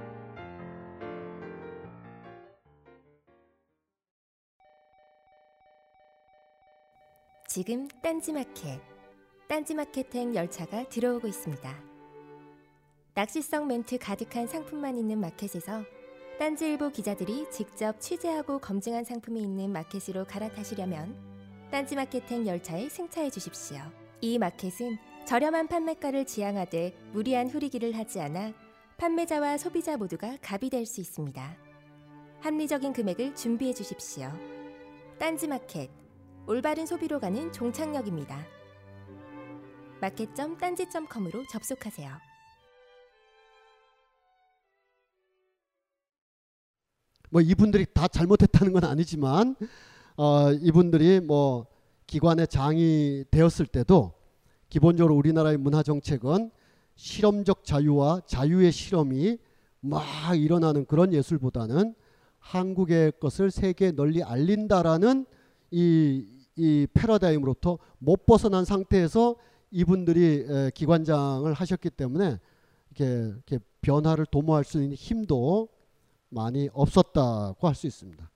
지금 7.53 7.89
딴지마켓, 8.01 8.79
딴지마켓행 9.49 10.35
열차가 10.35 10.87
들어오고 10.87 11.27
있습니다. 11.27 11.83
낚시성 13.13 13.67
멘트 13.67 13.97
가득한 13.97 14.47
상품만 14.47 14.95
있는 14.95 15.19
마켓에서 15.19 15.83
딴지일보 16.39 16.91
기자들이 16.91 17.51
직접 17.51 17.99
취재하고 17.99 18.59
검증한 18.59 19.03
상품이 19.03 19.41
있는 19.41 19.69
마켓으로 19.69 20.23
갈아타시려면 20.27 21.13
딴지마켓행 21.71 22.47
열차에 22.47 22.87
승차해 22.87 23.29
주십시오. 23.29 23.79
이 24.21 24.39
마켓은 24.39 24.97
저렴한 25.25 25.67
판매가를 25.67 26.25
지향하되 26.25 26.95
무리한 27.11 27.49
후리기를 27.49 27.97
하지 27.97 28.21
않아 28.21 28.53
판매자와 28.95 29.57
소비자 29.57 29.97
모두가 29.97 30.37
갑이 30.41 30.69
될 30.69 30.85
수 30.85 31.01
있습니다. 31.01 31.57
합리적인 32.39 32.93
금액을 32.93 33.35
준비해 33.35 33.73
주십시오. 33.73 34.31
딴지마켓 35.19 36.00
올바른 36.47 36.85
소비로 36.85 37.19
가는 37.19 37.51
종착역입니다. 37.51 38.45
마켓점 40.01 40.57
딴지점컴으로 40.57 41.45
접속하세요. 41.47 42.09
뭐 47.29 47.41
이분들이 47.41 47.85
다 47.93 48.07
잘못했다는 48.07 48.73
건 48.73 48.83
아니지만 48.83 49.55
어, 50.17 50.51
이분들이 50.51 51.19
뭐 51.19 51.67
기관의 52.07 52.47
장이 52.47 53.25
되었을 53.31 53.67
때도 53.67 54.13
기본적으로 54.69 55.15
우리나라의 55.15 55.57
문화 55.57 55.83
정책은 55.83 56.51
실험적 56.95 57.63
자유와 57.63 58.21
자유의 58.25 58.71
실험이 58.71 59.37
막 59.79 60.03
일어나는 60.35 60.85
그런 60.85 61.13
예술보다는 61.13 61.95
한국의 62.39 63.13
것을 63.19 63.51
세계 63.51 63.87
에 63.87 63.91
널리 63.91 64.23
알린다라는 64.23 65.25
이, 65.71 66.25
이 66.55 66.87
패러다임으로부터 66.93 67.79
못 67.97 68.25
벗어난 68.25 68.65
상태에서 68.65 69.35
이분들이 69.71 70.45
에, 70.47 70.71
기관장을 70.73 71.51
하셨기 71.53 71.89
때문에 71.91 72.39
이렇게, 72.91 73.05
이렇게 73.05 73.59
변화를 73.81 74.25
도모할 74.25 74.63
수 74.63 74.81
있는 74.81 74.95
힘도 74.95 75.69
많이 76.29 76.69
없었다고 76.73 77.67
할 77.67 77.75
수 77.75 77.87
있습니다. 77.87 78.29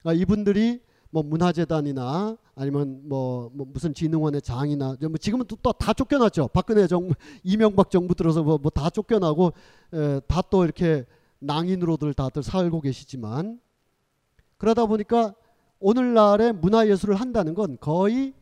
그러니까 0.00 0.22
이분들이 0.22 0.80
뭐 1.10 1.22
문화재단이나 1.22 2.36
아니면 2.56 3.00
뭐, 3.08 3.50
뭐 3.54 3.66
무슨 3.72 3.94
진흥원의 3.94 4.42
장이나 4.42 4.96
뭐 5.02 5.16
지금은 5.18 5.46
또 5.46 5.72
다 5.72 5.92
쫓겨났죠. 5.92 6.48
박근혜 6.48 6.86
정부, 6.86 7.14
이명박 7.44 7.90
정부 7.90 8.14
들어서 8.14 8.42
뭐 8.42 8.58
다 8.70 8.90
쫓겨나고 8.90 9.52
다 10.26 10.42
또 10.50 10.64
이렇게 10.64 11.04
낭인으로들 11.38 12.12
다들 12.14 12.42
살고 12.42 12.80
계시지만 12.80 13.60
그러다 14.58 14.86
보니까 14.86 15.34
오늘날의 15.78 16.54
문화예술을 16.54 17.16
한다는 17.16 17.54
건 17.54 17.76
거의 17.80 18.34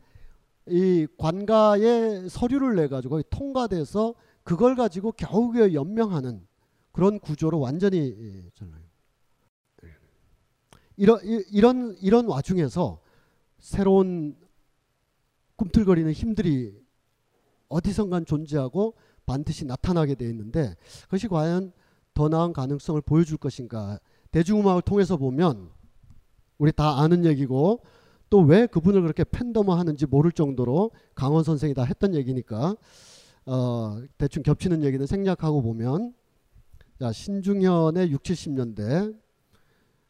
이 0.67 1.07
관가의 1.17 2.29
서류를 2.29 2.75
내 2.75 2.87
가지고 2.87 3.21
통과돼서 3.23 4.15
그걸 4.43 4.75
가지고 4.75 5.11
겨우겨우 5.11 5.73
연명하는 5.73 6.45
그런 6.91 7.19
구조로 7.19 7.59
완전히 7.59 8.15
전락해요. 8.53 8.85
이런 10.97 11.19
이런 11.51 11.97
이런 12.01 12.27
와중에서 12.27 13.01
새로운 13.59 14.37
꿈틀거리는 15.57 16.11
힘들이 16.13 16.73
어디선간 17.67 18.25
존재하고 18.25 18.95
반드시 19.25 19.65
나타나게 19.65 20.15
돼 20.15 20.25
있는데 20.29 20.75
그것이 21.03 21.27
과연 21.27 21.73
더 22.13 22.29
나은 22.29 22.53
가능성을 22.53 23.01
보여줄 23.01 23.37
것인가 23.37 23.99
대중음악을 24.31 24.83
통해서 24.83 25.17
보면 25.17 25.69
우리 26.57 26.71
다 26.71 26.99
아는 27.01 27.25
얘기고 27.25 27.81
또 28.29 28.41
왜 28.41 28.67
그분을 28.67 29.01
그렇게 29.01 29.23
팬덤화하는지 29.23 30.07
모를 30.07 30.31
정도로 30.31 30.91
강헌 31.13 31.43
선생이 31.43 31.73
다 31.73 31.83
했던 31.83 32.15
얘기니까 32.15 32.75
어, 33.45 34.01
대충 34.17 34.43
겹치는 34.43 34.83
얘기는 34.83 35.05
생략하고 35.05 35.61
보면 35.61 36.13
자, 36.99 37.11
신중현의 37.11 38.11
6, 38.11 38.23
70년대 38.23 39.15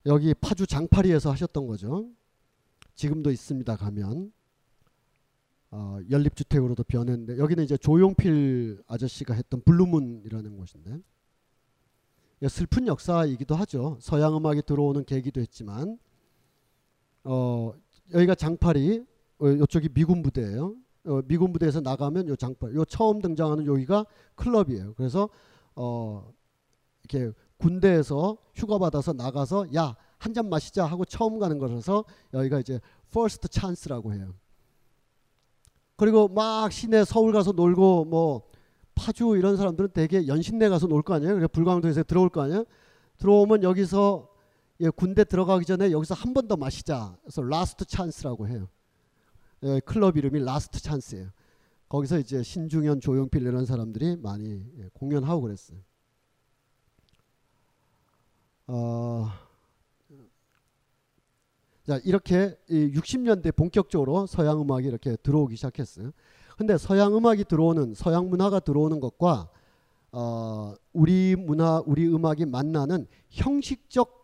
여기 0.06 0.34
파주 0.34 0.68
장파리에서 0.68 1.32
하셨던 1.32 1.68
거죠. 1.68 2.08
지금도 2.96 3.32
있습니다. 3.32 3.76
가면 3.76 4.32
어, 5.72 6.00
연립주택으로도 6.10 6.84
변했는데 6.84 7.38
여기는 7.38 7.64
이제 7.64 7.76
조용필 7.76 8.84
아저씨가 8.88 9.34
했던 9.34 9.62
블루문이라는 9.62 10.56
곳인데 10.58 11.00
슬픈 12.48 12.88
역사이기도 12.88 13.56
하죠. 13.56 13.98
서양 14.00 14.38
음악이 14.38 14.62
들어오는 14.62 15.04
계기도 15.06 15.42
했지만 15.42 15.98
어, 17.26 17.74
여기가 18.14 18.36
장파리 18.36 19.04
어, 19.40 19.48
이쪽이 19.50 19.90
미군 19.90 20.22
부대예요. 20.22 20.76
어, 21.08 21.22
미군 21.28 21.52
부대에서 21.52 21.82
나가면 21.82 22.28
요 22.30 22.36
장파리 22.36 22.76
요 22.76 22.86
처음 22.86 23.22
등장하는 23.22 23.66
여기가 23.66 24.06
클럽이에요. 24.36 24.94
그래서 24.96 25.30
어, 25.76 26.32
이렇게 27.04 27.32
군대에서 27.58 28.38
휴가 28.56 28.78
받아서 28.78 29.14
나가서 29.14 29.68
야 29.76 29.96
한 30.18 30.34
잔 30.34 30.50
마시자 30.50 30.86
하고 30.86 31.06
처음 31.06 31.38
가는 31.40 31.60
거라서 31.60 32.04
여기가 32.34 32.60
이제 32.62 32.80
first 33.12 33.48
chance라고 33.52 34.14
해요. 34.14 34.34
그리고 35.98 36.28
막 36.28 36.72
시내 36.72 37.06
서울 37.06 37.32
가서 37.32 37.52
놀고 37.52 38.06
뭐 38.06 38.44
파주 38.96 39.36
이런 39.38 39.56
사람들은 39.58 39.90
대개 39.90 40.26
연신내 40.26 40.70
가서 40.70 40.88
놀 40.88 41.04
거 41.04 41.14
아니에요. 41.14 41.36
그래 41.36 41.48
불광도에서 41.48 42.04
들어올 42.04 42.30
거 42.30 42.42
아니에요. 42.42 42.66
들어오면 43.20 43.62
여기서 43.64 44.28
예, 44.82 44.90
군대 44.90 45.24
들어가기 45.24 45.66
전에 45.66 45.92
여기서 45.92 46.14
한 46.16 46.34
번 46.34 46.48
더 46.48 46.58
마시자. 46.58 47.18
그래서 47.22 47.42
라스트 47.42 47.86
찬스라고 47.86 48.48
해요. 48.48 48.68
예, 49.64 49.80
클럽 49.86 50.18
이름이 50.18 50.40
라스트 50.44 50.82
찬스예요. 50.82 51.30
거기서 51.90 52.20
이제 52.20 52.44
신중현, 52.44 53.00
조용필 53.00 53.42
이런 53.44 53.66
사람들이 53.66 54.18
많이 54.18 54.66
예, 54.80 54.90
공연하고 54.94 55.42
그랬어요. 55.42 55.80
어, 58.68 59.30
자 61.84 62.00
이렇게 62.04 62.58
60년대 62.70 63.56
본격적으로 63.56 64.26
서양 64.26 64.60
음악이 64.60 64.88
이렇게 64.88 65.16
들어오기 65.18 65.56
시작했어요. 65.56 66.12
근데 66.58 66.78
서양 66.78 67.16
음악이 67.16 67.44
들어오는 67.46 67.94
서양 67.94 68.30
문화가 68.30 68.60
들어오는 68.60 69.00
것과 69.00 69.50
어, 70.12 70.74
우리 70.94 71.36
문화, 71.36 71.82
우리 71.86 72.08
음악이 72.08 72.46
만나는 72.46 73.06
형식적 73.30 74.15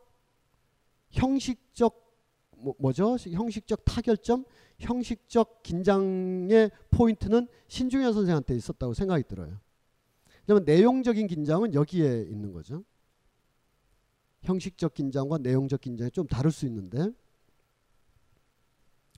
형식적 1.12 2.02
뭐, 2.58 2.76
뭐죠? 2.78 3.16
형식적 3.16 3.84
타결점, 3.86 4.46
형식적 4.80 5.64
긴장의 5.64 6.72
포인트는 6.92 7.48
신중현 7.68 8.14
선생한테 8.14 8.56
있었다고 8.56 8.94
생각이 8.94 9.24
들어요. 9.24 9.60
그러면 10.46 10.66
내용적인 10.66 11.28
긴장은 11.28 11.74
여기에 11.74 12.24
있는 12.30 12.52
거죠. 12.52 12.84
형식적 14.44 14.94
긴장과 14.94 15.40
내용적 15.40 15.82
긴장이 15.82 16.12
좀 16.12 16.28
다를 16.28 16.52
수 16.52 16.66
있는데 16.66 17.12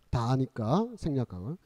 다 0.09 0.31
아니까 0.31 0.87
생략하고 0.97 1.57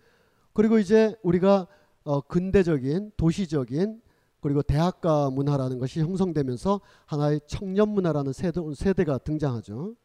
그리고 0.54 0.78
이제 0.80 1.16
우리가 1.24 1.68
어 2.04 2.22
근대적인 2.22 3.12
도시적인 3.18 4.02
그리고 4.40 4.62
대학가 4.62 5.30
문화라는 5.30 5.80
것이 5.80 6.00
형성되면서 6.00 6.80
하나의 7.06 7.42
청년 7.48 7.90
문화라는 7.90 8.32
세대, 8.32 8.62
세대가 8.76 9.18
등장하죠. 9.18 9.96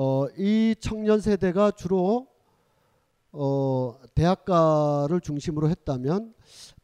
어, 0.00 0.28
이 0.36 0.76
청년 0.78 1.20
세대가 1.20 1.72
주로 1.72 2.28
어, 3.32 3.98
대학가를 4.14 5.20
중심으로 5.20 5.68
했다면 5.70 6.34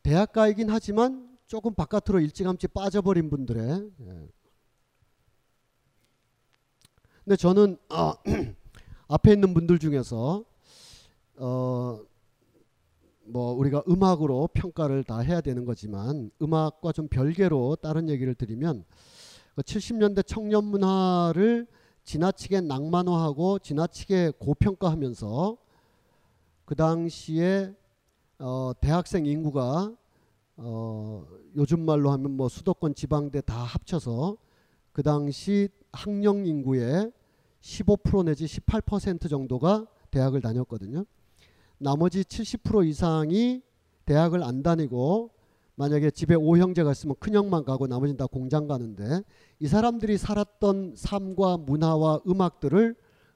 대학가이긴 0.02 0.68
하지만 0.68 1.38
조금 1.46 1.74
바깥으로 1.74 2.18
일찌감치 2.18 2.66
빠져버린 2.66 3.30
분들의 3.30 3.90
예. 4.00 4.28
근데 7.22 7.36
저는 7.36 7.76
어, 7.88 8.14
앞에 9.06 9.32
있는 9.32 9.54
분들 9.54 9.78
중에서 9.78 10.44
어, 11.36 12.00
뭐 13.26 13.52
우리가 13.52 13.84
음악으로 13.88 14.48
평가를 14.54 15.04
다 15.04 15.20
해야 15.20 15.40
되는 15.40 15.64
거지만 15.64 16.32
음악과 16.42 16.90
좀 16.90 17.06
별개로 17.06 17.76
다른 17.76 18.08
얘기를 18.08 18.34
드리면 18.34 18.84
그 19.54 19.62
70년대 19.62 20.26
청년 20.26 20.64
문화를 20.64 21.68
지나치게 22.04 22.60
낭만화하고 22.60 23.58
지나치게 23.58 24.32
고평가하면서 24.38 25.56
그 26.64 26.74
당시에 26.74 27.74
어, 28.38 28.72
대학생 28.80 29.26
인구가 29.26 29.92
어, 30.56 31.26
요즘 31.56 31.80
말로 31.84 32.10
하면 32.12 32.36
뭐 32.36 32.48
수도권 32.48 32.94
지방대 32.94 33.40
다 33.40 33.56
합쳐서 33.56 34.36
그 34.92 35.02
당시 35.02 35.68
학령 35.92 36.46
인구의 36.46 37.10
15% 37.60 38.24
내지 38.26 38.46
18% 38.46 39.28
정도가 39.28 39.86
대학을 40.10 40.40
다녔거든요. 40.40 41.04
나머지 41.78 42.22
70% 42.22 42.86
이상이 42.86 43.62
대학을 44.04 44.42
안 44.42 44.62
다니고 44.62 45.30
만약에 45.76 46.10
집에 46.10 46.34
오형제가 46.34 46.92
있으면 46.92 47.16
큰형만 47.18 47.64
가고 47.64 47.86
나머지는 47.86 48.16
다 48.16 48.26
공장 48.26 48.66
가는데 48.68 49.22
이 49.58 49.66
사람들이 49.66 50.18
살았던 50.18 50.94
삶과 50.96 51.58
문화와 51.58 52.20
음악들을 52.26 52.94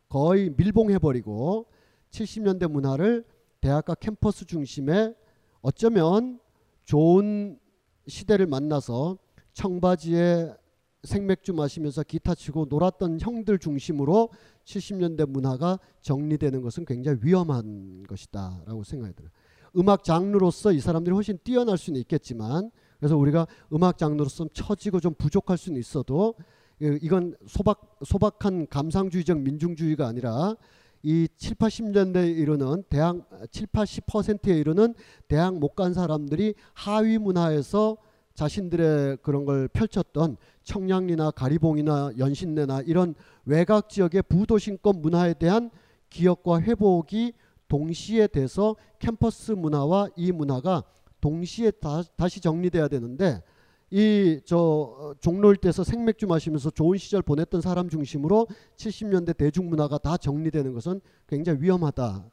거의 0.09 0.51
밀봉해버리고 0.51 1.67
70년대 2.11 2.71
문화를 2.71 3.25
대학가 3.61 3.95
캠퍼스 3.95 4.45
중심에 4.45 5.15
어쩌면 5.61 6.39
좋은 6.85 7.59
시대를 8.07 8.47
만나서 8.47 9.19
청바지에 9.53 10.55
생맥주 11.03 11.53
마시면서 11.53 12.03
기타 12.03 12.35
치고 12.35 12.67
놀았던 12.69 13.19
형들 13.21 13.59
중심으로 13.59 14.31
70년대 14.65 15.29
문화가 15.29 15.79
정리되는 16.03 16.63
것은 16.63 16.85
굉장히 16.85 17.19
위험한 17.23 18.05
것이다라고 18.09 18.85
생각이 18.85 19.15
들어요. 19.15 19.31
음악 19.79 20.05
장르로서 20.05 20.73
이 20.73 20.81
사람들이 20.81 21.15
훨씬 21.15 21.39
뛰어날 21.45 21.79
수는 21.79 22.01
있겠지만 22.01 22.71
그래서 22.99 23.17
우리가 23.17 23.47
음악 23.73 23.97
장르로서 23.97 24.49
처지고 24.53 25.01
좀 25.01 25.15
부족할 25.15 25.57
수는 25.57 25.79
있어도 25.79 26.35
이건 26.81 27.37
소박 27.47 27.99
소박한 28.05 28.67
감상주의적 28.69 29.41
민중주의가 29.41 30.07
아니라 30.07 30.57
이 31.03 31.29
7, 31.37 31.57
80년대에 31.57 32.37
이르는 32.37 32.83
대학 32.89 33.29
7, 33.53 33.69
80%에 33.69 34.59
이르는 34.59 34.95
대학 35.29 35.57
못 35.57 35.77
간 35.77 35.95
사람들이 35.95 36.55
하위 36.75 37.19
문화에서 37.19 37.97
자신들의 38.35 39.19
그런 39.23 39.45
걸 39.45 39.69
펼쳤던 39.69 40.37
청량리나 40.65 41.31
가리봉이나 41.33 42.13
연신내나 42.19 42.83
이런 42.83 43.15
외곽 43.45 43.89
지역의 43.89 44.23
부도심권 44.29 45.01
문화에 45.01 45.35
대한 45.35 45.71
기억과 46.11 46.61
회복이 46.63 47.33
동시에 47.69 48.27
돼서 48.27 48.77
캠퍼스 48.99 49.53
문화와 49.53 50.09
이 50.17 50.33
문화가 50.33 50.83
동시에 51.21 51.71
다, 51.73 52.03
시 52.29 52.41
정리돼야 52.41 52.89
되는데 52.89 53.43
이 53.91 54.41
저 54.45 55.15
종로 55.21 55.51
일대에서 55.51 55.83
생맥주 55.85 56.27
마시면서 56.27 56.71
좋은 56.71 56.99
시절 56.99 57.23
보냈던 57.23 57.61
사람 57.61 57.89
중심으로 57.89 58.47
70년대 58.77 59.37
대중문화가 59.37 59.99
다 59.99 60.17
정리되는 60.17 60.73
것은 60.75 61.01
굉장히 61.27 61.63
위험하다. 61.63 62.25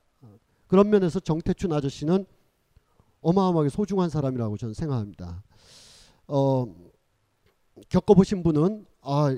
그런 0.67 0.89
면에서 0.89 1.19
정태춘 1.19 1.71
아저씨는 1.71 2.25
어마어마하게 3.21 3.69
소중한 3.69 4.09
사람이라고 4.09 4.57
저는 4.57 4.73
생각합니다. 4.73 5.43
어, 6.27 6.65
겪어보신 7.89 8.43
분은 8.43 8.85
아 9.01 9.35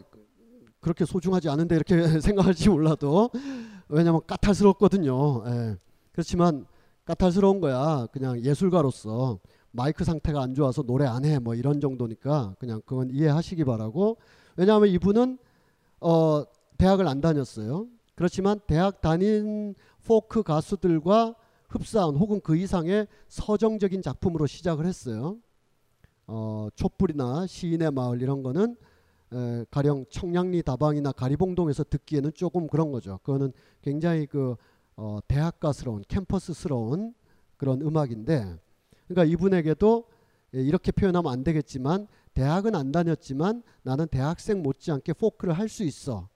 그렇게 0.80 1.06
소중하지 1.06 1.50
않은데 1.50 1.76
이렇게 1.76 1.96
생각할지 2.22 2.70
몰라도 2.70 3.30
왜냐하면 3.90 4.22
까탈스럽거든요. 4.26 5.44
예. 5.48 5.78
그렇지만 6.22 6.66
까탈스러운 7.06 7.62
거야. 7.62 8.08
그냥 8.12 8.44
예술가로서 8.44 9.38
마이크 9.70 10.04
상태가 10.04 10.42
안 10.42 10.56
좋아서 10.56 10.82
노래 10.82 11.06
안 11.06 11.24
해 11.26 11.38
뭐 11.38 11.54
이런 11.54 11.80
정도니까 11.80 12.56
그냥 12.58 12.82
그건 12.88 13.12
이해하시기 13.12 13.64
바라고. 13.66 14.18
왜냐하면 14.56 14.90
이분은 14.90 15.38
어, 16.02 16.44
대학을 16.80 17.08
안 17.08 17.22
다녔어요. 17.22 17.86
그렇지만 18.16 18.60
대학 18.66 19.00
다닌 19.00 19.76
포크 20.06 20.42
가수들과 20.42 21.36
흡사한 21.70 22.16
혹은 22.16 22.42
그 22.42 22.56
이상의 22.58 23.06
서정적인 23.28 24.02
작품으로 24.02 24.48
시작을 24.48 24.88
했어요. 24.88 25.38
어, 26.26 26.68
촛불이나 26.74 27.46
시인의 27.46 27.92
마을 27.92 28.24
이런 28.24 28.42
거는 28.42 28.76
에, 29.34 29.66
가령 29.70 30.06
청량리 30.10 30.64
다방이나 30.64 31.12
가리봉동에서 31.12 31.84
듣기에는 31.84 32.32
조금 32.34 32.66
그런 32.66 32.92
거죠. 32.92 33.20
그거는 33.22 33.52
굉장히 33.84 34.26
그 34.26 34.56
어, 34.98 35.20
대학가스러운 35.28 36.04
캠퍼스스러운 36.08 37.14
그런 37.56 37.82
음악인데, 37.82 38.58
그러니까 39.08 39.24
이분에게도 39.32 40.06
예, 40.56 40.62
이렇게 40.62 40.92
표현하면 40.92 41.32
안 41.32 41.44
되겠지만 41.44 42.08
대학은 42.34 42.76
안 42.76 42.92
다녔지만 42.92 43.64
나는 43.84 44.08
대학생 44.08 44.62
못지않게 44.62 45.14
포크를 45.14 45.54
할 45.54 45.70
수 45.70 45.84
있어. 45.84 46.28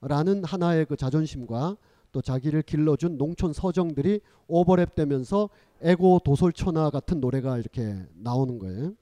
라는 0.00 0.44
하나의 0.44 0.86
그 0.86 0.96
자존심과 0.96 1.76
또 2.12 2.22
자기를 2.22 2.62
길러준 2.62 3.18
농촌 3.18 3.52
서정들이 3.52 4.20
오버랩되면서 4.48 5.50
에고 5.82 6.20
도솔천하 6.24 6.90
같은 6.90 7.20
노래가 7.20 7.58
이렇게 7.58 8.04
나오는 8.14 8.58
거예요. 8.58 8.92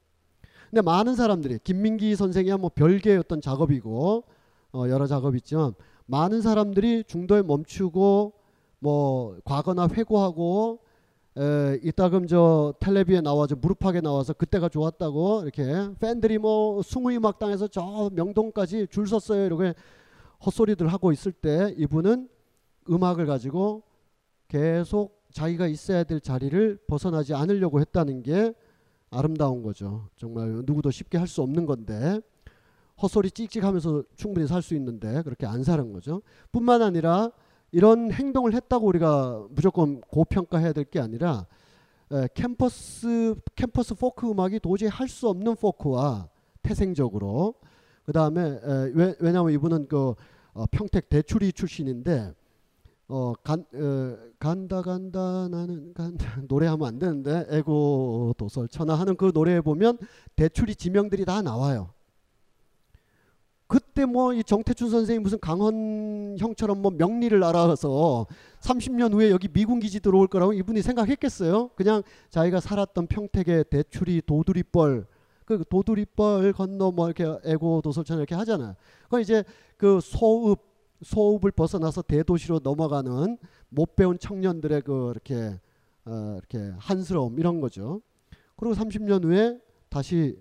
근데 0.71 0.83
많은 0.83 1.15
사람들이 1.15 1.59
김민기 1.63 2.17
선생이야 2.17 2.57
뭐 2.57 2.71
별개의 2.75 3.19
어떤 3.19 3.41
작업이고 3.41 4.25
어 4.73 4.89
여러 4.89 5.07
작업이 5.07 5.37
있지만 5.39 5.75
많은 6.07 6.41
사람들이 6.41 7.05
중도에 7.05 7.43
멈추고 7.43 8.33
뭐 8.79 9.37
과거나 9.45 9.89
회고하고 9.93 10.81
에, 11.39 11.81
이따금 11.83 12.27
저 12.27 12.75
텔레비에 12.81 13.21
나와서 13.21 13.57
무릎하게 13.57 14.01
나와서 14.01 14.33
그때가 14.33 14.69
좋았다고 14.69 15.43
이렇게 15.43 15.65
팬들이 16.01 16.39
뭐 16.39 16.83
숭의음악당에서 16.83 17.69
저 17.69 18.11
명동까지 18.13 18.87
줄 18.91 19.07
섰어요 19.07 19.45
이렇게 19.45 19.75
헛소리들 20.45 20.87
하고 20.89 21.13
있을 21.13 21.33
때 21.33 21.75
이분은 21.79 22.29
음악을 22.91 23.27
가지고 23.27 23.83
계속 24.49 25.27
자기가 25.33 25.67
있어야 25.67 26.05
될 26.05 26.21
자리를 26.21 26.79
벗어나지 26.87 27.35
않으려고 27.35 27.81
했다는 27.81 28.23
게 28.23 28.55
아름다운 29.11 29.63
거죠. 29.63 30.09
정말 30.17 30.49
누구도 30.65 30.91
쉽게 30.91 31.19
할 31.19 31.27
수 31.27 31.43
없는 31.43 31.67
건데 31.67 32.21
헛소리 33.03 33.31
찍찍하면서 33.31 34.05
충분히 34.15 34.47
살 34.47 34.63
수 34.63 34.75
있는데 34.75 35.23
그렇게 35.23 35.47
안 35.47 35.63
사는 35.65 35.93
거죠. 35.93 36.23
뿐만 36.53 36.81
아니라 36.81 37.31
이런 37.73 38.11
행동을 38.13 38.55
했다고 38.55 38.87
우리가 38.87 39.47
무조건 39.51 40.01
고평가해야 40.03 40.73
될 40.73 40.85
게 40.85 41.01
아니라 41.01 41.47
에, 42.13 42.29
캠퍼스 42.35 43.35
캠퍼스 43.57 43.95
포크 43.95 44.31
음악이 44.31 44.61
도저히 44.61 44.89
할 44.89 45.09
수 45.09 45.29
없는 45.29 45.57
포크와 45.57 46.29
태생적으로 46.63 47.55
그 48.05 48.13
다음에 48.13 48.61
왜, 48.95 49.15
왜냐하면 49.21 49.53
이분은 49.53 49.89
그 49.89 50.15
어, 50.55 50.65
평택 50.71 51.09
대추리 51.09 51.53
출신인데 51.53 52.33
어, 53.09 53.33
간, 53.43 53.65
어, 53.75 54.17
간다 54.39 54.83
간다 54.83 55.49
나는 55.49 55.93
간다 55.95 56.41
노래하면 56.49 56.87
안 56.89 56.99
되는데 56.99 57.47
에고 57.51 58.33
도설 58.39 58.69
천하 58.69 58.95
하는 58.95 59.17
그 59.17 59.31
노래에 59.35 59.61
보면 59.61 59.99
대추리 60.37 60.75
지명들이 60.77 61.25
다 61.25 61.43
나와요. 61.43 61.91
그때 63.69 64.05
뭐 64.05 64.33
이 64.33 64.45
정태춘 64.45 64.91
선생이 64.91 65.19
무슨 65.19 65.39
강헌 65.41 66.37
형처럼 66.39 66.83
뭐 66.83 66.91
명리를 66.93 67.43
알아서 67.43 68.27
30년 68.61 69.13
후에 69.13 69.31
여기 69.31 69.49
미군 69.49 69.81
기지 69.81 70.01
들어올 70.01 70.29
거라고 70.29 70.53
이분이 70.53 70.83
생각했겠어요? 70.83 71.69
그냥 71.75 72.03
자기가 72.31 72.61
살았던 72.61 73.07
평택의 73.09 73.65
대추리 73.71 74.23
도두리뻘 74.25 75.07
그 75.47 75.65
도두리뻘 75.69 76.53
건너 76.53 76.91
뭐 76.91 77.07
이렇게 77.09 77.25
에고 77.45 77.81
도설천 77.83 78.19
이렇게 78.19 78.35
하잖아요. 78.35 78.75
그 79.09 79.21
이제 79.21 79.45
그 79.77 80.01
소읍 80.01 80.61
소읍을 81.03 81.51
벗어나서 81.53 82.03
대도시로 82.03 82.61
넘어가는 82.63 83.37
못 83.69 83.97
배운 83.97 84.19
청년들의 84.19 84.83
그 84.83 85.11
이렇게 85.13 85.59
어 86.05 86.39
이렇게 86.39 86.73
한스러움 86.79 87.39
이런 87.39 87.61
거죠. 87.61 88.01
그리고 88.57 88.75
30년 88.75 89.25
후에 89.25 89.61
다시 89.89 90.41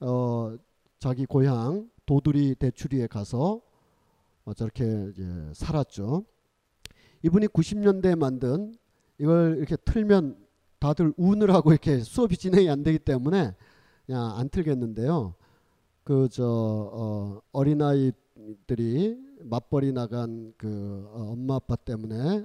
어 0.00 0.56
자기 0.98 1.26
고향 1.26 1.90
도두리 2.06 2.54
대추리에 2.56 3.06
가서 3.06 3.60
어 4.44 4.54
저렇게 4.54 4.84
이제 5.12 5.24
살았죠. 5.54 6.24
이분이 7.22 7.48
90년대에 7.48 8.16
만든 8.18 8.74
이걸 9.18 9.56
이렇게 9.58 9.76
틀면 9.76 10.36
다들 10.80 11.12
우느라고 11.16 11.70
이렇게 11.70 12.00
수업이 12.00 12.36
진행이 12.36 12.68
안 12.68 12.82
되기 12.82 12.98
때문에 12.98 13.54
그냥 14.06 14.36
안 14.36 14.48
틀겠는데요. 14.48 15.34
그저 16.04 16.44
어 16.92 17.40
어린아이들이 17.52 19.16
맞벌이 19.44 19.92
나간 19.92 20.52
그어 20.56 21.30
엄마 21.32 21.56
아빠 21.56 21.76
때문에 21.76 22.44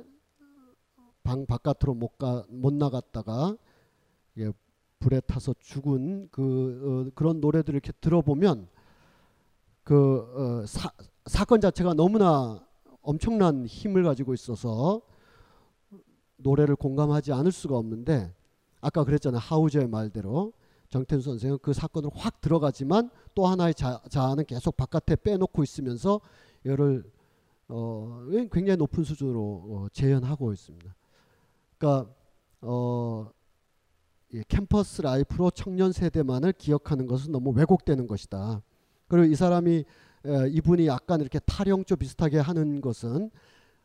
방 1.23 1.45
바깥으로 1.45 1.93
못 1.95 2.17
가 2.19 2.43
못 2.49 2.73
나갔다가 2.73 3.57
예, 4.37 4.51
불에 4.99 5.19
타서 5.21 5.55
죽은 5.59 6.29
그 6.31 7.07
어, 7.09 7.11
그런 7.15 7.41
노래들을 7.41 7.75
이렇게 7.75 7.91
들어보면 7.99 8.67
그 9.87 10.19
어, 10.35 10.65
사, 10.65 10.91
사건 11.27 11.61
자체가 11.61 11.93
너무나 11.93 12.61
엄청난 13.01 13.65
힘을 13.65 14.03
가지고 14.03 14.33
있어서 14.33 15.01
노래를 16.35 16.75
공감하지 16.75 17.31
않을 17.31 17.53
수가 17.53 17.77
없는데 17.77 18.35
아까 18.81 19.05
그랬잖아요 19.05 19.39
하우저의 19.39 19.87
말대로 19.87 20.51
정태준 20.89 21.21
선생은 21.21 21.59
그 21.61 21.71
사건을 21.71 22.09
확 22.13 22.41
들어가지만 22.41 23.09
또 23.33 23.47
하나의 23.47 23.73
자, 23.75 24.01
자아는 24.09 24.43
계속 24.43 24.75
바깥에 24.75 25.15
빼놓고 25.15 25.63
있으면서 25.63 26.19
이거를 26.65 27.09
어, 27.69 28.25
굉장히 28.51 28.75
높은 28.75 29.05
수준으로 29.05 29.39
어, 29.41 29.87
재현하고 29.93 30.51
있습니다. 30.51 30.95
그러니까 31.77 32.13
어, 32.59 33.31
예, 34.33 34.43
캠퍼스 34.49 35.01
라이프로 35.01 35.49
청년 35.51 35.93
세대만을 35.93 36.51
기억하는 36.57 37.07
것은 37.07 37.31
너무 37.31 37.51
왜곡되는 37.51 38.05
것이다. 38.05 38.61
그리고 39.07 39.25
이 39.25 39.35
사람이 39.35 39.85
에, 40.25 40.49
이분이 40.49 40.87
약간 40.87 41.21
이렇게 41.21 41.39
탈영조 41.39 41.95
비슷하게 41.95 42.39
하는 42.39 42.81
것은 42.81 43.29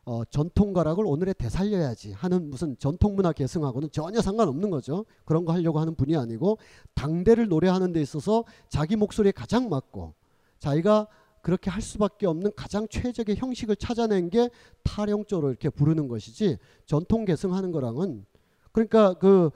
어, 0.04 0.24
전통 0.24 0.72
가락을 0.72 1.04
오늘에 1.06 1.32
되살려야지 1.32 2.12
하는 2.12 2.50
무슨 2.50 2.76
전통 2.78 3.14
문화 3.14 3.32
계승하고는 3.32 3.90
전혀 3.92 4.20
상관없는 4.20 4.70
거죠. 4.70 5.04
그런 5.24 5.44
거 5.44 5.52
하려고 5.52 5.78
하는 5.78 5.94
분이 5.94 6.16
아니고 6.16 6.58
당대를 6.94 7.48
노래하는 7.48 7.92
데 7.92 8.00
있어서 8.00 8.44
자기 8.68 8.96
목소리에 8.96 9.30
가장 9.30 9.68
맞고 9.68 10.14
자기가 10.58 11.06
그렇게 11.40 11.70
할 11.70 11.82
수밖에 11.82 12.26
없는 12.26 12.52
가장 12.56 12.86
최적의 12.88 13.36
형식을 13.36 13.76
찾아낸 13.76 14.30
게 14.30 14.50
탈영조로 14.82 15.50
이렇게 15.50 15.68
부르는 15.70 16.08
것이지 16.08 16.58
전통 16.86 17.24
계승하는 17.24 17.70
거랑은 17.70 18.24
그러니까 18.72 19.14
그 19.14 19.50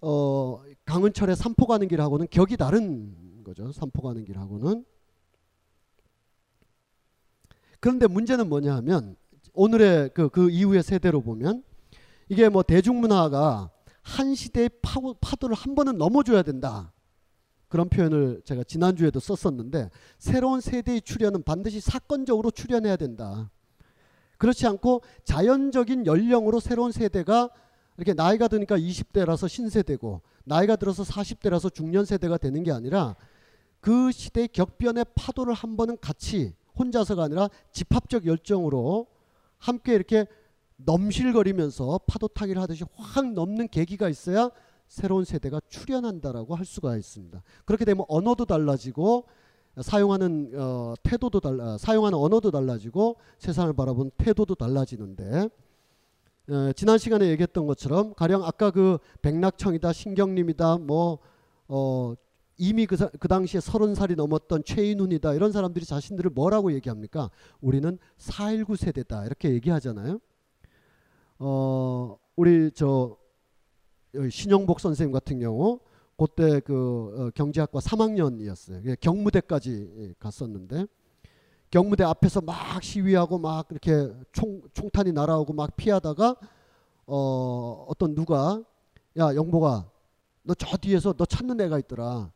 어, 0.00 0.60
강은철의 0.84 1.34
삼포 1.34 1.66
가는 1.66 1.88
길하고는 1.88 2.28
격이 2.30 2.56
다른 2.56 3.42
거죠. 3.42 3.72
삼포 3.72 4.02
가는 4.02 4.24
길하고는 4.24 4.84
그런데 7.80 8.06
문제는 8.06 8.48
뭐냐 8.48 8.74
하면 8.76 9.16
오늘의 9.52 10.10
그, 10.14 10.28
그 10.28 10.50
이후의 10.50 10.82
세대로 10.82 11.20
보면 11.20 11.62
이게 12.28 12.48
뭐 12.48 12.62
대중문화가 12.62 13.70
한 14.02 14.34
시대의 14.34 14.70
파고, 14.82 15.14
파도를 15.14 15.54
한 15.54 15.74
번은 15.74 15.98
넘어줘야 15.98 16.42
된다. 16.42 16.92
그런 17.68 17.88
표현을 17.88 18.40
제가 18.44 18.64
지난주에도 18.64 19.20
썼었는데 19.20 19.90
새로운 20.18 20.60
세대의 20.60 21.02
출현은 21.02 21.42
반드시 21.42 21.80
사건적으로 21.80 22.50
출현해야 22.50 22.96
된다. 22.96 23.50
그렇지 24.38 24.66
않고 24.66 25.02
자연적인 25.24 26.06
연령으로 26.06 26.60
새로운 26.60 26.92
세대가 26.92 27.50
이렇게 27.96 28.14
나이가 28.14 28.48
드니까 28.48 28.78
20대라서 28.78 29.48
신세대고 29.48 30.22
나이가 30.44 30.76
들어서 30.76 31.02
40대라서 31.02 31.74
중년 31.74 32.04
세대가 32.04 32.38
되는 32.38 32.62
게 32.62 32.70
아니라 32.70 33.16
그 33.80 34.12
시대의 34.12 34.48
격변의 34.48 35.06
파도를 35.14 35.52
한 35.52 35.76
번은 35.76 35.98
같이 36.00 36.54
혼자서가 36.78 37.24
아니라 37.24 37.48
집합적 37.72 38.26
열정으로 38.26 39.06
함께 39.58 39.94
이렇게 39.94 40.26
넘실거리면서 40.76 42.00
파도 42.06 42.28
타기를 42.28 42.60
하듯이 42.62 42.84
확 42.94 43.32
넘는 43.32 43.68
계기가 43.68 44.08
있어야 44.08 44.50
새로운 44.86 45.24
세대가 45.24 45.60
출현한다라고 45.68 46.54
할 46.54 46.64
수가 46.64 46.96
있습니다. 46.96 47.42
그렇게 47.64 47.84
되면 47.84 48.04
언어도 48.08 48.44
달라지고 48.44 49.26
사용하는 49.80 50.52
어, 50.54 50.94
태도도 51.02 51.40
달라 51.40 51.78
사용하는 51.78 52.18
언어도 52.18 52.50
달라지고 52.50 53.16
세상을 53.38 53.72
바라보는 53.74 54.10
태도도 54.16 54.54
달라지는데 54.54 55.48
어, 56.50 56.72
지난 56.74 56.98
시간에 56.98 57.28
얘기했던 57.28 57.66
것처럼 57.66 58.14
가령 58.14 58.44
아까 58.44 58.70
그 58.70 58.98
백낙청이다 59.22 59.92
신경림이다 59.92 60.78
뭐 60.78 61.18
어, 61.68 62.14
이미 62.58 62.86
그, 62.86 62.96
사- 62.96 63.08
그 63.20 63.28
당시에 63.28 63.60
서른 63.60 63.94
살이 63.94 64.14
넘었던 64.16 64.64
최인훈이다 64.64 65.34
이런 65.34 65.52
사람들이 65.52 65.84
자신들을 65.86 66.30
뭐라고 66.32 66.72
얘기합니까? 66.72 67.30
우리는 67.60 67.98
4.19 68.18 68.76
세대다 68.76 69.26
이렇게 69.26 69.50
얘기하잖아요. 69.54 70.18
어 71.38 72.18
우리 72.36 72.70
저 72.72 73.16
여기 74.14 74.30
신영복 74.30 74.80
선생님 74.80 75.12
같은 75.12 75.38
경우 75.38 75.80
그때 76.16 76.58
그 76.60 77.14
어, 77.16 77.30
경제학과 77.34 77.78
3학년이었어요. 77.78 78.98
경무대까지 79.00 79.92
예, 79.98 80.14
갔었는데 80.18 80.86
경무대 81.70 82.02
앞에서 82.02 82.40
막 82.40 82.82
시위하고 82.82 83.38
막 83.38 83.68
이렇게 83.70 84.12
총 84.32 84.62
총탄이 84.72 85.12
날아오고 85.12 85.52
막 85.52 85.76
피하다가 85.76 86.36
어 87.06 87.84
어떤 87.88 88.14
누가 88.16 88.62
야 89.18 89.34
영복아 89.34 89.88
너 90.42 90.54
저 90.54 90.76
뒤에서 90.78 91.12
너 91.12 91.24
찾는 91.26 91.60
애가 91.60 91.78
있더라. 91.80 92.32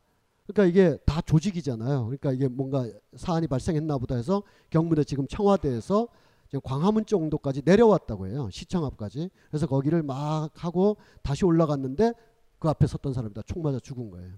그러니까 0.53 0.65
이게 0.65 0.97
다 1.05 1.19
조직이잖아요. 1.21 2.05
그러니까 2.05 2.31
이게 2.31 2.47
뭔가 2.47 2.87
사안이 3.15 3.47
발생했나 3.47 3.97
보다 3.97 4.15
해서 4.15 4.43
경무대 4.69 5.03
지금 5.03 5.27
청와대에서 5.27 6.07
지금 6.47 6.61
광화문 6.63 7.05
정도까지 7.05 7.63
내려왔다고 7.65 8.27
해요. 8.27 8.47
시청 8.51 8.85
앞까지. 8.85 9.29
그래서 9.49 9.65
거기를 9.65 10.03
막 10.03 10.51
하고 10.55 10.97
다시 11.23 11.43
올라갔는데 11.45 12.13
그 12.59 12.69
앞에 12.69 12.85
섰던 12.87 13.13
사람이 13.13 13.33
다 13.33 13.41
총 13.45 13.61
맞아 13.63 13.79
죽은 13.79 14.11
거예요. 14.11 14.33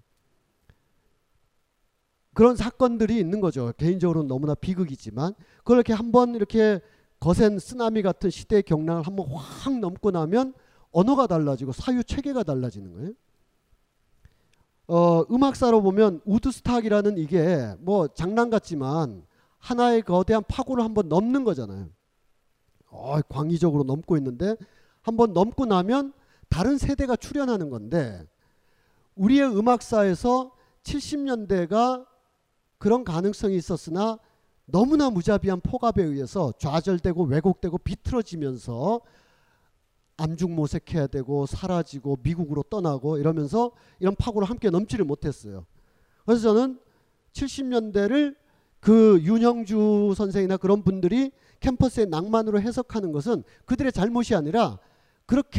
그런 2.34 2.56
사건들이 2.56 3.18
있는 3.18 3.40
거죠. 3.40 3.72
개인적으로는 3.78 4.28
너무나 4.28 4.56
비극이지만 4.56 5.34
그걸 5.60 5.78
이렇게 5.78 5.94
한번 5.94 6.36
이렇게 6.36 6.82
거센 7.20 7.60
쓰나미 7.60 8.02
같은 8.02 8.30
시대의 8.30 8.64
경랑을 8.64 9.04
한번 9.04 9.28
확 9.32 9.80
넘고 9.80 10.12
나면 10.12 10.54
언어가 10.92 11.28
달라지고 11.28 11.72
사유 11.72 12.04
체계가 12.04 12.44
달라지는 12.44 12.94
거예요. 12.94 13.12
어, 14.88 15.24
음악사로 15.32 15.82
보면 15.82 16.22
우드스탁이라는 16.26 17.18
이게 17.18 17.76
뭐 17.80 18.08
장난 18.08 18.50
같지만 18.50 19.26
하나의 19.58 20.04
거대한 20.04 20.44
파고를 20.48 20.84
한번 20.84 21.10
넘는 21.10 21.44
거잖아요. 21.44 21.88
어, 22.90 23.20
광의적으로 23.28 23.84
넘고 23.84 24.16
있는데 24.18 24.56
한번 25.02 25.34
넘고 25.34 25.66
나면 25.66 26.14
다른 26.50 26.78
세대가 26.78 27.16
출현하는 27.16 27.70
건데 27.70 28.26
우리의 29.16 29.58
음악사에서 29.58 30.52
70년대가 30.84 32.06
그런 32.78 33.04
가능성이 33.04 33.56
있었으나 33.56 34.20
너무나 34.66 35.10
무자비한 35.10 35.62
폭압에 35.62 36.04
의해서 36.04 36.52
좌절되고 36.58 37.24
왜곡되고 37.24 37.78
비틀어지면서 37.80 39.02
암중 40.18 40.56
모색해야 40.56 41.08
되고 41.08 41.46
사라지고 41.46 42.20
미국으로 42.24 42.64
떠나고 42.64 43.18
이러면서 43.18 43.72
이런 44.00 44.16
파고를 44.16 44.50
함께 44.50 44.70
넘지를 44.70 45.06
못했어요. 45.06 45.66
그래서 46.26 46.54
저는 46.54 46.80
70년대를 47.34 48.36
그 48.80 49.20
윤형주 49.22 50.14
선생이나 50.16 50.58
그런 50.58 50.84
분들이 50.84 51.32
캠퍼스의 51.60 52.08
낭만으로 52.08 52.62
해석하는 52.62 53.12
것은 53.12 53.44
그들의 53.66 53.92
잘못이 53.92 54.36
아니라 54.36 54.80
그렇게 55.26 55.56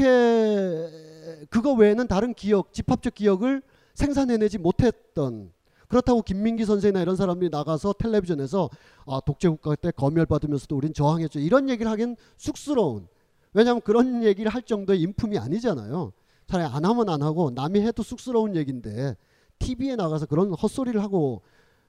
그거 1.51 1.73
외에는 1.73 2.07
다른 2.07 2.35
기억, 2.35 2.73
집합적 2.73 3.15
기억을 3.15 3.63
생산해내지 3.95 4.59
못했던 4.59 5.53
그렇다고 5.89 6.23
김민기 6.23 6.65
선생이나 6.65 7.03
이런 7.03 7.17
사람들이 7.17 7.51
나가서 7.51 7.95
텔레비전에서 7.95 8.71
아, 9.07 9.21
독재국가 9.25 9.77
때 9.77 9.91
검열받으면서도 9.91 10.77
우린 10.77 10.93
저항했죠. 10.93 11.39
이런 11.41 11.69
얘기를 11.69 11.91
하긴 11.91 12.17
쑥스러운. 12.37 13.09
왜냐하면 13.57 13.81
그런 13.81 14.23
얘기를 14.23 14.53
할 14.53 14.61
정도의 14.61 15.01
인품이 15.01 15.39
아니잖아요. 15.39 16.13
차라리 16.47 16.69
안 16.71 16.85
하면 16.85 17.09
안 17.09 17.23
하고 17.23 17.51
남이 17.51 17.81
해도 17.81 18.03
쑥스러운 18.03 18.55
얘기인데 18.55 19.17
TV에 19.59 19.97
나가서 19.97 20.27
그런 20.27 20.53
헛소리를 20.53 21.03
하고 21.03 21.41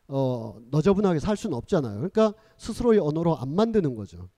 어, 0.08 0.58
너저분하게 0.72 1.20
살 1.20 1.36
수는 1.36 1.58
없잖아요. 1.58 1.96
그러니까 1.96 2.34
스스로의 2.58 3.00
언어로 3.00 3.36
안 3.36 3.54
만드는 3.54 3.96
거죠. 3.96 4.30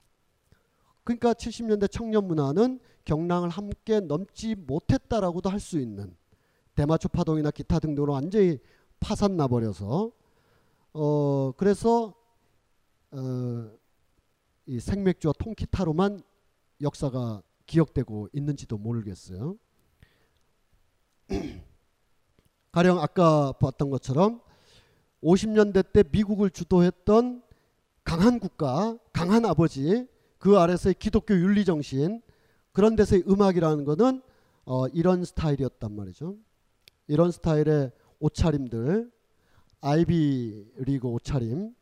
그러니까 1.03 1.35
70년대 1.35 1.91
청년 1.91 2.25
문화는 2.25 2.79
경랑을 3.05 3.49
함께 3.49 3.99
넘지 3.99 4.55
못했다라고도 4.55 5.51
할 5.51 5.59
수 5.59 5.79
있는 5.79 6.15
대마초 6.73 7.09
파동이나 7.09 7.51
기타 7.51 7.77
등등으로 7.77 8.13
완전히 8.13 8.57
파산 8.99 9.37
나 9.37 9.47
버려서 9.47 10.11
어 10.93 11.51
그래서 11.57 12.15
어, 13.11 13.69
이 14.65 14.79
생맥주와 14.79 15.33
통기타로만 15.37 16.23
역사가 16.81 17.41
기억되고 17.65 18.29
있는지도 18.33 18.77
모르겠어요. 18.77 19.57
가령 22.71 22.99
아까 22.99 23.51
봤던 23.53 23.89
것처럼 23.89 24.41
50년대 25.23 25.91
때 25.91 26.03
미국을 26.11 26.49
주도했던 26.49 27.43
강한 28.03 28.39
국가, 28.39 28.97
강한 29.13 29.45
아버지, 29.45 30.07
그 30.37 30.57
아래서의 30.57 30.95
기독교 30.95 31.33
윤리 31.33 31.65
정신 31.65 32.21
그런 32.71 32.95
데서의 32.95 33.23
음악이라는 33.27 33.83
것은 33.85 34.21
어, 34.65 34.87
이런 34.87 35.25
스타일이었단 35.25 35.91
말이죠. 35.91 36.37
이런 37.07 37.31
스타일의 37.31 37.91
옷차림들, 38.19 39.11
아이비 39.81 40.73
리그 40.77 41.07
옷차림, 41.07 41.73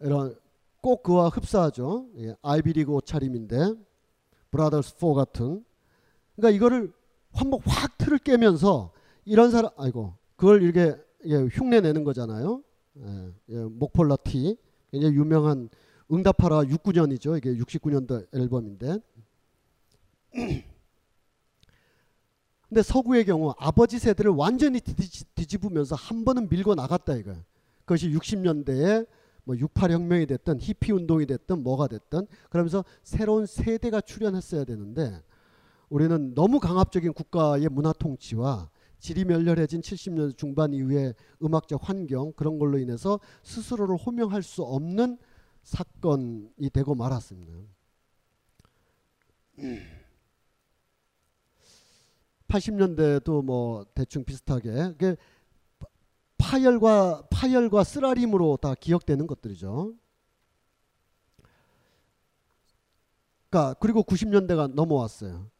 이런 0.00 0.39
꼭 0.80 1.02
그와 1.02 1.28
흡사하죠. 1.28 2.08
예, 2.18 2.34
아이비 2.42 2.72
리그 2.72 2.92
옷차림인데 2.92 3.74
브라더스 4.50 4.96
4 4.98 5.14
같은. 5.14 5.64
그러니까 6.36 6.56
이거를 6.56 6.92
한번 7.32 7.60
확 7.64 7.98
틀을 7.98 8.18
깨면서 8.18 8.92
이런 9.24 9.50
사람, 9.50 9.70
아이고, 9.76 10.14
그걸 10.36 10.62
이렇게 10.62 10.96
예, 11.26 11.36
흉내 11.36 11.80
내는 11.80 12.04
거잖아요. 12.04 12.62
예, 12.98 13.32
예, 13.50 13.58
목폴라 13.64 14.16
티 14.16 14.56
굉장히 14.90 15.14
유명한 15.14 15.68
응답하라 16.10 16.62
69년이죠. 16.62 17.36
이게 17.38 17.54
69년도 17.54 18.26
앨범인데. 18.34 18.98
근데 22.68 22.82
서구의 22.82 23.24
경우 23.24 23.54
아버지 23.58 23.98
세대를 23.98 24.30
완전히 24.30 24.80
뒤집, 24.80 25.34
뒤집으면서 25.34 25.96
한 25.96 26.24
번은 26.24 26.48
밀고 26.48 26.74
나갔다 26.76 27.14
이거예요. 27.16 27.42
그것이 27.84 28.10
60년대에 28.10 29.06
뭐 29.44 29.56
68 29.56 29.90
혁명이 29.90 30.26
됐든 30.26 30.60
히피 30.60 30.92
운동이 30.92 31.26
됐든 31.26 31.62
뭐가 31.62 31.88
됐든 31.88 32.26
그러면서 32.48 32.84
새로운 33.02 33.46
세대가 33.46 34.00
출현했어야 34.00 34.64
되는데 34.64 35.22
우리는 35.88 36.34
너무 36.34 36.60
강압적인 36.60 37.12
국가의 37.12 37.68
문화 37.68 37.92
통치와 37.92 38.70
질이 38.98 39.24
멸렬해진 39.24 39.80
70년 39.80 40.36
중반 40.36 40.72
이후의 40.72 41.14
음악적 41.42 41.88
환경 41.88 42.32
그런 42.32 42.58
걸로 42.58 42.78
인해서 42.78 43.18
스스로를 43.42 43.96
호명할 43.96 44.42
수 44.42 44.62
없는 44.62 45.18
사건이 45.62 46.70
되고 46.72 46.94
말았습니다. 46.94 47.52
80년대도 52.48 53.44
뭐 53.44 53.84
대충 53.94 54.24
비슷하게 54.24 54.94
파열과 56.40 57.28
파열과 57.30 57.84
쓰라림으로 57.84 58.56
다 58.56 58.74
기억되는 58.74 59.26
것들이죠. 59.26 59.94
그러니까 63.50 63.74
그리고 63.74 64.02
90년대가 64.02 64.72
넘어왔어요. 64.72 65.50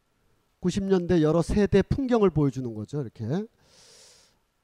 90년대 0.63 1.21
여러 1.21 1.43
세대 1.43 1.83
풍경을 1.83 2.31
보여주는 2.31 2.73
거죠. 2.73 3.03
이렇게 3.03 3.47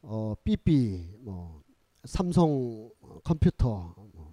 어, 0.01 0.35
삐삐, 0.43 1.19
뭐 1.21 1.62
삼성 2.05 2.91
컴퓨터, 3.25 3.95
뭐, 4.14 4.33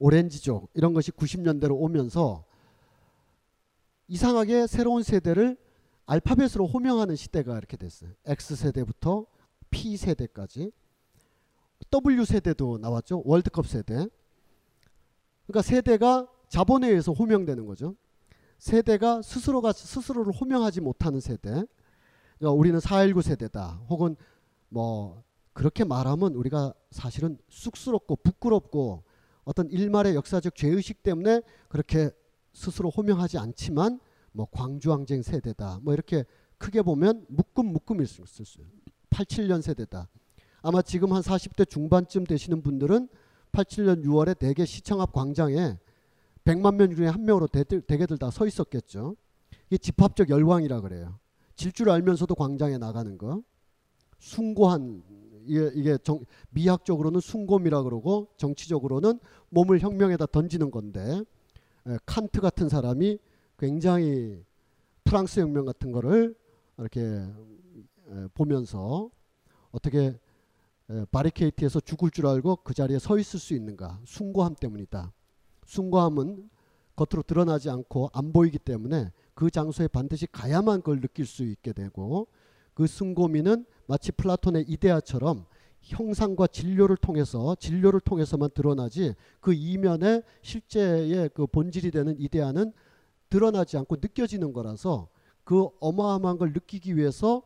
오렌지족 0.00 0.70
이런 0.74 0.94
것이 0.94 1.12
90년대로 1.12 1.72
오면서 1.80 2.44
이상하게 4.08 4.66
새로운 4.66 5.02
세대를 5.02 5.56
알파벳으로 6.06 6.66
호명하는 6.66 7.14
시대가 7.14 7.56
이렇게 7.56 7.76
됐어요. 7.76 8.10
X 8.26 8.56
세대부터 8.56 9.26
P 9.70 9.96
세대까지 9.96 10.72
W 11.90 12.24
세대도 12.24 12.78
나왔죠. 12.78 13.22
월드컵 13.24 13.66
세대. 13.66 14.06
그러니까 15.46 15.62
세대가 15.62 16.28
자본에 16.48 16.88
의해서 16.88 17.12
호명되는 17.12 17.66
거죠. 17.66 17.94
세대가 18.58 19.22
스스로가 19.22 19.72
스스로를 19.72 20.32
호명하지 20.32 20.80
못하는 20.80 21.20
세대. 21.20 21.50
그러니까 22.38 22.52
우리는 22.52 22.78
4.19 22.78 23.22
세대다. 23.22 23.82
혹은 23.88 24.16
뭐 24.68 25.22
그렇게 25.52 25.84
말하면 25.84 26.34
우리가 26.34 26.74
사실은 26.90 27.38
쑥스럽고 27.48 28.16
부끄럽고 28.16 29.04
어떤 29.44 29.70
일말의 29.70 30.14
역사적 30.14 30.56
죄의식 30.56 31.02
때문에 31.02 31.42
그렇게 31.68 32.10
스스로 32.52 32.90
호명하지 32.90 33.38
않지만 33.38 34.00
뭐 34.32 34.46
광주항쟁 34.50 35.22
세대다. 35.22 35.80
뭐 35.82 35.92
이렇게 35.94 36.24
크게 36.58 36.82
보면 36.82 37.26
묶음 37.28 37.66
묶음일 37.66 38.06
수 38.06 38.22
있어요. 38.22 38.66
87년 39.10 39.62
세대다. 39.62 40.08
아마 40.66 40.80
지금 40.80 41.12
한 41.12 41.20
40대 41.20 41.68
중반쯤 41.68 42.24
되시는 42.24 42.62
분들은 42.62 43.06
87년 43.52 44.02
6월에 44.02 44.38
대개 44.38 44.64
시청 44.64 45.02
앞 45.02 45.12
광장에 45.12 45.76
100만 46.46 46.76
명 46.76 46.94
중에 46.94 47.06
한 47.06 47.22
명으로 47.26 47.46
대들, 47.48 47.82
대개들 47.82 48.16
다 48.16 48.30
서 48.30 48.46
있었겠죠. 48.46 49.14
이게 49.68 49.76
집합적 49.76 50.30
열광이라 50.30 50.80
그래요. 50.80 51.18
질 51.54 51.70
줄 51.70 51.90
알면서도 51.90 52.34
광장에 52.34 52.78
나가는 52.78 53.18
거. 53.18 53.42
숭고한 54.18 55.02
이게, 55.46 55.70
이게 55.74 55.98
정, 56.02 56.24
미학적으로는 56.48 57.20
숭고미라 57.20 57.82
그러고 57.82 58.28
정치적으로는 58.38 59.20
몸을 59.50 59.80
혁명에다 59.80 60.24
던지는 60.26 60.70
건데 60.70 61.20
에, 61.86 61.98
칸트 62.06 62.40
같은 62.40 62.70
사람이 62.70 63.18
굉장히 63.58 64.42
프랑스 65.04 65.40
혁명 65.40 65.66
같은 65.66 65.92
거를 65.92 66.34
이렇게 66.78 67.00
에, 67.02 68.26
보면서 68.32 69.10
어떻게 69.70 69.98
에, 70.06 70.18
바리케이트에서 71.10 71.80
죽을 71.80 72.10
줄 72.10 72.26
알고 72.26 72.56
그 72.56 72.74
자리에 72.74 72.98
서 72.98 73.18
있을 73.18 73.40
수 73.40 73.54
있는가 73.54 74.00
숭고함 74.04 74.54
때문이다. 74.56 75.12
숭고함은 75.66 76.50
겉으로 76.96 77.22
드러나지 77.22 77.70
않고 77.70 78.10
안 78.12 78.32
보이기 78.32 78.58
때문에 78.58 79.10
그 79.34 79.50
장소에 79.50 79.88
반드시 79.88 80.26
가야만 80.26 80.82
그걸 80.82 81.00
느낄 81.00 81.26
수 81.26 81.42
있게 81.42 81.72
되고 81.72 82.28
그 82.74 82.86
숭고미는 82.86 83.64
마치 83.86 84.12
플라톤의 84.12 84.64
이데아처럼 84.68 85.46
형상과 85.80 86.46
진료를 86.46 86.96
통해서 86.96 87.54
진료를 87.56 88.00
통해서만 88.00 88.50
드러나지 88.54 89.14
그 89.40 89.52
이면에 89.52 90.22
실제의 90.42 91.30
그 91.34 91.46
본질이 91.46 91.90
되는 91.90 92.18
이데아는 92.18 92.72
드러나지 93.28 93.76
않고 93.76 93.96
느껴지는 93.96 94.52
거라서 94.52 95.08
그 95.44 95.68
어마어마한 95.80 96.38
걸 96.38 96.52
느끼기 96.52 96.96
위해서 96.96 97.42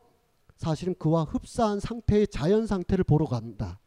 사실은 0.58 0.94
그와 0.98 1.22
흡사한 1.22 1.78
상태의 1.78 2.26
자연 2.26 2.66
상태를 2.66 3.04
보러 3.04 3.26
간다. 3.26 3.78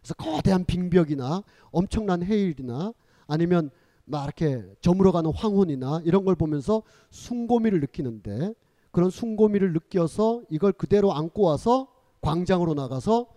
그래서 0.00 0.14
거대한 0.14 0.64
빙벽이나 0.64 1.44
엄청난 1.70 2.24
해일이나 2.24 2.92
아니면 3.28 3.70
막 4.04 4.24
이렇게 4.24 4.64
저물어가는 4.80 5.32
황혼이나 5.32 6.02
이런 6.04 6.24
걸 6.24 6.34
보면서 6.34 6.82
숭고미를 7.10 7.80
느끼는데 7.80 8.52
그런 8.90 9.10
숭고미를 9.10 9.72
느껴서 9.72 10.42
이걸 10.50 10.72
그대로 10.72 11.14
안고 11.14 11.42
와서 11.42 11.86
광장으로 12.20 12.74
나가서 12.74 13.28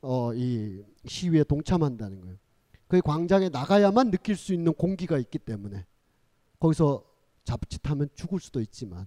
어, 0.00 0.32
이 0.34 0.82
시위에 1.04 1.44
동참한다는 1.44 2.22
거예요. 2.22 2.36
그 2.88 3.00
광장에 3.02 3.50
나가야만 3.50 4.10
느낄 4.10 4.36
수 4.36 4.54
있는 4.54 4.72
공기가 4.72 5.18
있기 5.18 5.38
때문에 5.38 5.84
거기서 6.60 7.04
자칫하면 7.44 8.08
죽을 8.14 8.40
수도 8.40 8.60
있지만 8.62 9.06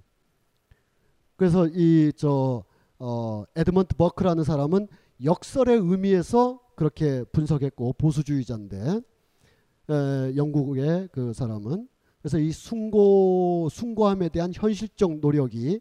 그래서 1.35 1.67
이 1.67 2.11
저 2.15 2.63
어, 2.99 3.45
에드먼트 3.55 3.95
버크라는 3.95 4.43
사람은 4.43 4.87
역설의 5.23 5.77
의미에서 5.77 6.59
그렇게 6.75 7.23
분석했고 7.31 7.93
보수주의자인데 7.93 9.01
에, 9.89 10.35
영국의 10.35 11.09
그 11.11 11.33
사람은. 11.33 11.87
그래서 12.21 12.37
이 12.37 12.51
숭고 12.51 13.69
숭고함에 13.71 14.27
대한 14.29 14.51
현실적 14.53 15.19
노력이 15.19 15.79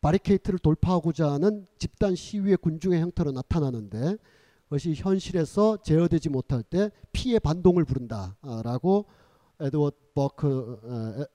바리케이트를 0.00 0.58
돌파하고자 0.58 1.30
하는 1.32 1.66
집단 1.78 2.14
시위의 2.14 2.56
군중의 2.58 3.00
형태로 3.00 3.32
나타나는데 3.32 4.16
그것이 4.64 4.94
현실에서 4.94 5.78
제어되지 5.82 6.30
못할 6.30 6.62
때 6.62 6.90
피해 7.12 7.38
반동을 7.38 7.84
부른다라고 7.84 9.06
에드워드 9.60 9.96
버크는 10.14 11.26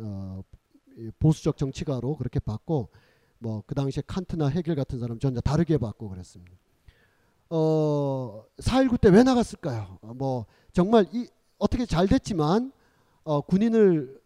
어, 0.00 0.42
보수적 1.18 1.56
정치가로 1.56 2.16
그렇게 2.16 2.40
봤고 2.40 2.90
뭐 3.38 3.62
그 3.66 3.74
당시에 3.74 4.02
칸트나 4.06 4.48
헤겔 4.48 4.74
같은 4.76 4.98
사람 4.98 5.18
전혀 5.18 5.40
다르게 5.40 5.78
봤고 5.78 6.08
그랬습니다. 6.08 6.52
어, 7.50 8.44
4.19 8.58 9.00
때 9.00 9.08
왜 9.10 9.22
나갔을까요? 9.22 9.98
어, 10.02 10.14
뭐 10.14 10.46
정말 10.72 11.06
이 11.12 11.28
어떻게 11.58 11.86
잘 11.86 12.06
됐지만 12.08 12.72
어, 13.24 13.40
군인을 13.40 14.20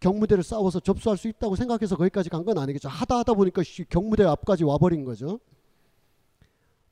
경무대를 0.00 0.42
싸워서 0.42 0.80
접수할 0.80 1.16
수 1.16 1.28
있다고 1.28 1.54
생각해서 1.56 1.96
거기까지 1.96 2.28
간 2.28 2.44
건 2.44 2.58
아니겠죠. 2.58 2.88
하다 2.88 3.18
하다 3.18 3.34
보니까 3.34 3.62
경무대 3.88 4.24
앞까지 4.24 4.64
와버린 4.64 5.04
거죠. 5.04 5.38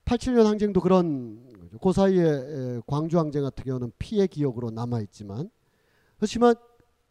87년 0.05 0.45
항쟁도 0.45 0.81
그런 0.81 1.45
거죠. 1.59 1.79
그 1.79 1.93
사이에 1.93 2.81
광주 2.87 3.19
항쟁 3.19 3.43
같은 3.43 3.65
경우는 3.65 3.93
피해 3.99 4.27
기억으로 4.27 4.71
남아 4.71 5.01
있지만 5.03 5.51
그렇지만 6.17 6.55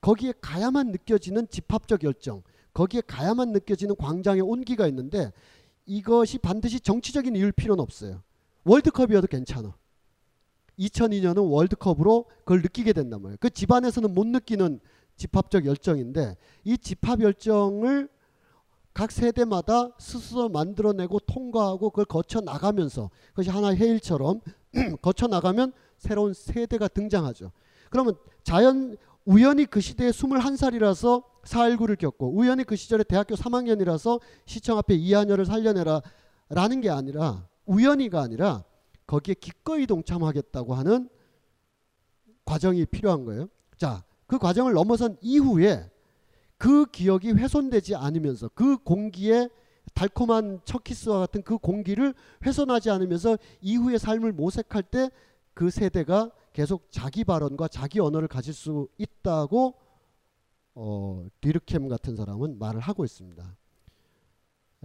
거기에 0.02 0.34
가야만 0.42 0.92
느껴지는 0.92 1.48
집합적 1.50 2.04
열정, 2.04 2.44
거기에 2.80 3.02
가야만 3.06 3.52
느껴지는 3.52 3.98
광장의 3.98 4.42
온기가 4.42 4.88
있는데 4.88 5.34
이것이 5.86 6.38
반드시 6.38 6.80
정치적인 6.80 7.36
이유일 7.36 7.52
필요는 7.52 7.84
없어요. 7.84 8.22
월드컵이어도 8.64 9.28
괜찮아. 9.28 9.76
2002년은 10.80 11.52
월드컵으로 11.52 12.28
그걸 12.40 12.62
느끼게 12.62 12.94
된단 12.94 13.22
말이에요. 13.22 13.38
그 13.42 13.50
집안에서는 13.50 14.14
못 14.14 14.26
느끼는 14.28 14.80
집합적 15.18 15.66
열정인데 15.66 16.38
이 16.64 16.78
집합 16.78 17.20
열정을 17.20 18.08
각 18.94 19.12
세대마다 19.12 19.90
스스로 20.00 20.48
만들어내고 20.48 21.20
통과하고 21.20 21.90
그걸 21.90 22.06
거쳐 22.06 22.40
나가면서 22.40 23.10
그것이 23.32 23.50
하나의 23.50 23.76
해일처럼 23.76 24.40
거쳐 25.02 25.28
나가면 25.28 25.74
새로운 25.98 26.34
세대가 26.34 26.88
등장하죠. 26.88 27.52
그러면 27.90 28.16
자연 28.44 28.96
우연히 29.26 29.66
그 29.66 29.82
시대에 29.82 30.12
21살이라서 30.12 31.24
4.19를 31.50 31.98
겪고 31.98 32.36
우연히 32.36 32.64
그 32.64 32.76
시절에 32.76 33.04
대학교 33.04 33.36
3학년이라서 33.36 34.20
시청 34.46 34.78
앞에 34.78 34.96
이한열을 34.96 35.46
살려내라 35.46 36.02
라는 36.50 36.82
게 36.82 36.90
아니라 36.90 37.48
우연히가 37.66 38.22
아니라 38.22 38.64
거기에 39.08 39.36
기꺼이 39.36 39.86
동참하겠다고 39.86 40.74
하는 40.74 41.10
과정이 42.46 42.86
필요한 42.86 43.26
거예요. 43.26 43.48
자, 43.78 44.04
그 44.28 44.38
과정을 44.38 44.74
넘어선 44.74 45.18
이후에 45.22 45.90
그 46.58 46.86
기억이 46.86 47.32
훼손되지 47.32 47.96
않으면서 47.96 48.50
그 48.54 48.78
공기에 48.78 49.50
달콤한 49.94 50.62
첫 50.66 50.84
키스와 50.84 51.20
같은 51.20 51.42
그 51.42 51.58
공기를 51.58 52.14
훼손하지 52.46 52.90
않으면서 52.90 53.38
이후의 53.62 54.00
삶을 54.00 54.34
모색할 54.34 54.84
때 54.84 55.10
그 55.60 55.70
세대가 55.70 56.32
계속 56.54 56.90
자기 56.90 57.26
발언과 57.26 57.68
자기 57.68 58.00
언어를 58.00 58.30
가질 58.30 58.54
수 58.54 58.88
있다고 58.98 59.74
어, 60.82 61.28
디르켐 61.42 61.90
같은 61.90 62.16
사람은 62.16 62.58
말을 62.58 62.80
하고 62.80 63.04
있습니다. 63.04 63.58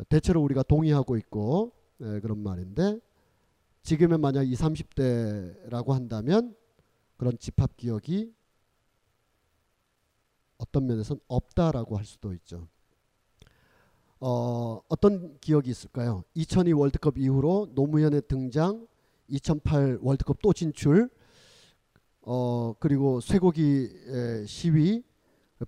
대체로 0.08 0.42
우리가 0.42 0.64
동의하고 0.64 1.16
있고 1.18 1.70
네, 1.98 2.18
그런 2.18 2.40
말인데 2.40 2.98
지금의 3.84 4.18
만약 4.18 4.42
20, 4.42 4.58
30대라고 4.58 5.90
한다면 5.90 6.56
그런 7.16 7.38
집합 7.38 7.76
기억이 7.76 8.34
어떤 10.58 10.86
면에서는 10.88 11.20
없다라고 11.28 11.96
할 11.96 12.04
수도 12.04 12.34
있죠. 12.34 12.66
어, 14.18 14.80
어떤 14.88 15.38
기억이 15.38 15.70
있을까요? 15.70 16.24
2002 16.34 16.72
월드컵 16.72 17.18
이후로 17.18 17.68
노무현의 17.72 18.22
등장, 18.26 18.88
2008 19.28 20.00
월드컵 20.02 20.42
또 20.42 20.52
진출, 20.52 21.08
어, 22.22 22.74
그리고 22.80 23.20
쇠고기 23.20 24.44
시위, 24.48 25.04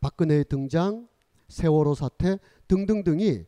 박근혜의 0.01 0.47
등장, 0.49 1.09
세월호 1.49 1.95
사태 1.95 2.39
등등등이 2.69 3.45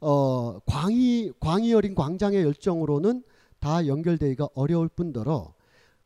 어, 0.00 0.58
광희 0.66 1.32
광희 1.40 1.72
어린 1.72 1.94
광장의 1.94 2.42
열정으로는 2.42 3.22
다 3.60 3.86
연결되기가 3.86 4.48
어려울 4.54 4.88
뿐더러 4.88 5.54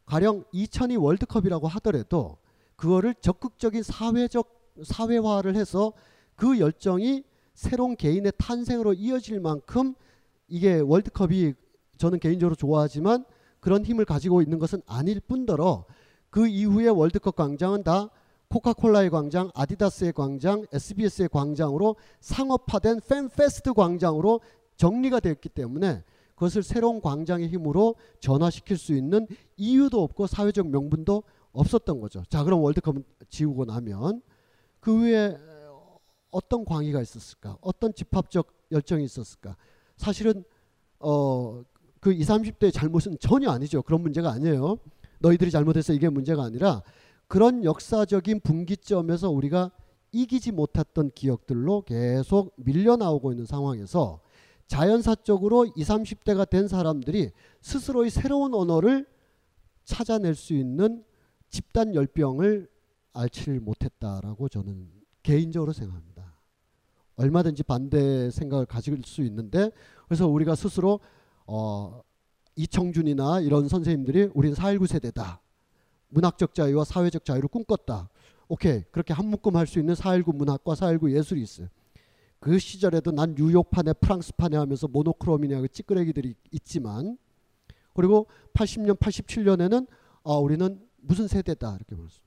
가령 0.06 0.44
2002 0.52 0.96
월드컵이라고 0.96 1.66
하더라도 1.68 2.38
그거를 2.76 3.14
적극적인 3.14 3.82
사회적 3.82 4.74
사회화를 4.82 5.56
해서 5.56 5.92
그 6.36 6.58
열정이 6.58 7.24
새로운 7.54 7.96
개인의 7.96 8.32
탄생으로 8.38 8.94
이어질 8.94 9.40
만큼 9.40 9.94
이게 10.48 10.80
월드컵이 10.80 11.54
저는 11.98 12.18
개인적으로 12.18 12.54
좋아하지만 12.54 13.24
그런 13.60 13.84
힘을 13.84 14.04
가지고 14.04 14.40
있는 14.40 14.58
것은 14.58 14.80
아닐 14.86 15.20
뿐더러 15.20 15.84
그 16.30 16.46
이후에 16.46 16.88
월드컵 16.88 17.36
광장은 17.36 17.82
다 17.82 18.08
코카콜라의 18.50 19.10
광장, 19.10 19.50
아디다스의 19.54 20.12
광장, 20.12 20.66
SBS의 20.72 21.28
광장으로 21.28 21.94
상업화된 22.20 23.00
팬페스트 23.08 23.72
광장으로 23.74 24.40
정리가 24.76 25.20
되었기 25.20 25.48
때문에 25.50 26.02
그것을 26.34 26.62
새로운 26.64 27.00
광장의 27.00 27.48
힘으로 27.48 27.94
전환시킬 28.18 28.76
수 28.76 28.94
있는 28.94 29.28
이유도 29.56 30.02
없고 30.02 30.26
사회적 30.26 30.68
명분도 30.68 31.22
없었던 31.52 32.00
거죠. 32.00 32.24
자, 32.28 32.42
그럼 32.42 32.62
월드컵 32.62 32.96
지우고 33.28 33.66
나면 33.66 34.20
그 34.80 34.98
후에 34.98 35.36
어떤 36.30 36.64
광의가 36.64 37.00
있었을까? 37.02 37.56
어떤 37.60 37.94
집합적 37.94 38.46
열정이 38.72 39.04
있었을까? 39.04 39.56
사실은 39.96 40.42
어, 40.98 41.62
그 42.00 42.12
20, 42.12 42.28
30대의 42.28 42.72
잘못은 42.72 43.18
전혀 43.20 43.50
아니죠. 43.50 43.82
그런 43.82 44.00
문제가 44.00 44.30
아니에요. 44.30 44.78
너희들이 45.20 45.50
잘못해서 45.50 45.92
이게 45.92 46.08
문제가 46.08 46.42
아니라 46.42 46.82
그런 47.30 47.62
역사적인 47.62 48.40
분기점에서 48.40 49.30
우리가 49.30 49.70
이기지 50.10 50.50
못했던 50.50 51.12
기억들로 51.14 51.82
계속 51.82 52.52
밀려 52.56 52.96
나오고 52.96 53.30
있는 53.30 53.46
상황에서 53.46 54.20
자연사적으로 54.66 55.64
20, 55.76 55.76
30대가 55.76 56.50
된 56.50 56.66
사람들이 56.66 57.30
스스로의 57.60 58.10
새로운 58.10 58.52
언어를 58.52 59.06
찾아낼 59.84 60.34
수 60.34 60.54
있는 60.54 61.04
집단 61.50 61.94
열병을 61.94 62.68
앓지를 63.12 63.60
못했다라고 63.60 64.48
저는 64.48 64.90
개인적으로 65.22 65.72
생각합니다. 65.72 66.34
얼마든지 67.14 67.62
반대 67.62 68.28
생각을 68.32 68.66
가질 68.66 69.02
수 69.04 69.22
있는데 69.22 69.70
그래서 70.08 70.26
우리가 70.26 70.56
스스로 70.56 70.98
어, 71.46 72.02
이청준이나 72.56 73.38
이런 73.42 73.68
선생님들이 73.68 74.30
우리는 74.34 74.56
4.19 74.56 74.88
세대다. 74.88 75.40
문학적 76.10 76.54
자유와 76.54 76.84
사회적 76.84 77.24
자유를 77.24 77.48
꿈꿨다. 77.48 78.08
오케이 78.48 78.82
그렇게 78.90 79.14
한 79.14 79.26
묶음 79.26 79.56
할 79.56 79.66
수 79.66 79.78
있는 79.78 79.94
4.19 79.94 80.34
문학과 80.34 80.74
4.19 80.74 81.12
예술이 81.16 81.42
있어요. 81.42 81.68
그 82.40 82.58
시절에도 82.58 83.12
난 83.12 83.34
뉴욕판에 83.36 83.92
프랑스판에 83.94 84.56
하면서 84.56 84.88
모노크롬이냐고 84.88 85.68
찌끄레기들이 85.68 86.34
있지만 86.52 87.18
그리고 87.94 88.26
80년 88.54 88.98
87년에는 88.98 89.86
아 90.24 90.32
우리는 90.34 90.80
무슨 91.00 91.28
세대다 91.28 91.76
이렇게 91.76 91.94
말했어요. 91.94 92.22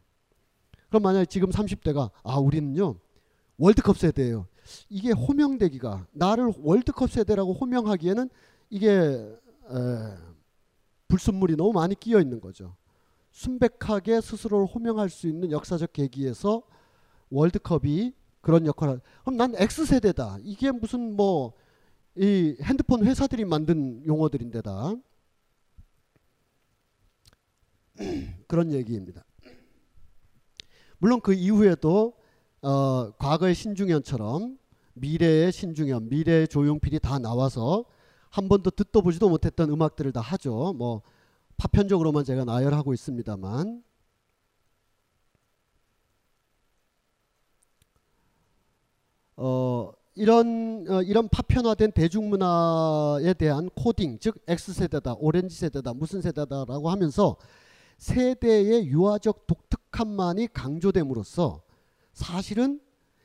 그럼 0.89 1.03
만약에 1.03 1.26
지금 1.26 1.49
30대가 1.49 2.11
아 2.23 2.38
우리는요 2.38 2.95
월드컵 3.57 3.97
세대예요. 3.97 4.47
이게 4.89 5.11
호명되기가 5.11 6.07
나를 6.11 6.53
월드컵 6.60 7.11
세대라고 7.11 7.53
호명하기에는 7.53 8.30
이게 8.69 8.89
에, 8.91 9.38
불순물이 11.07 11.55
너무 11.55 11.73
많이 11.73 11.95
끼어 11.95 12.19
있는 12.19 12.39
거죠. 12.39 12.76
순백하게 13.34 14.22
스스로를 14.22 14.65
호명할 14.65 15.10
수 15.10 15.27
있는 15.27 15.51
역사적 15.51 15.91
계기에서 15.91 16.64
월드컵이 17.30 18.14
그런 18.41 18.65
역할을 18.65 19.01
그럼 19.26 19.38
난 19.38 19.53
X 19.55 19.85
세대다. 19.85 20.38
이게 20.43 20.72
무슨 20.72 21.15
뭐 21.18 21.53
이 22.15 22.55
핸드폰 22.61 23.03
회사들이 23.05 23.43
만든 23.43 24.05
용어들인데다 24.05 24.93
그런 28.47 28.72
얘기입니다. 28.72 29.26
물론 30.99 31.19
그 31.22 31.34
이후에도 31.34 32.14
어, 32.61 33.11
과거의 33.18 33.55
신중현처럼 33.55 34.60
미래의 34.93 35.51
신중현, 35.51 36.10
미래의 36.10 36.47
조용필이 36.47 36.99
다 36.99 37.18
나와서 37.18 37.84
한 38.30 38.47
번도 38.47 38.69
듣도 38.72 39.01
보지도 39.01 39.27
못했던 39.27 39.69
음악들을 39.72 40.11
다 40.11 40.22
하죠. 40.22 40.73
뭐 40.73 41.01
파편적으로만 41.58 42.24
제가 42.24 42.46
나열하고 42.46 42.94
있습니다만. 42.94 43.84
어, 49.36 49.92
이런 50.16 50.86
어, 50.88 51.02
이런 51.02 51.28
파편화된 51.28 51.92
대중문화에 51.94 53.34
대한 53.34 53.70
코딩, 53.70 54.20
즉 54.20 54.36
X 54.48 54.74
세대다, 54.74 55.16
오렌지 55.18 55.58
세대다, 55.58 55.94
무슨 55.94 56.22
세대다라고 56.22 56.90
하면서 56.90 57.38
세대의 57.98 58.88
유아적 58.88 59.48
독특함만이 59.48 60.50
강조됨으로써 60.54 61.64
사실은 62.14 62.80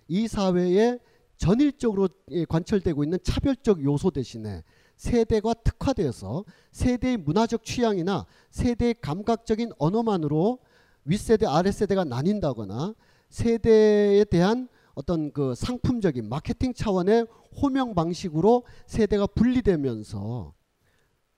이 0.06 0.28
사회에 0.28 0.98
전일적으로 1.36 2.08
예, 2.30 2.44
관철되고 2.44 3.04
있는 3.04 3.18
차별적 3.22 3.84
요소 3.84 4.10
대신에 4.10 4.64
세대가 4.98 5.54
특화되어서 5.54 6.44
세대의 6.72 7.16
문화적 7.18 7.64
취향이나 7.64 8.26
세대의 8.50 8.96
감각적인 9.00 9.70
언어만으로 9.78 10.58
윗세대 11.04 11.46
아랫세대가 11.46 12.04
나뉜다거나 12.04 12.94
세대에 13.30 14.24
대한 14.24 14.68
어떤 14.94 15.32
그 15.32 15.54
상품적인 15.54 16.28
마케팅 16.28 16.74
차원의 16.74 17.26
호명 17.62 17.94
방식으로 17.94 18.64
세대가 18.86 19.26
분리되면서 19.28 20.52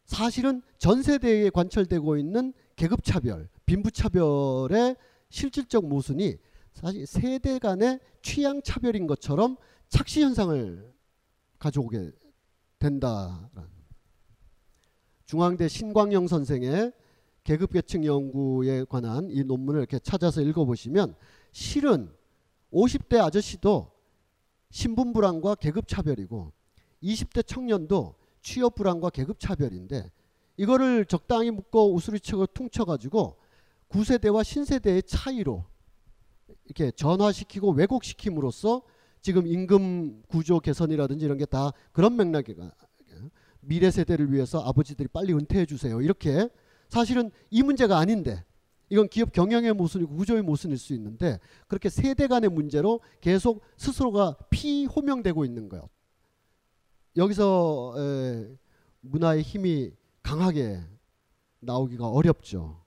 사실은 0.06 0.62
전 0.78 1.02
세대에 1.02 1.50
관철되고 1.50 2.16
있는 2.16 2.52
계급 2.74 3.04
차별, 3.04 3.48
빈부 3.66 3.90
차별의 3.90 4.96
실질적 5.28 5.86
모순이 5.86 6.38
사실 6.72 7.06
세대 7.06 7.58
간의 7.58 8.00
취향 8.22 8.62
차별인 8.62 9.06
것처럼 9.06 9.56
착시 9.90 10.22
현상을 10.22 10.92
가져오게 11.58 12.10
된다. 12.80 13.48
중앙대 15.26 15.68
신광영 15.68 16.26
선생의 16.26 16.92
계급계층 17.44 18.04
연구에 18.04 18.84
관한 18.84 19.28
이 19.30 19.44
논문을 19.44 19.80
이렇게 19.80 19.98
찾아서 20.00 20.40
읽어보시면 20.40 21.14
실은 21.52 22.10
50대 22.72 23.20
아저씨도 23.20 23.92
신분 24.70 25.12
불안과 25.12 25.54
계급 25.54 25.86
차별이고 25.86 26.52
20대 27.02 27.46
청년도 27.46 28.16
취업 28.42 28.74
불안과 28.74 29.10
계급 29.10 29.38
차별인데 29.38 30.10
이거를 30.56 31.04
적당히 31.04 31.50
묶어 31.50 31.86
우스리치고 31.86 32.46
퉁쳐가지고 32.48 33.36
구세대와 33.88 34.42
신세대의 34.42 35.02
차이로 35.04 35.64
이렇게 36.64 36.90
전화시키고 36.92 37.72
왜곡시킴으로써 37.72 38.82
지금 39.22 39.46
임금 39.46 40.22
구조 40.28 40.60
개선이라든지 40.60 41.24
이런 41.24 41.36
게 41.38 41.44
다 41.46 41.72
그런 41.92 42.16
맥락이가 42.16 42.72
미래 43.60 43.90
세대를 43.90 44.32
위해서 44.32 44.60
아버지들이 44.60 45.08
빨리 45.08 45.34
은퇴해 45.34 45.66
주세요. 45.66 46.00
이렇게 46.00 46.48
사실은 46.88 47.30
이 47.50 47.62
문제가 47.62 47.98
아닌데 47.98 48.44
이건 48.88 49.08
기업 49.08 49.32
경영의 49.32 49.74
모순이고 49.74 50.16
구조의 50.16 50.42
모순일 50.42 50.78
수 50.78 50.94
있는데 50.94 51.38
그렇게 51.68 51.88
세대 51.88 52.26
간의 52.26 52.50
문제로 52.50 53.00
계속 53.20 53.62
스스로가 53.76 54.36
피호명되고 54.50 55.44
있는 55.44 55.68
거예요. 55.68 55.88
여기서 57.16 57.94
에, 57.98 58.56
문화의 59.00 59.42
힘이 59.42 59.92
강하게 60.22 60.80
나오기가 61.60 62.08
어렵죠. 62.08 62.82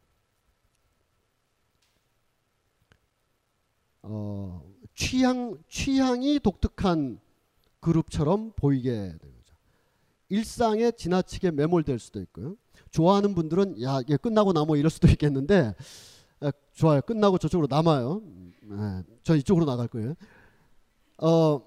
어, 4.01 4.73
취향 4.95 5.57
취향이 5.68 6.40
독특한 6.40 7.20
그룹처럼 7.80 8.53
보이게 8.56 8.91
되는 8.91 9.18
거죠. 9.20 9.56
일상에 10.30 10.91
지나치게 10.91 11.52
매몰될 11.52 11.99
수도 11.99 12.22
있고요. 12.22 12.56
좋아하는 12.91 13.36
분들은 13.36 13.82
야 13.82 13.99
이게 14.02 14.18
끝나고 14.18 14.53
나뭐 14.53 14.78
이럴 14.78 14.90
수도 14.90 15.07
있겠는데 15.07 15.76
에, 16.44 16.52
좋아요. 16.74 17.02
끝나고 17.02 17.38
저쪽으로 17.38 17.68
남아요. 17.70 18.22
에, 18.72 19.03
저 19.24 19.36
이쪽으로 19.36 19.65
나갈 19.65 19.88
거예요. 19.88 20.15
어 21.18 21.61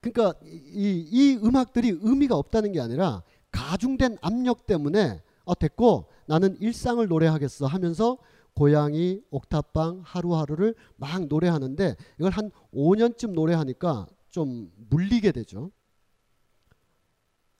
그러니까 0.00 0.38
이, 0.44 1.06
이 1.10 1.36
음악들이 1.42 1.96
의미가 2.00 2.36
없다는 2.36 2.72
게 2.72 2.80
아니라 2.80 3.22
가중된 3.50 4.18
압력 4.20 4.66
때문에 4.66 5.22
어 5.44 5.54
됐고 5.54 6.06
나는 6.26 6.56
일상을 6.60 7.06
노래하겠어 7.06 7.66
하면서 7.66 8.18
고양이, 8.58 9.22
옥탑방 9.30 10.02
하루하루를 10.04 10.74
막 10.96 11.26
노래하는데 11.26 11.94
이걸 12.18 12.32
한 12.32 12.50
5년쯤 12.74 13.34
노래하니까 13.34 14.08
좀 14.30 14.72
물리게 14.90 15.30
되죠. 15.30 15.70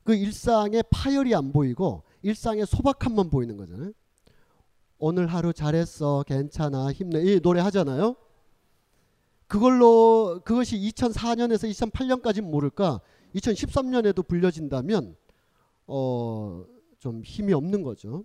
그 0.02 0.16
일상의 0.16 0.82
파열이 0.90 1.36
안 1.36 1.52
보이고 1.52 2.02
일상의 2.22 2.66
소박함만 2.66 3.30
보이는 3.30 3.56
거잖아요. 3.56 3.92
오늘 4.98 5.28
하루 5.28 5.52
잘했어, 5.52 6.24
괜찮아, 6.26 6.90
힘내 6.90 7.22
이 7.22 7.40
노래 7.40 7.60
하잖아요. 7.60 8.16
그걸로 9.46 10.40
그것이 10.44 10.76
2004년에서 10.78 11.70
2008년까지 11.70 12.40
모를까 12.40 13.00
2013년에도 13.36 14.26
불려진다면 14.26 15.16
어 15.86 16.64
좀 16.98 17.22
힘이 17.22 17.52
없는 17.52 17.82
거죠. 17.82 18.24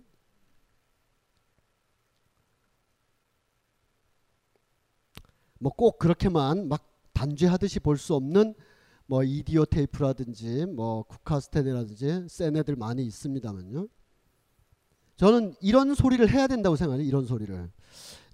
뭐 5.64 5.72
꼭 5.72 5.98
그렇게만 5.98 6.68
막 6.68 6.82
단죄하듯이 7.14 7.80
볼 7.80 7.96
수 7.96 8.14
없는 8.14 8.54
뭐 9.06 9.22
이디오 9.22 9.64
테이프라든지 9.64 10.66
뭐 10.66 11.04
쿠카스테네라든지 11.04 12.26
센 12.28 12.56
애들 12.56 12.76
많이 12.76 13.04
있습니다만요. 13.04 13.86
저는 15.16 15.54
이런 15.60 15.94
소리를 15.94 16.28
해야 16.30 16.46
된다고 16.46 16.76
생각해요. 16.76 17.06
이런 17.06 17.24
소리를. 17.24 17.70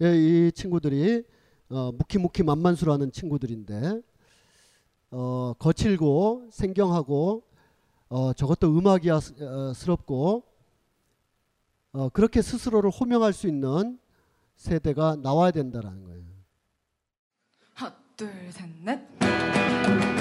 예, 0.02 0.16
이 0.48 0.52
친구들이 0.52 1.22
어, 1.68 1.92
무키무키 1.92 2.42
만만수라는 2.42 3.12
친구들인데 3.12 4.00
어, 5.12 5.52
거칠고 5.58 6.48
생경하고 6.50 7.44
어, 8.08 8.32
저것도 8.32 8.76
음악이스럽고 8.76 10.42
어, 11.92 12.08
그렇게 12.08 12.42
스스로를 12.42 12.90
호명할 12.90 13.32
수 13.32 13.46
있는 13.46 13.98
세대가 14.56 15.16
나와야 15.16 15.50
된다라는 15.50 16.04
거예요. 16.04 16.29
하나 18.20 18.28
둘셋 18.52 18.68
넷. 18.84 20.19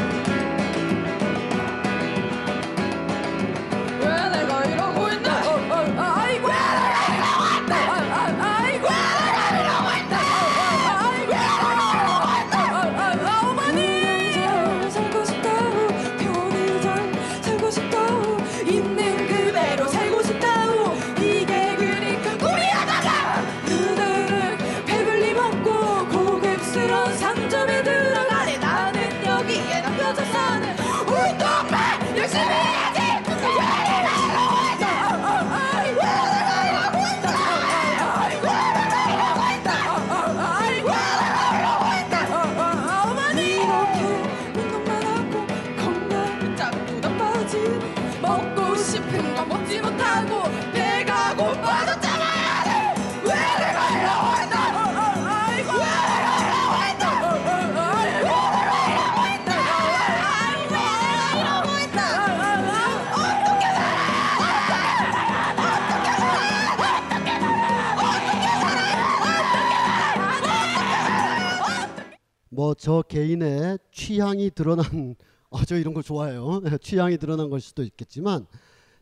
뭐 72.60 72.74
저 72.74 73.02
개인의 73.08 73.80
취향이 73.90 74.52
드러난 74.52 75.16
어, 75.50 75.60
저 75.66 75.78
이런 75.78 75.94
거 75.94 76.02
좋아해요. 76.02 76.60
취향이 76.84 77.18
드러난 77.18 77.50
걸 77.50 77.62
수도 77.62 77.84
있겠지만 77.84 78.48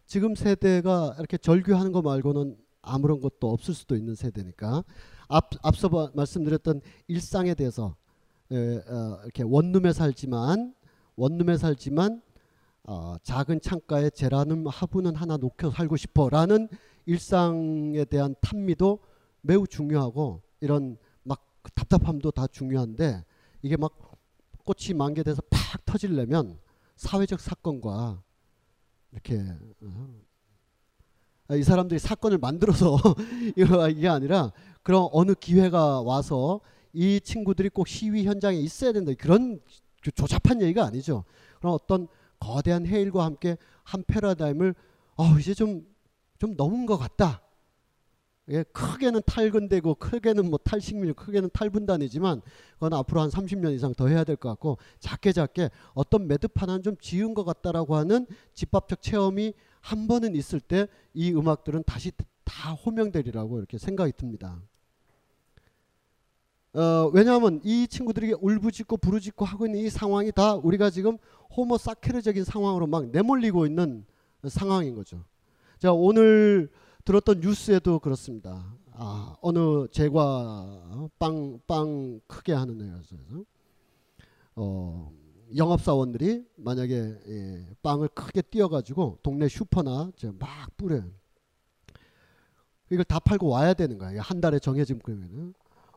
지금 0.05 0.35
세대가 0.35 1.15
이렇게 1.17 1.37
절규하는 1.39 1.91
거 1.91 2.03
말고는 2.03 2.55
아무런 2.83 3.19
것도 3.19 3.49
없을 3.49 3.73
수도 3.73 3.95
있는 3.95 4.13
세대니까 4.13 4.83
앞, 5.27 5.49
앞서 5.63 5.89
바- 5.89 6.11
말씀드렸던 6.13 6.81
일상에 7.07 7.55
대해서 7.55 7.95
에, 8.51 8.77
어, 8.77 9.19
이렇게 9.23 9.41
원룸에 9.41 9.91
살지만 9.91 10.75
원룸에 11.15 11.57
살지만 11.57 12.21
어, 12.83 13.15
작은 13.23 13.61
창가에 13.61 14.11
제라늄 14.11 14.67
화분은 14.67 15.15
하나 15.15 15.35
놓고 15.37 15.71
살고 15.71 15.97
싶어라는 15.97 16.69
일상에 17.07 18.05
대한 18.05 18.35
탐미도 18.39 18.99
매우 19.41 19.65
중요하고 19.65 20.43
이런 20.61 20.97
막 21.23 21.43
답답함도 21.73 22.29
다 22.29 22.45
중요한데 22.45 23.25
이게 23.61 23.77
막 23.77 23.91
꽃이 24.65 24.93
만개돼서 24.95 25.41
팍 25.49 25.85
터지려면 25.85 26.59
사회적 26.95 27.39
사건과 27.39 28.21
이렇게 29.11 29.39
어, 29.81 30.09
아, 31.47 31.55
이 31.55 31.63
사람들이 31.63 31.99
사건을 31.99 32.37
만들어서 32.37 32.97
이게 33.91 34.07
아니라 34.07 34.51
그런 34.83 35.07
어느 35.11 35.33
기회가 35.33 36.01
와서 36.01 36.59
이 36.93 37.19
친구들이 37.21 37.69
꼭 37.69 37.87
시위 37.87 38.25
현장에 38.25 38.57
있어야 38.57 38.91
된다 38.91 39.11
그런 39.17 39.59
조- 40.01 40.11
조잡한 40.11 40.61
얘기가 40.61 40.85
아니죠. 40.85 41.23
그런 41.59 41.73
어떤 41.73 42.07
거대한 42.39 42.85
해일과 42.85 43.23
함께 43.25 43.57
한 43.83 44.03
패러다임을 44.05 44.75
어 45.15 45.37
이제 45.39 45.53
좀 45.53 45.97
좀 46.39 46.55
넘은 46.55 46.85
것 46.85 46.97
같다. 46.97 47.41
예, 48.49 48.63
크게는 48.63 49.21
탈근되고 49.25 49.95
크게는 49.95 50.49
뭐 50.49 50.57
탈식민, 50.57 51.13
크게는 51.13 51.49
탈분단이지만 51.51 52.41
그건 52.75 52.93
앞으로 52.93 53.19
한 53.21 53.29
30년 53.29 53.73
이상 53.75 53.93
더 53.93 54.07
해야 54.07 54.23
될 54.23 54.37
것 54.37 54.47
같고 54.49 54.77
작게 54.99 55.33
작게 55.33 55.69
어떤 55.93 56.27
매듭 56.27 56.61
하나는 56.61 56.81
좀 56.81 56.95
지은 56.97 57.33
것 57.33 57.43
같다라고 57.43 57.95
하는 57.97 58.25
집합적 58.53 59.01
체험이 59.01 59.53
한 59.81 60.07
번은 60.07 60.35
있을 60.35 60.59
때 60.61 60.87
이 61.13 61.31
음악들은 61.33 61.83
다시 61.85 62.11
다 62.45 62.71
호명되리라고 62.73 63.57
이렇게 63.57 63.77
생각이 63.77 64.13
듭니다. 64.15 64.61
어, 66.73 67.09
왜냐하면 67.13 67.59
이 67.63 67.87
친구들이 67.87 68.33
울부짖고 68.39 68.97
부르짖고 68.97 69.43
하고 69.45 69.65
있는 69.65 69.79
이 69.79 69.89
상황이 69.89 70.31
다 70.31 70.53
우리가 70.55 70.89
지금 70.89 71.17
호모 71.55 71.77
사케르적인 71.77 72.43
상황으로 72.43 72.85
막 72.87 73.07
내몰리고 73.09 73.65
있는 73.65 74.05
상황인 74.47 74.95
거죠. 74.95 75.25
자 75.79 75.91
오늘 75.91 76.69
들었던 77.07 77.39
뉴스에도 77.39 77.99
그렇습니다. 77.99 78.75
아 78.91 79.33
어느 79.39 79.87
제과 79.91 81.07
빵 81.17 81.57
빵 81.65 82.19
크게 82.27 82.51
하는 82.51 82.81
회사에서 82.81 83.15
어 84.57 85.09
영업사원들이 85.55 86.43
만약에 86.57 87.17
예, 87.27 87.65
빵을 87.81 88.09
크게 88.09 88.41
띄어가지고 88.41 89.19
동네 89.23 89.47
슈퍼나 89.47 90.11
저막 90.17 90.75
뿌려요. 90.75 91.09
이걸 92.89 93.05
다 93.05 93.19
팔고 93.19 93.47
와야 93.47 93.73
되는 93.73 93.97
거예요. 93.97 94.19
한 94.19 94.41
달에 94.41 94.59
정해진 94.59 94.99
금액은 94.99 95.53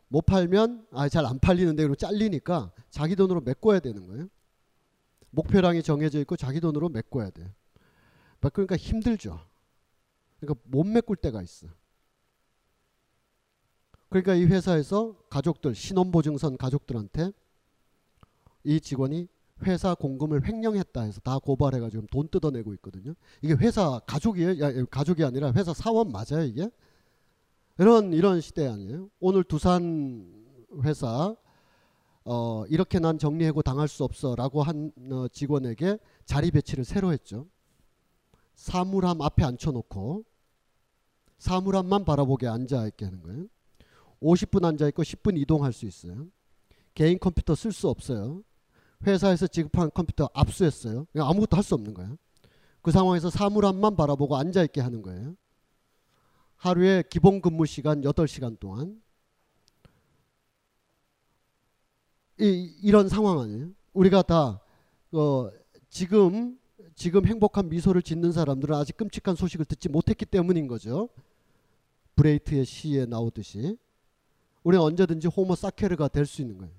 못 0.07 0.27
팔면 0.27 0.87
아 0.93 1.09
잘 1.09 1.27
안 1.27 1.41
팔리는데 1.41 1.83
그리고 1.83 1.97
잘리니까 1.97 2.71
자기 2.91 3.17
돈으로 3.17 3.41
메꿔야 3.41 3.81
되는 3.81 4.07
거예요. 4.07 4.29
목표량이 5.31 5.83
정해져 5.83 6.21
있고 6.21 6.37
자기 6.37 6.61
돈으로 6.61 6.89
메꿔야 6.89 7.31
돼. 7.31 7.53
메꾸니까 8.41 8.77
힘들죠. 8.77 9.41
그러니까 10.41 10.61
못 10.65 10.85
메꿀 10.85 11.17
때가 11.17 11.43
있어. 11.43 11.69
그러니까 14.09 14.35
이 14.35 14.45
회사에서 14.45 15.15
가족들 15.31 15.75
신원보증선 15.75 16.57
가족들한테 16.57 17.33
이 18.65 18.81
직원이 18.81 19.29
회사 19.63 19.95
공금을 19.95 20.47
횡령했다 20.47 21.03
해서 21.03 21.21
다 21.21 21.39
고발해가지고 21.39 22.07
돈 22.11 22.29
뜯어내고 22.29 22.75
있거든요. 22.75 23.15
이게 23.43 23.55
회사 23.55 24.01
가족이에요? 24.07 24.59
야, 24.61 24.85
가족이 24.87 25.23
아니라 25.25 25.53
회사 25.53 25.73
사원 25.75 26.11
맞아요 26.11 26.45
이게? 26.45 26.69
이런 27.79 28.13
이런 28.13 28.41
시대 28.41 28.67
아니에요? 28.67 29.09
오늘 29.21 29.45
두산 29.45 30.45
회사 30.83 31.37
어, 32.25 32.65
이렇게 32.67 32.99
난 32.99 33.19
정리해고 33.19 33.63
당할 33.63 33.89
수 33.89 34.05
없어라고 34.05 34.63
한 34.63 34.93
어, 35.11 35.29
직원에게 35.29 35.99
자리 36.25 36.51
배치를 36.51 36.85
새로 36.85 37.13
했죠. 37.13 37.47
사물함 38.55 39.23
앞에 39.23 39.45
앉혀놓고 39.45 40.25
사물함만 41.41 42.05
바라보게 42.05 42.47
앉아 42.47 42.87
있게 42.89 43.07
하는 43.07 43.23
거예요. 43.23 43.47
50분 44.23 44.65
앉아 44.65 44.87
있고 44.89 45.03
10분 45.03 45.39
이동할 45.39 45.73
수 45.73 45.87
있어요. 45.87 46.29
개인 46.95 47.19
컴퓨터 47.19 47.55
쓸 47.55 47.73
수 47.73 47.89
없어요. 47.89 48.43
회사에서 49.07 49.47
지급한 49.47 49.91
컴퓨터 49.91 50.29
압수했어요. 50.35 51.07
아무것도 51.17 51.57
할 51.57 51.65
수 51.65 51.75
없는 51.75 51.95
거예요. 51.95 52.17
그 52.83 52.91
상황에서 52.91 53.31
사물함만 53.31 53.97
바라보고 53.97 54.37
앉아 54.37 54.63
있게 54.65 54.81
하는 54.83 55.01
거예요. 55.03 55.35
하루에 56.57 57.03
기본 57.09 57.41
근무 57.41 57.65
시간 57.65 58.03
8시간 58.03 58.59
동안 58.61 59.01
이, 62.39 62.75
이런 62.83 63.09
상황 63.09 63.41
아니에요? 63.41 63.71
우리가 63.95 64.23
다 64.23 64.61
어, 65.13 65.51
지금 65.89 66.59
지금 66.95 67.27
행복한 67.27 67.71
미소를 67.71 68.03
짓는 68.03 68.33
사람들은 68.33 68.75
아직 68.75 68.99
끔찍한 68.99 69.37
소식을 69.37 69.65
듣지 69.65 69.89
못했기 69.89 70.27
때문인 70.27 70.67
거죠. 70.67 71.09
브레이트의 72.21 72.67
시에 72.67 73.07
나오듯이 73.07 73.79
우리는 74.63 74.85
언제든지 74.85 75.29
호모 75.29 75.55
사케르가 75.55 76.09
될 76.09 76.27
수 76.27 76.43
있는 76.43 76.59
거예요. 76.59 76.75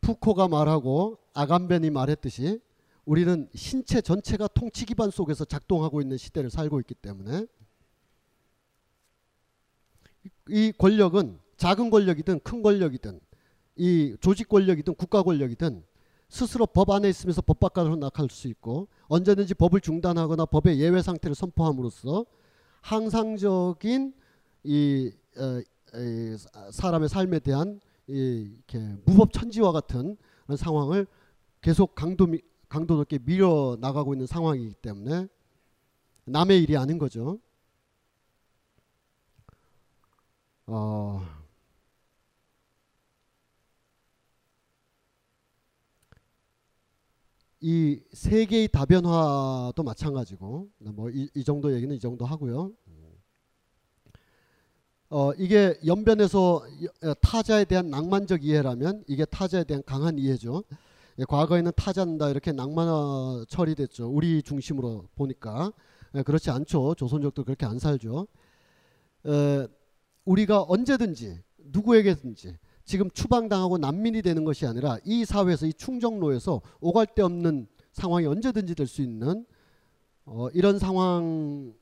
푸코가 0.00 0.48
말하고 0.48 1.18
아감벤이 1.32 1.90
말했듯이 1.90 2.60
우리는 3.04 3.48
신체 3.54 4.00
전체가 4.00 4.48
통치 4.48 4.84
기반 4.84 5.10
속에서 5.10 5.44
작동하고 5.44 6.02
있는 6.02 6.16
시대를 6.16 6.50
살고 6.50 6.80
있기 6.80 6.94
때문에 6.94 7.46
이 10.48 10.72
권력은 10.76 11.38
작은 11.56 11.90
권력이든 11.90 12.40
큰 12.40 12.62
권력이든 12.62 13.20
이 13.76 14.16
조직 14.20 14.48
권력이든 14.48 14.96
국가 14.96 15.22
권력이든 15.22 15.84
스스로 16.34 16.66
법 16.66 16.90
안에 16.90 17.08
있으면서 17.08 17.42
법 17.42 17.60
바깥으로 17.60 17.94
나갈 17.94 18.28
수 18.28 18.48
있고 18.48 18.88
언제든지 19.06 19.54
법을 19.54 19.80
중단하거나 19.80 20.46
법의 20.46 20.80
예외 20.80 21.00
상태를 21.00 21.32
선포함으로써 21.36 22.26
항상적인 22.80 24.12
이, 24.64 25.12
어, 25.38 25.60
이 25.96 26.36
사- 26.36 26.70
사람의 26.72 27.08
삶에 27.08 27.38
대한 27.38 27.80
이, 28.08 28.50
이렇게 28.52 28.78
무법 29.06 29.32
천지와 29.32 29.70
같은 29.70 30.16
그런 30.44 30.56
상황을 30.56 31.06
계속 31.60 31.94
강도 31.94 32.26
미- 32.26 32.40
강도 32.68 32.96
높게 32.96 33.20
밀어 33.20 33.76
나가고 33.80 34.14
있는 34.14 34.26
상황이기 34.26 34.74
때문에 34.82 35.28
남의 36.24 36.60
일이 36.60 36.76
아닌 36.76 36.98
거죠. 36.98 37.38
어, 40.66 41.22
이 47.66 47.98
세계의 48.12 48.68
다변화도 48.68 49.82
마찬가지고 49.82 50.68
뭐이 50.80 51.30
이 51.34 51.44
정도 51.44 51.72
얘기는 51.74 51.96
이 51.96 51.98
정도 51.98 52.26
하고요. 52.26 52.72
어 55.08 55.32
이게 55.38 55.78
연변에서 55.86 56.62
여- 57.02 57.08
어, 57.10 57.14
타자에 57.22 57.64
대한 57.64 57.88
낭만적 57.88 58.44
이해라면 58.44 59.04
이게 59.06 59.24
타자에 59.24 59.64
대한 59.64 59.82
강한 59.86 60.18
이해죠. 60.18 60.62
예, 61.18 61.24
과거에는 61.24 61.72
타자는 61.74 62.18
다 62.18 62.28
이렇게 62.28 62.52
낭만화 62.52 63.46
처리됐죠. 63.48 64.10
우리 64.10 64.42
중심으로 64.42 65.08
보니까 65.14 65.72
예, 66.16 66.22
그렇지 66.22 66.50
않죠. 66.50 66.94
조선족도 66.96 67.44
그렇게 67.44 67.64
안 67.64 67.78
살죠. 67.78 68.26
에, 69.26 69.66
우리가 70.26 70.64
언제든지 70.68 71.40
누구에게든지 71.72 72.58
지금 72.84 73.10
추방당하고 73.10 73.78
난민이 73.78 74.22
되는 74.22 74.44
것이 74.44 74.66
아니라 74.66 74.98
이 75.04 75.24
사회에서 75.24 75.66
이 75.66 75.72
충정로에서 75.72 76.60
오갈 76.80 77.06
데 77.06 77.22
없는 77.22 77.66
상황이 77.92 78.26
언제든지 78.26 78.74
될 78.74 78.86
수 78.86 79.02
있는 79.02 79.46
어, 80.26 80.48
이런 80.54 80.78
상황에서 80.78 81.74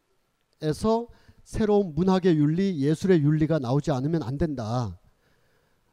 새로운 1.44 1.94
문학의 1.94 2.36
윤리, 2.36 2.78
예술의 2.80 3.20
윤리가 3.22 3.58
나오지 3.58 3.90
않으면 3.90 4.22
안 4.22 4.38
된다. 4.38 4.98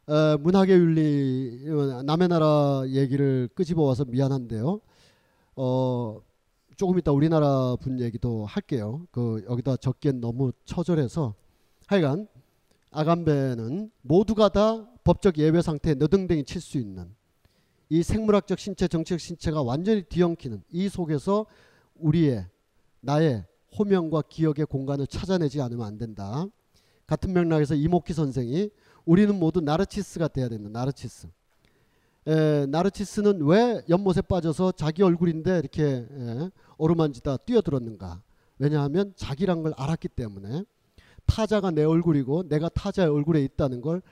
에, 0.07 0.37
문학의 0.37 0.77
윤리 0.77 1.69
어, 1.69 2.03
남의 2.03 2.27
나라 2.27 2.83
얘기를 2.87 3.49
끄집어 3.55 3.83
와서 3.83 4.05
미안한데요. 4.05 4.79
어 5.55 6.21
조금 6.77 6.97
이따 6.97 7.11
우리나라 7.11 7.75
분 7.77 7.99
얘기도 7.99 8.45
할게요. 8.45 9.05
그 9.11 9.43
여기다 9.49 9.77
적기엔 9.77 10.21
너무 10.21 10.51
처절해서 10.65 11.33
하여간 11.87 12.27
아간베는 12.91 13.91
모두가 14.01 14.49
다 14.49 14.87
법적 15.09 15.39
예외 15.39 15.63
상태에 15.63 15.95
너등댕이 15.95 16.43
칠 16.43 16.61
수 16.61 16.77
있는 16.77 17.15
이 17.89 18.03
생물학적 18.03 18.59
신체, 18.59 18.87
정치적 18.87 19.19
신체가 19.19 19.63
완전히 19.63 20.03
뒤엉키는 20.03 20.61
이 20.69 20.87
속에서 20.87 21.47
우리의 21.95 22.45
나의 23.01 23.43
호명과 23.75 24.21
기억의 24.29 24.67
공간을 24.67 25.07
찾아내지 25.07 25.61
않으면 25.61 25.87
안 25.87 25.97
된다. 25.97 26.45
같은 27.07 27.33
맥락에서 27.33 27.73
이목기 27.73 28.13
선생이 28.13 28.69
우리는 29.03 29.33
모두 29.33 29.61
나르치스가 29.61 30.27
돼야 30.27 30.47
된다. 30.47 30.69
나르치스. 30.71 31.27
에, 32.27 32.67
나르치스는 32.67 33.41
왜 33.47 33.81
연못에 33.89 34.21
빠져서 34.21 34.73
자기 34.73 35.01
얼굴인데 35.01 35.57
이렇게 35.57 36.05
에, 36.07 36.49
어루만지다 36.77 37.37
뛰어들었는가? 37.37 38.21
왜냐하면 38.59 39.13
자기란 39.15 39.63
걸 39.63 39.73
알았기 39.75 40.09
때문에 40.09 40.65
타자가 41.25 41.71
내 41.71 41.83
얼굴이고 41.83 42.47
내가 42.47 42.69
타자의 42.69 43.09
얼굴에 43.09 43.43
있다는 43.43 43.81
걸 43.81 44.03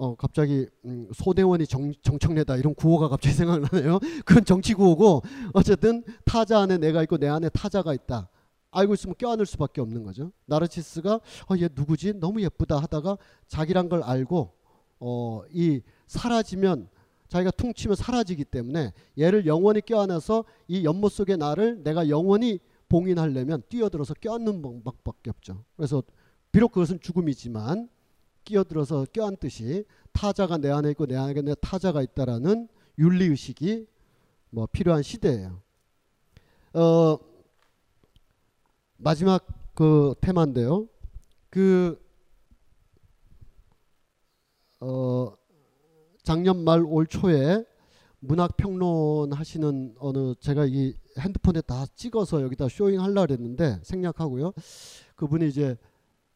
어, 0.00 0.14
갑자기 0.14 0.66
음, 0.86 1.10
소대원이 1.12 1.66
정, 1.66 1.92
정청래다 2.00 2.56
이런 2.56 2.74
구호가 2.74 3.08
갑자기 3.08 3.34
생각나네요. 3.36 3.98
그건 4.24 4.46
정치 4.46 4.72
구호고 4.72 5.20
어쨌든 5.52 6.02
타자 6.24 6.58
안에 6.60 6.78
내가 6.78 7.02
있고 7.02 7.18
내 7.18 7.28
안에 7.28 7.50
타자가 7.50 7.92
있다. 7.92 8.30
알고 8.70 8.94
있으면 8.94 9.14
껴안을 9.18 9.44
수밖에 9.44 9.82
없는 9.82 10.02
거죠. 10.02 10.32
나르치스가 10.46 11.16
어, 11.16 11.54
얘 11.60 11.68
누구지? 11.74 12.14
너무 12.14 12.40
예쁘다 12.40 12.78
하다가 12.78 13.18
자기란 13.46 13.90
걸 13.90 14.02
알고 14.02 14.54
어, 15.00 15.42
이 15.52 15.82
사라지면 16.06 16.88
자기가 17.28 17.50
퉁치면 17.50 17.94
사라지기 17.94 18.46
때문에 18.46 18.94
얘를 19.18 19.44
영원히 19.44 19.82
껴안아서 19.82 20.46
이 20.66 20.82
연못 20.82 21.12
속의 21.12 21.36
나를 21.36 21.82
내가 21.82 22.08
영원히 22.08 22.58
봉인하려면 22.88 23.62
뛰어들어서 23.68 24.14
껴안는 24.14 24.62
방법밖에 24.62 25.28
없죠. 25.28 25.62
그래서 25.76 26.02
비록 26.52 26.72
그것은 26.72 27.00
죽음이지만 27.00 27.90
끼어들어서 28.44 29.06
껴안듯이 29.12 29.84
타자가 30.12 30.58
내 30.58 30.70
안에 30.70 30.90
있고 30.90 31.06
내 31.06 31.16
안에 31.16 31.40
내 31.42 31.54
타자가 31.60 32.02
있다라는 32.02 32.68
윤리 32.98 33.26
의식이 33.26 33.86
뭐 34.50 34.66
필요한 34.66 35.02
시대예요. 35.02 35.62
어 36.74 37.18
마지막 38.96 39.46
그 39.74 40.14
테마인데요. 40.20 40.88
그 41.48 41.98
어, 44.80 45.34
작년 46.22 46.64
말 46.64 46.82
올 46.84 47.06
초에 47.06 47.64
문학 48.20 48.56
평론 48.56 49.32
하시는 49.32 49.94
어느 49.98 50.34
제가 50.40 50.66
이 50.66 50.94
핸드폰에 51.18 51.62
다 51.62 51.86
찍어서 51.94 52.42
여기다 52.42 52.68
showing 52.68 53.00
하려 53.00 53.22
그랬는데 53.26 53.80
생략하고요. 53.82 54.52
그분이 55.16 55.48
이제 55.48 55.76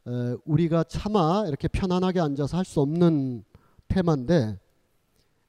에, 0.06 0.36
우리가 0.44 0.84
차마 0.84 1.44
이렇게 1.46 1.68
편안하게 1.68 2.20
앉아서 2.20 2.56
할 2.58 2.64
수 2.64 2.80
없는 2.80 3.44
테마인데 3.88 4.58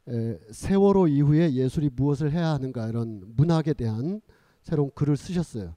에, 0.07 0.39
세월호 0.51 1.07
이후에 1.07 1.53
예술이 1.53 1.89
무엇을 1.95 2.31
해야 2.31 2.49
하는가 2.49 2.87
이런 2.87 3.23
문학에 3.35 3.73
대한 3.73 4.21
새로운 4.61 4.91
글을 4.95 5.17
쓰셨어요. 5.17 5.75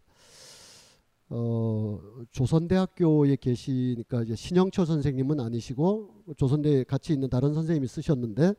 어, 1.31 2.01
조선대학교에 2.31 3.37
계시니까 3.37 4.23
이제 4.23 4.35
신영철 4.35 4.87
선생님은 4.87 5.41
아니시고 5.41 6.25
조선대에 6.37 6.85
같이 6.85 7.13
있는 7.13 7.29
다른 7.29 7.53
선생님이 7.53 7.87
쓰셨는데 7.87 8.55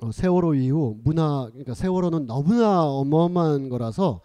어, 0.00 0.12
세월호 0.12 0.54
이후 0.54 0.98
문화 1.02 1.46
그러니까 1.50 1.74
세월호는 1.74 2.26
너무나 2.26 2.84
어마어마한 2.84 3.68
거라서 3.68 4.20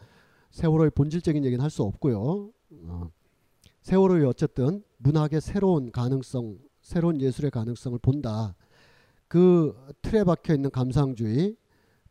세월호의 0.52 0.92
본질적인 0.92 1.46
얘기는 1.46 1.62
할 1.64 1.70
수 1.70 1.84
없고요. 1.84 2.52
어, 2.84 3.12
세월호에 3.88 4.26
어쨌든 4.26 4.84
문학의 4.98 5.40
새로운 5.40 5.94
가능성, 5.94 6.58
새로운 6.82 7.22
예술의 7.22 7.52
가능성을 7.52 7.98
본다. 8.00 8.54
그 9.30 9.74
틀에 10.02 10.26
박혀 10.26 10.56
있는 10.56 10.70
감상주의, 10.72 11.56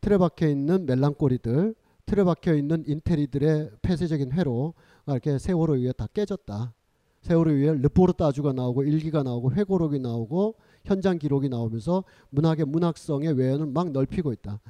틀에 0.01 0.17
박혀 0.17 0.49
있는 0.49 0.87
멜랑꼬리들, 0.87 1.75
틀에 2.07 2.25
박혀 2.25 2.55
있는 2.55 2.83
인테리들의 2.87 3.73
폐쇄적인 3.83 4.33
회로가 4.33 4.73
이렇게 5.09 5.39
세월호 5.39 5.75
위에 5.75 5.93
다 5.93 6.07
깨졌다. 6.15 6.73
세월호 7.21 7.51
위에 7.51 7.75
르포르타주가 7.75 8.55
나오고 8.55 8.85
일기가 8.85 9.23
나오고 9.23 9.53
회고록이 9.53 9.99
나오고 9.99 10.55
현장 10.87 11.19
기록이 11.19 11.51
나오면서 11.51 12.05
문학의 12.31 12.65
문학성의 12.65 13.35
외연을 13.35 13.67
막 13.67 13.91
넓히고 13.91 14.33
있다. 14.33 14.61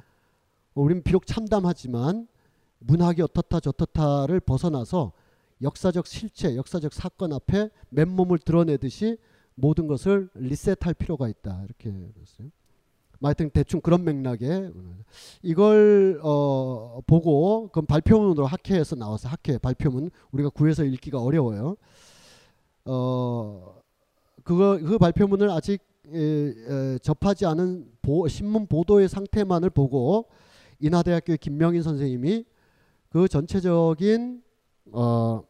우리는 0.73 1.01
비록 1.03 1.25
참담하지만 1.25 2.27
문학이 2.79 3.21
어떻다 3.21 3.61
저떻다를 3.61 4.41
벗어나서 4.41 5.13
역사적 5.61 6.07
실체, 6.07 6.55
역사적 6.55 6.93
사건 6.93 7.33
앞에 7.33 7.69
맨몸을 7.89 8.39
드러내듯이 8.39 9.17
모든 9.55 9.87
것을 9.87 10.29
리셋할 10.35 10.93
필요가 10.97 11.27
있다. 11.27 11.63
이렇게 11.65 11.91
그랬어요. 12.13 12.49
하여튼 13.21 13.49
대충 13.49 13.81
그런 13.81 14.03
맥락에 14.03 14.71
이걸 15.41 16.19
어 16.21 17.01
보고 17.07 17.69
그럼 17.71 17.87
발표문으로 17.87 18.45
학회에서 18.45 18.95
나와서 18.95 19.27
학회 19.27 19.57
발표문 19.57 20.11
우리가 20.31 20.49
구해서 20.49 20.83
읽기가 20.83 21.19
어려워요. 21.19 21.77
어 22.85 23.75
그거 24.43 24.77
그 24.77 24.99
발표문을 24.99 25.49
아직 25.49 25.81
에, 26.13 26.19
에, 26.19 26.97
접하지 26.99 27.45
않은 27.47 27.91
보, 28.01 28.27
신문 28.27 28.67
보도의 28.67 29.09
상태만을 29.09 29.71
보고 29.71 30.29
인하대학교의 30.79 31.37
김명인 31.39 31.81
선생님이 31.81 32.45
그 33.09 33.27
전체적인 33.27 34.41
어, 34.91 35.43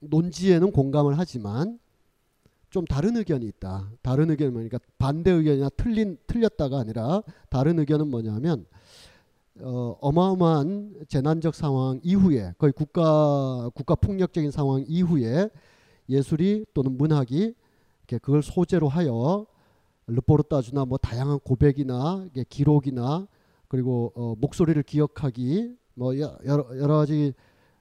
논지에는 0.00 0.72
공감을 0.72 1.18
하지만 1.18 1.78
좀 2.70 2.84
다른 2.86 3.16
의견이 3.16 3.46
있다. 3.46 3.90
다른 4.00 4.30
의견은 4.30 4.52
뭐니까 4.52 4.78
반대 4.98 5.30
의견이나 5.30 5.68
틀린 5.70 6.16
틀렸다가 6.26 6.78
아니라 6.78 7.22
다른 7.50 7.78
의견은 7.78 8.08
뭐냐면 8.10 8.66
어, 9.60 9.96
어마어마한 10.00 11.04
재난적 11.08 11.54
상황 11.54 12.00
이후에 12.02 12.54
거의 12.56 12.72
국가 12.72 13.68
국가 13.74 13.94
폭력적인 13.94 14.50
상황 14.50 14.82
이후에 14.86 15.50
예술이 16.08 16.64
또는 16.72 16.96
문학이 16.96 17.54
이렇게 18.00 18.18
그걸 18.18 18.42
소재로 18.42 18.88
하여 18.88 19.46
르포르타주나 20.06 20.84
뭐 20.86 20.98
다양한 20.98 21.38
고백이나 21.40 22.26
기록이나 22.48 23.28
그리고 23.68 24.12
어, 24.14 24.34
목소리를 24.38 24.82
기억하기 24.82 25.76
뭐 25.94 26.16
여러, 26.18 26.78
여러 26.78 26.96
가지 26.96 27.32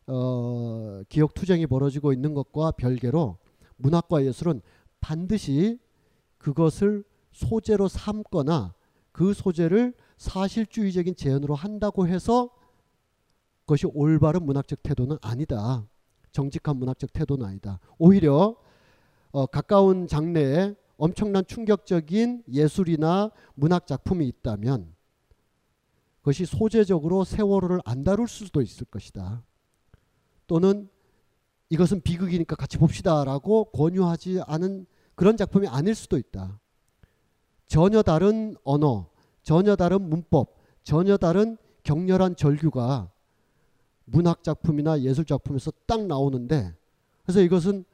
어, 0.08 1.02
기억 1.10 1.34
투쟁이 1.34 1.68
벌어지고 1.68 2.14
있는 2.14 2.34
것과 2.34 2.72
별개로 2.72 3.38
문학과 3.78 4.26
예술은 4.26 4.62
반드시 5.00 5.80
그것을 6.38 7.04
소재로 7.32 7.88
삼거나 7.88 8.74
그 9.12 9.34
소재를 9.34 9.94
사실주의적인 10.18 11.16
재현으로 11.16 11.56
한다고 11.56 12.08
해서 12.08 12.50
그것이 13.62 13.88
올바른 13.88 14.44
문학적 14.44 14.84
태도는 14.84 15.18
아니다. 15.22 15.88
정직한 16.32 16.78
문학적 16.78 17.14
태도는 17.14 17.46
아니다. 17.46 17.80
오히려 17.98 18.56
어, 19.32 19.46
가까운 19.46 20.08
장래에 20.08 20.76
엄청난 20.98 21.46
충격적인 21.46 22.44
예술이나 22.52 23.32
문학 23.56 23.88
작품이 23.88 24.28
있다면 24.28 24.94
그것이 26.22 26.46
소재적으로 26.46 27.24
세월호를 27.24 27.82
안 27.84 28.04
다룰 28.04 28.28
수도 28.28 28.62
있을 28.62 28.86
것이다. 28.86 29.44
또는 30.48 30.90
이것은 31.70 32.02
비극이니까 32.02 32.56
같이 32.56 32.78
봅시다라고 32.78 33.66
권유하지 33.66 34.42
않은 34.46 34.86
그런 35.16 35.38
작품이 35.38 35.68
아닐 35.68 35.96
수도 35.96 36.18
있다. 36.18 36.60
전혀 37.68 38.02
다른 38.02 38.56
언어, 38.64 39.10
전혀 39.44 39.76
다른 39.76 40.02
문법, 40.02 40.58
전혀 40.84 41.18
다른 41.18 41.58
격렬한 41.84 42.36
절규가 42.36 43.12
문학 44.06 44.44
작품이나 44.44 45.02
예술 45.02 45.26
작품에서 45.26 45.72
딱 45.88 46.06
나오는데 46.06 46.76
그래서 47.24 47.42
이것은 47.42 47.86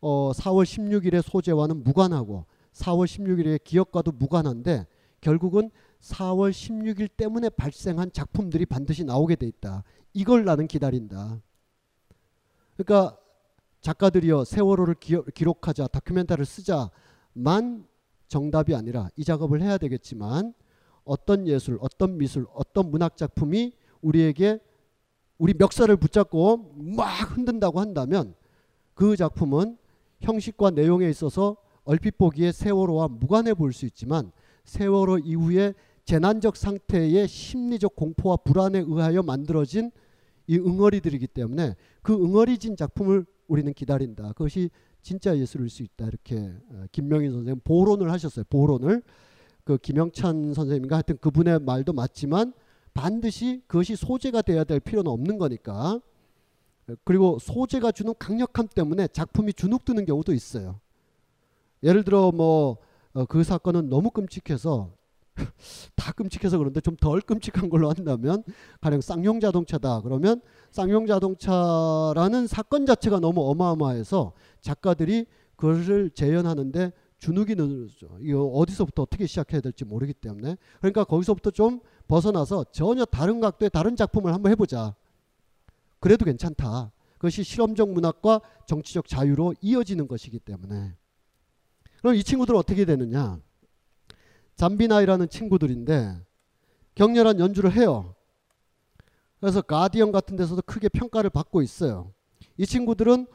어 0.00 0.30
4월 0.32 0.64
16일의 0.64 1.22
소재와는 1.22 1.82
무관하고 1.82 2.46
4월 2.72 3.06
16일의 3.06 3.64
기억과도 3.64 4.12
무관한데 4.12 4.86
결국은 5.20 5.70
4월 6.00 6.50
16일 6.50 7.08
때문에 7.16 7.48
발생한 7.50 8.12
작품들이 8.12 8.66
반드시 8.66 9.04
나오게 9.04 9.36
돼 9.36 9.46
있다. 9.46 9.84
이걸 10.12 10.44
나는 10.44 10.66
기다린다. 10.66 11.40
그러니까 12.76 13.18
작가들이여 13.80 14.44
세월호를 14.44 14.94
기록하자 15.34 15.88
다큐멘터리를 15.88 16.44
쓰자만 16.44 17.86
정답이 18.28 18.74
아니라 18.74 19.08
이 19.16 19.24
작업을 19.24 19.62
해야 19.62 19.78
되겠지만 19.78 20.54
어떤 21.04 21.46
예술, 21.46 21.78
어떤 21.80 22.18
미술, 22.18 22.46
어떤 22.52 22.90
문학 22.90 23.16
작품이 23.16 23.72
우리에게 24.02 24.60
우리 25.38 25.54
멱살을 25.54 25.96
붙잡고 25.96 26.74
막 26.76 27.36
흔든다고 27.36 27.80
한다면 27.80 28.34
그 28.94 29.16
작품은 29.16 29.78
형식과 30.20 30.70
내용에 30.70 31.08
있어서 31.08 31.56
얼핏 31.84 32.18
보기에 32.18 32.52
세월호와 32.52 33.08
무관해 33.08 33.54
보일 33.54 33.72
수 33.72 33.86
있지만 33.86 34.32
세월호 34.64 35.18
이후에 35.18 35.74
재난적 36.08 36.56
상태의 36.56 37.28
심리적 37.28 37.94
공포와 37.94 38.36
불안에 38.38 38.78
의하여 38.78 39.22
만들어진 39.22 39.90
이 40.46 40.56
응어리들이기 40.56 41.26
때문에 41.26 41.76
그 42.00 42.14
응어리진 42.14 42.76
작품을 42.76 43.26
우리는 43.46 43.70
기다린다. 43.74 44.28
그것이 44.28 44.70
진짜 45.02 45.36
예술일 45.36 45.68
수 45.68 45.82
있다. 45.82 46.06
이렇게 46.06 46.50
어, 46.70 46.86
김명인 46.92 47.32
선생님 47.32 47.60
보론을 47.62 48.10
하셨어요. 48.10 48.46
보론을 48.48 49.02
그 49.64 49.76
김영찬 49.76 50.54
선생님인가 50.54 50.96
하여튼 50.96 51.18
그분의 51.18 51.60
말도 51.60 51.92
맞지만 51.92 52.54
반드시 52.94 53.60
그것이 53.66 53.94
소재가 53.94 54.40
돼야 54.40 54.64
될 54.64 54.80
필요는 54.80 55.12
없는 55.12 55.36
거니까. 55.36 56.00
어, 56.88 56.94
그리고 57.04 57.38
소재가 57.38 57.92
주는 57.92 58.14
강력함 58.18 58.68
때문에 58.74 59.08
작품이 59.08 59.52
주눅드는 59.52 60.06
경우도 60.06 60.32
있어요. 60.32 60.80
예를 61.82 62.02
들어 62.02 62.32
뭐 62.32 62.78
그 63.26 63.42
사건은 63.42 63.88
너무 63.88 64.10
끔찍해서 64.10 64.92
다 65.96 66.12
끔찍해서 66.12 66.58
그런데 66.58 66.80
좀 66.80 66.96
덜 66.96 67.20
끔찍한 67.20 67.68
걸로 67.68 67.88
한다면 67.90 68.42
가령 68.80 69.00
쌍용 69.00 69.40
자동차다 69.40 70.00
그러면 70.02 70.40
쌍용 70.70 71.06
자동차라는 71.06 72.46
사건 72.46 72.86
자체가 72.86 73.20
너무 73.20 73.48
어마어마해서 73.50 74.32
작가들이 74.60 75.26
그것을 75.56 76.10
재현하는데 76.10 76.92
주눅이 77.18 77.54
늘죠. 77.56 78.18
이거 78.20 78.44
어디서부터 78.46 79.02
어떻게 79.02 79.26
시작해야 79.26 79.60
될지 79.60 79.84
모르기 79.84 80.12
때문에 80.14 80.56
그러니까 80.78 81.04
거기서부터 81.04 81.50
좀 81.50 81.80
벗어나서 82.06 82.64
전혀 82.70 83.04
다른 83.04 83.40
각도의 83.40 83.70
다른 83.70 83.96
작품을 83.96 84.32
한번 84.32 84.52
해보자. 84.52 84.94
그래도 86.00 86.24
괜찮다. 86.24 86.92
그것이 87.14 87.42
실험적 87.42 87.90
문학과 87.90 88.40
정치적 88.66 89.08
자유로 89.08 89.54
이어지는 89.60 90.06
것이기 90.06 90.38
때문에 90.38 90.94
그럼 91.98 92.14
이 92.14 92.22
친구들은 92.22 92.56
어떻게 92.58 92.84
되느냐? 92.84 93.40
잠비나이라는 94.58 95.28
친구들인데 95.28 96.16
격렬한 96.96 97.38
연주를 97.38 97.72
해요. 97.72 98.16
그래서 99.40 99.62
가디언 99.62 100.10
같은 100.10 100.36
데서도 100.36 100.62
크게 100.62 100.88
평가를 100.88 101.30
받고 101.30 101.62
있어요. 101.62 102.12
이 102.56 102.66
친구들은 102.66 103.28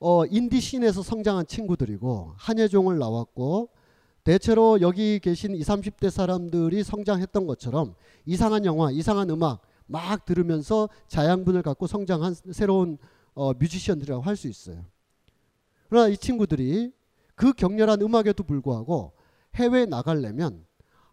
어, 0.00 0.26
인디 0.26 0.60
scene에서 0.60 1.02
성장한 1.02 1.46
친구들이고 1.46 2.34
한예종을 2.36 2.98
나왔고 2.98 3.68
대체로 4.24 4.80
여기 4.80 5.20
계신 5.20 5.54
20, 5.54 5.66
30대 5.68 6.10
사람들이 6.10 6.82
성장했던 6.82 7.46
것처럼 7.46 7.94
이상한 8.26 8.64
영화, 8.64 8.90
이상한 8.90 9.30
음악 9.30 9.62
막 9.86 10.24
들으면서 10.24 10.88
자양분을 11.06 11.62
갖고 11.62 11.86
성장한 11.86 12.34
새로운 12.50 12.98
어, 13.34 13.52
뮤지션들이라고 13.52 14.22
할 14.22 14.34
수 14.34 14.48
있어요. 14.48 14.84
그러나 15.88 16.08
이 16.08 16.16
친구들이 16.16 16.92
그 17.36 17.52
격렬한 17.52 18.02
음악에도 18.02 18.42
불구하고 18.42 19.12
해외에 19.56 19.86
나가려면 19.86 20.64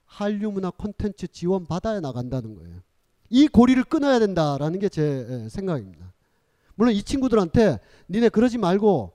한류 0.05 0.51
문화 0.51 0.69
콘텐츠 0.69 1.27
지원 1.27 1.65
받아야 1.65 1.99
나간다는 1.99 2.55
거예요. 2.55 2.77
이 3.29 3.47
고리를 3.47 3.83
끊어야 3.83 4.19
된다라는 4.19 4.79
게 4.79 4.89
제 4.89 5.47
생각입니다. 5.49 6.13
물론 6.75 6.93
이 6.93 7.03
친구들한테 7.03 7.79
니네 8.09 8.29
그러지 8.29 8.57
말고 8.57 9.13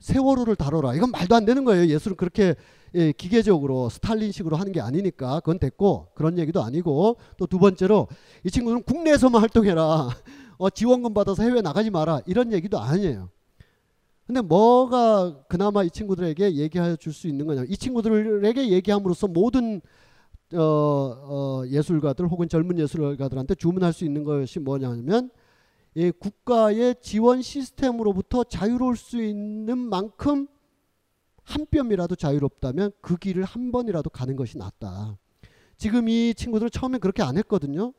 세월호를 0.00 0.56
다뤄라. 0.56 0.94
이건 0.94 1.10
말도 1.10 1.34
안 1.34 1.44
되는 1.44 1.64
거예요. 1.64 1.86
예술은 1.86 2.16
그렇게 2.16 2.54
예, 2.96 3.10
기계적으로 3.12 3.88
스탈린식으로 3.88 4.56
하는 4.56 4.70
게 4.72 4.80
아니니까 4.80 5.40
그건 5.40 5.58
됐고 5.58 6.08
그런 6.14 6.38
얘기도 6.38 6.62
아니고 6.62 7.16
또 7.38 7.46
두 7.46 7.58
번째로 7.58 8.06
이 8.44 8.50
친구들은 8.50 8.82
국내에서만 8.84 9.40
활동해라. 9.42 10.10
어, 10.58 10.70
지원금 10.70 11.14
받아서 11.14 11.42
해외 11.42 11.60
나가지 11.62 11.90
마라. 11.90 12.20
이런 12.26 12.52
얘기도 12.52 12.78
아니에요. 12.78 13.30
근데 14.26 14.40
뭐가 14.40 15.44
그나마 15.48 15.84
이 15.84 15.90
친구들에게 15.90 16.54
얘기해 16.56 16.96
줄 16.96 17.12
수 17.12 17.28
있는 17.28 17.46
거냐? 17.46 17.64
이 17.68 17.76
친구들에게 17.76 18.70
얘기함으로써 18.70 19.26
모든 19.28 19.80
어, 20.54 20.58
어, 20.58 21.62
예술가들 21.66 22.26
혹은 22.28 22.48
젊은 22.48 22.78
예술가들한테 22.78 23.54
주문할 23.54 23.92
수 23.92 24.04
있는 24.04 24.24
것이 24.24 24.60
뭐냐면 24.60 25.30
이 25.94 26.10
국가의 26.10 26.96
지원 27.00 27.42
시스템으로부터 27.42 28.44
자유로울 28.44 28.96
수 28.96 29.22
있는 29.22 29.78
만큼 29.78 30.48
한 31.42 31.66
뼘이라도 31.66 32.14
자유롭다면 32.16 32.92
그 33.02 33.16
길을 33.16 33.44
한 33.44 33.70
번이라도 33.70 34.08
가는 34.10 34.34
것이 34.36 34.56
낫다. 34.56 35.18
지금 35.76 36.08
이 36.08 36.32
친구들은 36.34 36.70
처음에 36.70 36.98
그렇게 36.98 37.22
안 37.22 37.36
했거든요. 37.36 37.92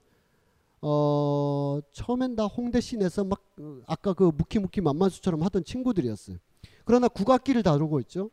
어, 0.82 1.80
처음엔 1.92 2.36
다 2.36 2.46
홍대 2.46 2.80
씬에서 2.82 3.24
막 3.24 3.42
어, 3.60 3.80
아까 3.88 4.14
그 4.14 4.32
무키무키 4.36 4.82
만만수처럼 4.82 5.42
하던 5.44 5.64
친구들이었어요. 5.64 6.38
그러나 6.84 7.08
국악기를 7.08 7.64
다루고 7.64 8.00
있죠. 8.02 8.30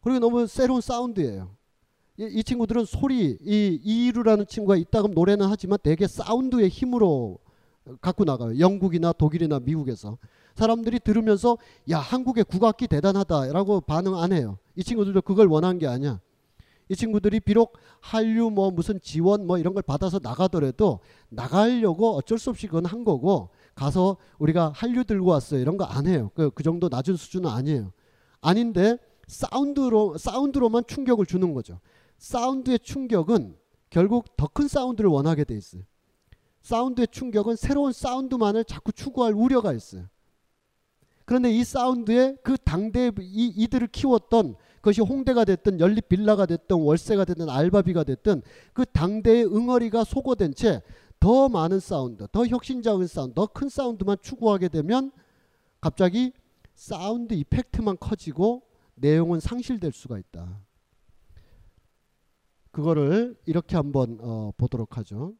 그리고 0.00 0.18
너무 0.18 0.46
새로운 0.46 0.80
사운드예요. 0.80 1.50
이, 2.18 2.24
이 2.24 2.44
친구들은 2.44 2.84
소리, 2.84 3.38
이 3.40 3.80
이루라는 3.82 4.46
친구가 4.46 4.76
이따금 4.76 5.12
노래는 5.12 5.46
하지만 5.46 5.78
되게 5.82 6.06
사운드의 6.06 6.68
힘으로 6.68 7.38
갖고 8.00 8.24
나가요. 8.24 8.58
영국이나 8.58 9.12
독일이나 9.12 9.58
미국에서 9.60 10.18
사람들이 10.54 11.00
들으면서 11.00 11.56
야 11.90 11.98
한국의 11.98 12.44
국악기 12.44 12.88
대단하다라고 12.88 13.82
반응 13.82 14.16
안 14.16 14.32
해요. 14.32 14.58
이 14.76 14.84
친구들도 14.84 15.22
그걸 15.22 15.46
원한 15.48 15.78
게 15.78 15.86
아니야. 15.86 16.20
이 16.90 16.96
친구들이 16.96 17.38
비록 17.40 17.78
한류 18.00 18.50
뭐 18.50 18.70
무슨 18.72 19.00
지원 19.00 19.46
뭐 19.46 19.58
이런 19.58 19.74
걸 19.74 19.82
받아서 19.82 20.18
나가더라도 20.20 20.98
나가려고 21.28 22.16
어쩔 22.16 22.36
수 22.36 22.50
없이 22.50 22.66
그건 22.66 22.84
한 22.84 23.04
거고 23.04 23.50
가서 23.76 24.16
우리가 24.38 24.72
한류 24.74 25.04
들고 25.04 25.30
왔어요 25.30 25.60
이런 25.60 25.76
거 25.76 25.84
안 25.84 26.06
해요. 26.08 26.30
그, 26.34 26.50
그 26.50 26.62
정도 26.64 26.88
낮은 26.88 27.14
수준은 27.16 27.48
아니에요. 27.48 27.92
아닌데 28.40 28.98
사운드로 29.28 30.18
사운드로만 30.18 30.82
충격을 30.88 31.26
주는 31.26 31.54
거죠. 31.54 31.78
사운드의 32.18 32.80
충격은 32.80 33.56
결국 33.88 34.36
더 34.36 34.48
큰 34.48 34.66
사운드를 34.66 35.08
원하게 35.10 35.44
돼 35.44 35.56
있어요. 35.56 35.82
사운드의 36.62 37.08
충격은 37.12 37.54
새로운 37.54 37.92
사운드만을 37.92 38.64
자꾸 38.64 38.92
추구할 38.92 39.32
우려가 39.32 39.72
있어요. 39.72 40.06
그런데 41.24 41.52
이 41.52 41.62
사운드에 41.62 42.36
그 42.42 42.56
당대 42.58 43.12
이, 43.20 43.52
이들을 43.56 43.86
키웠던 43.88 44.56
그것이 44.80 45.00
홍대가 45.02 45.44
됐든 45.44 45.78
연립 45.80 46.08
빌라가 46.08 46.46
됐든 46.46 46.76
월세가 46.76 47.24
됐든 47.24 47.48
알바비가 47.48 48.04
됐든 48.04 48.42
그 48.72 48.84
당대의 48.86 49.44
응어리가 49.46 50.04
소거된 50.04 50.54
채 50.54 50.82
더 51.20 51.50
많은 51.50 51.80
사운드, 51.80 52.26
더 52.32 52.46
혁신적인 52.46 53.06
사운드, 53.06 53.34
더 53.34 53.46
큰 53.46 53.68
사운드만 53.68 54.16
추구하게 54.22 54.68
되면 54.68 55.12
갑자기 55.80 56.32
사운드 56.74 57.34
effect만 57.34 57.98
커지고 58.00 58.62
내용은 58.94 59.38
상실될 59.38 59.92
수가 59.92 60.18
있다. 60.18 60.62
그거를 62.70 63.36
이렇게 63.44 63.76
한번 63.76 64.18
어, 64.22 64.52
보도록 64.56 64.96
하죠. 64.96 65.34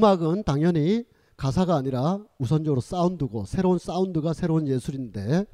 음, 0.00 0.04
음악은 0.04 0.44
당연히 0.44 1.04
가사가 1.36 1.76
아니라 1.76 2.18
우선적으로 2.38 2.80
사운드고 2.80 3.44
새로운 3.44 3.78
사운드가 3.78 4.32
새로운 4.32 4.66
예술인데 4.66 5.44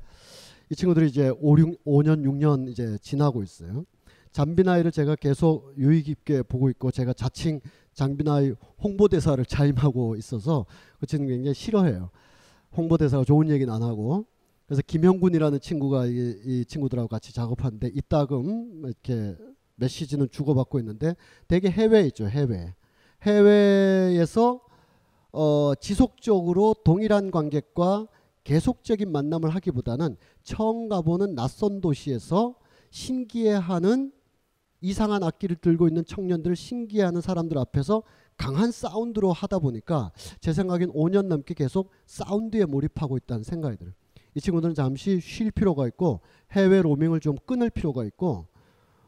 이 0.71 0.75
친구들이 0.75 1.09
이제 1.09 1.33
5, 1.41 1.59
6, 1.59 1.85
5년 1.85 2.25
6년 2.25 2.69
이제 2.69 2.97
지나고 3.03 3.43
있어요. 3.43 3.85
잠비나이를 4.33 4.93
제가 4.93 5.17
계속 5.17 5.73
유의 5.79 6.03
깊게 6.03 6.43
보고 6.43 6.69
있고 6.71 6.91
제가 6.91 7.13
자칭 7.13 7.61
장비나이 7.93 8.55
홍보대사를 8.83 9.45
자임하고 9.45 10.17
있어서 10.17 10.67
그 10.99 11.07
친구 11.07 11.29
굉장히 11.29 11.55
싫어해요. 11.55 12.11
홍보대사가 12.77 13.25
좋은 13.25 13.49
얘기는 13.49 13.73
안 13.73 13.83
하고 13.83 14.27
그래서 14.67 14.83
김형군이라는 14.87 15.61
친구가 15.61 16.07
이, 16.07 16.37
이 16.45 16.65
친구들하고 16.67 17.09
같이 17.09 17.33
작업하는데 17.33 17.89
이따금 17.95 18.83
이렇게 18.85 19.37
메시지는 19.77 20.29
주고받고 20.31 20.79
있는데 20.81 21.15
되게 21.49 21.71
해외에 21.71 22.07
있죠 22.07 22.29
해외 22.29 22.75
해외에서 23.27 24.61
어, 25.33 25.75
지속적으로 25.75 26.75
동일한 26.85 27.31
관객과 27.31 28.07
계속적인 28.45 29.11
만남을 29.11 29.51
하기보다는 29.51 30.17
처음 30.45 30.89
가보는 30.89 31.35
낯선 31.35 31.81
도시에서 31.81 32.55
신기해하는 32.91 34.13
이상한 34.81 35.25
악기를 35.25 35.57
들고 35.57 35.89
있는 35.89 36.05
청년들을 36.05 36.55
신기해하는 36.55 37.21
사람들 37.21 37.59
앞에서 37.59 38.03
강한 38.37 38.71
사운드로 38.71 39.33
하다 39.33 39.59
보니까 39.59 40.13
제 40.41 40.53
생각엔 40.53 40.93
5년 40.93 41.27
넘게 41.27 41.55
계속 41.55 41.91
사운드에 42.07 42.65
몰입하고 42.67 43.17
있다는 43.17 43.43
생각이 43.43 43.77
들어요. 43.77 43.95
이 44.35 44.41
친구들은 44.41 44.75
잠시 44.75 45.19
쉴 45.21 45.51
필요가 45.51 45.87
있고 45.89 46.21
해외 46.53 46.83
로밍을 46.83 47.21
좀 47.21 47.37
끊을 47.47 47.71
필요가 47.71 48.05
있고 48.05 48.47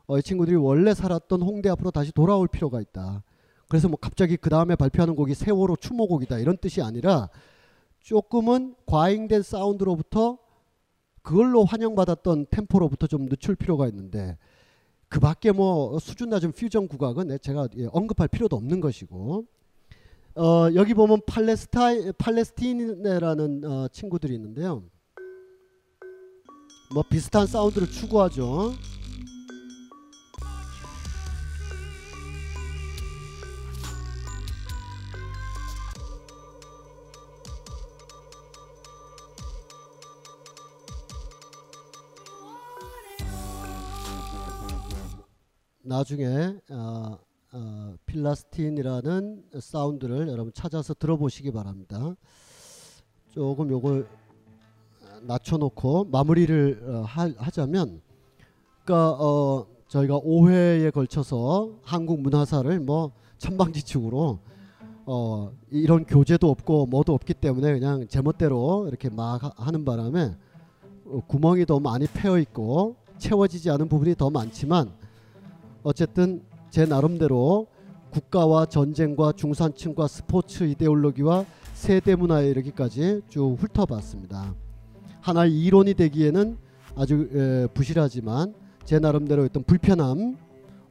어, 0.06 0.18
이 0.18 0.22
친구들이 0.22 0.56
원래 0.56 0.94
살았던 0.94 1.42
홍대 1.42 1.68
앞으로 1.68 1.90
다시 1.90 2.10
돌아올 2.12 2.48
필요가 2.48 2.80
있다. 2.80 3.22
그래서 3.68 3.88
뭐 3.88 3.98
갑자기 4.00 4.36
그 4.36 4.50
다음에 4.50 4.74
발표하는 4.74 5.14
곡이 5.14 5.34
세월호 5.34 5.76
추모곡이다 5.76 6.38
이런 6.38 6.56
뜻이 6.56 6.82
아니라 6.82 7.28
조금은 8.00 8.74
과잉된 8.86 9.42
사운드로부터 9.42 10.38
그걸로 11.22 11.64
환영받았던 11.64 12.46
템포로부터 12.50 13.06
좀 13.06 13.28
늦출 13.28 13.54
필요가 13.54 13.86
있는데 13.88 14.38
그 15.08 15.20
밖에 15.20 15.52
뭐 15.52 15.98
수준 15.98 16.30
낮은 16.30 16.52
퓨전 16.52 16.88
국악은 16.88 17.38
제가 17.42 17.68
예, 17.76 17.86
언급할 17.92 18.28
필요도 18.28 18.56
없는 18.56 18.80
것이고 18.80 19.44
어, 20.36 20.68
여기 20.74 20.94
보면 20.94 21.20
팔레스타인 21.26 22.12
팔레스티네라는 22.16 23.64
어, 23.64 23.88
친구들이 23.88 24.34
있는데요. 24.34 24.84
뭐 26.94 27.02
비슷한 27.10 27.46
사운드를 27.46 27.90
추구하죠. 27.90 28.72
나중에 45.88 46.54
어, 46.70 47.18
어, 47.52 47.94
필라스틴이라는 48.04 49.44
사운드를 49.58 50.28
여러분 50.28 50.52
찾아서 50.52 50.92
들어보시기 50.92 51.50
바랍니다. 51.50 52.14
조금 53.30 53.70
요걸 53.70 54.06
낮춰놓고 55.22 56.04
마무리를 56.10 56.82
어, 56.86 57.02
하, 57.06 57.30
하자면, 57.38 58.02
그러니까 58.84 59.12
어, 59.12 59.66
저희가 59.88 60.20
5회에 60.20 60.92
걸쳐서 60.92 61.70
한국 61.82 62.20
문화사를 62.20 62.80
뭐 62.80 63.12
천방지축으로 63.38 64.38
어, 65.06 65.52
이런 65.70 66.04
교재도 66.04 66.50
없고 66.50 66.84
뭐도 66.84 67.14
없기 67.14 67.32
때문에 67.32 67.72
그냥 67.72 68.06
제멋대로 68.08 68.86
이렇게 68.88 69.08
막 69.08 69.42
하- 69.42 69.52
하는 69.56 69.86
바람에 69.86 70.36
어, 71.06 71.20
구멍이 71.26 71.64
더 71.64 71.80
많이 71.80 72.06
패여 72.06 72.38
있고 72.40 72.96
채워지지 73.16 73.70
않은 73.70 73.88
부분이 73.88 74.16
더 74.16 74.28
많지만 74.28 74.92
어쨌든 75.82 76.42
제 76.70 76.84
나름대로 76.86 77.66
국가와 78.10 78.66
전쟁과 78.66 79.32
중산층과 79.32 80.08
스포츠 80.08 80.64
이데올로기와 80.64 81.44
세대 81.74 82.16
문화에 82.16 82.48
이르기까지 82.50 83.22
쭉 83.28 83.56
훑어봤습니다. 83.58 84.54
하나의 85.20 85.58
이론이 85.58 85.94
되기에는 85.94 86.56
아주 86.96 87.28
에, 87.32 87.66
부실하지만 87.74 88.54
제 88.84 88.98
나름대로 88.98 89.44
어떤 89.44 89.62
불편함, 89.62 90.36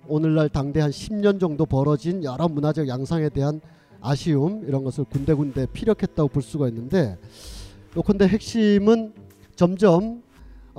오늘날 0.07 0.47
당대 0.47 0.79
한 0.79 0.91
10년 0.91 1.39
정도 1.39 1.65
벌어진 1.65 2.23
여러 2.23 2.47
문화적 2.47 2.87
양상에 2.87 3.29
대한 3.29 3.59
아쉬움 3.99 4.63
이런 4.65 4.83
것을 4.83 5.03
군데군데 5.05 5.67
피력했다고 5.73 6.29
볼 6.29 6.41
수가 6.41 6.69
있는데 6.69 7.17
요컨대 7.95 8.27
핵심은 8.27 9.13
점점 9.55 10.21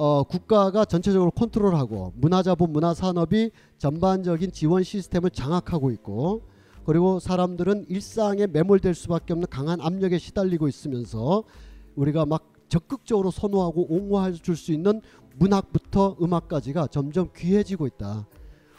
어, 0.01 0.23
국가가 0.23 0.85
전체적으로 0.85 1.33
컨트롤하고 1.33 2.13
문화자본 2.15 2.71
문화산업이 2.71 3.51
전반적인 3.79 4.53
지원 4.53 4.85
시스템을 4.85 5.31
장악하고 5.31 5.91
있고 5.91 6.43
그리고 6.87 7.19
사람들은 7.19 7.87
일상에 7.89 8.47
매몰될 8.47 8.95
수밖에 8.95 9.33
없는 9.33 9.49
강한 9.51 9.81
압력에 9.81 10.19
시달리고 10.19 10.69
있으면서 10.69 11.43
우리가 11.97 12.27
막 12.27 12.53
적극적으로 12.69 13.33
선호하고 13.33 13.93
옹호해 13.93 14.35
줄 14.35 14.55
수 14.55 14.71
있는 14.71 15.01
문학부터 15.37 16.17
음악까지가 16.23 16.87
점점 16.87 17.31
귀해지고 17.37 17.89
있다. 17.89 18.29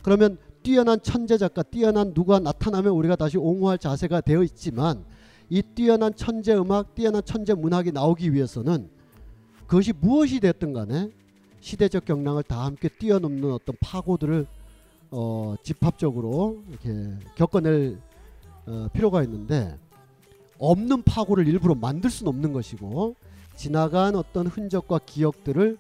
그러면 0.04 0.38
뛰어난 0.64 1.02
천재 1.02 1.38
작가, 1.38 1.64
뛰어난 1.64 2.14
누가 2.14 2.40
나타나면 2.40 2.94
우리가 2.94 3.18
다시 3.18 3.38
옹호할 3.38 3.78
자세가 3.78 4.22
되어 4.22 4.42
있지만 4.44 5.04
이 5.50 5.62
뛰어난 5.62 6.14
천재 6.16 6.56
음악, 6.56 6.96
뛰어난 6.96 7.22
천재 7.26 7.54
문학이 7.56 7.92
나오기 7.92 8.34
위해서는 8.34 8.99
그것이 9.70 9.94
무엇이 9.94 10.40
됐든 10.40 10.74
간에 10.74 11.12
시대적 11.62 12.04
경랑을 12.04 12.42
다 12.42 12.66
함께 12.66 12.90
뛰어넘는 12.90 13.52
어떤 13.52 13.76
파고들을 13.80 14.48
어, 15.12 15.56
집합적으로 15.62 16.64
이렇게 16.70 17.14
겪어낼 17.36 18.00
어, 18.66 18.88
필요가 18.92 19.22
있는데 19.24 19.78
없는 20.58 21.04
파고를 21.04 21.48
일부러 21.48 21.76
만들 21.76 22.10
수는 22.10 22.32
없는 22.32 22.52
것이고 22.52 23.16
지나간 23.56 24.16
어떤 24.16 24.48
흔적과 24.48 25.02
기억들을 25.06 25.78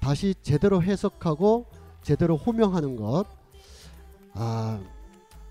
다시 0.00 0.34
제대로 0.42 0.82
해석하고 0.82 1.66
제대로 2.02 2.36
호명하는 2.36 2.96
것. 2.96 3.24
아, 4.32 4.80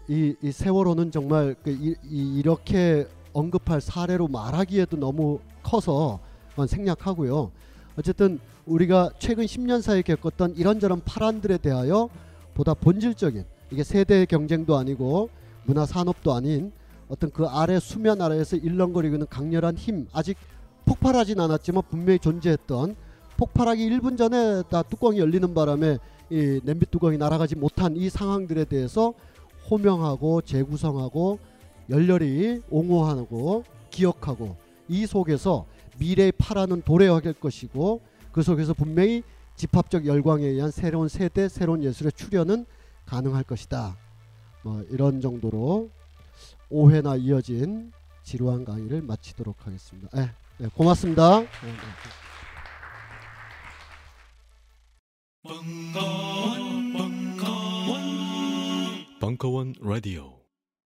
이, 0.10 0.36
이 0.42 0.52
세월호는 0.52 1.12
정말 1.12 1.56
그 1.64 1.70
이, 1.70 1.96
이, 2.04 2.38
이렇게 2.38 3.08
언급할 3.32 3.80
사례로 3.80 4.28
말하기에도 4.28 4.98
너무 4.98 5.40
커서 5.64 6.20
생략하고요. 6.68 7.52
어쨌든 7.98 8.40
우리가 8.66 9.10
최근 9.18 9.46
10년 9.46 9.82
사이에 9.82 10.04
겪었던 10.04 10.56
이런저런 10.56 11.02
파란들에 11.04 11.58
대하여 11.58 12.10
보다 12.54 12.74
본질적인 12.74 13.44
이게 13.72 13.84
세대 13.84 14.26
경쟁도 14.26 14.78
아니고 14.78 15.30
문화 15.66 15.86
산업도 15.86 16.34
아닌 16.34 16.72
어떤 17.10 17.32
그 17.32 17.46
아래 17.46 17.80
수면 17.80 18.22
아래에서 18.22 18.56
일렁거리고 18.58 19.16
있는 19.16 19.28
강렬한 19.30 19.78
힘 19.78 20.08
아직 20.14 20.38
폭발하진 20.86 21.40
않았지만 21.40 21.84
분명히 21.90 22.20
존재했던 22.20 22.96
폭발하기 23.38 23.90
1분 23.90 24.18
전에 24.18 24.64
다 24.70 24.84
뚜껑이 24.84 25.20
열리는 25.20 25.54
바람에 25.54 25.98
이 26.30 26.60
냄비 26.64 26.86
뚜껑이 26.86 27.18
날아가지 27.18 27.56
못한 27.56 27.96
이 27.96 28.10
상황들에 28.10 28.66
대해서 28.66 29.14
호명하고 29.70 30.42
재구성하고 30.42 31.40
열렬히 31.90 32.62
옹호하고 32.70 33.64
기억하고 33.90 34.56
이 34.88 35.06
속에서 35.06 35.66
미래의 36.00 36.34
파라는 36.34 36.82
도래하게 36.84 37.30
할 37.30 37.34
것이고 37.34 38.02
그 38.32 38.42
속에서 38.42 38.74
분명히 38.74 39.24
집합적 39.56 40.06
열광에 40.06 40.46
의한 40.46 40.72
새로운 40.72 41.08
세대, 41.10 41.50
새로운 41.50 41.84
예술의 41.84 42.12
출현은 42.14 42.66
가능할 43.06 43.44
것이다. 43.44 43.98
뭐 44.64 44.84
이런 44.90 45.22
정도로 45.22 45.90
5회나 46.72 47.20
이어진 47.22 47.92
지루한 48.24 48.66
강의를 48.66 49.02
마치도록 49.02 49.66
하겠습니다. 49.66 50.10
네, 50.14 50.30
네, 50.58 50.68
고맙습니다. 50.76 51.40
네, 51.40 51.48
네. 51.48 52.28
벙커원 59.20 59.74
라디오 59.82 60.47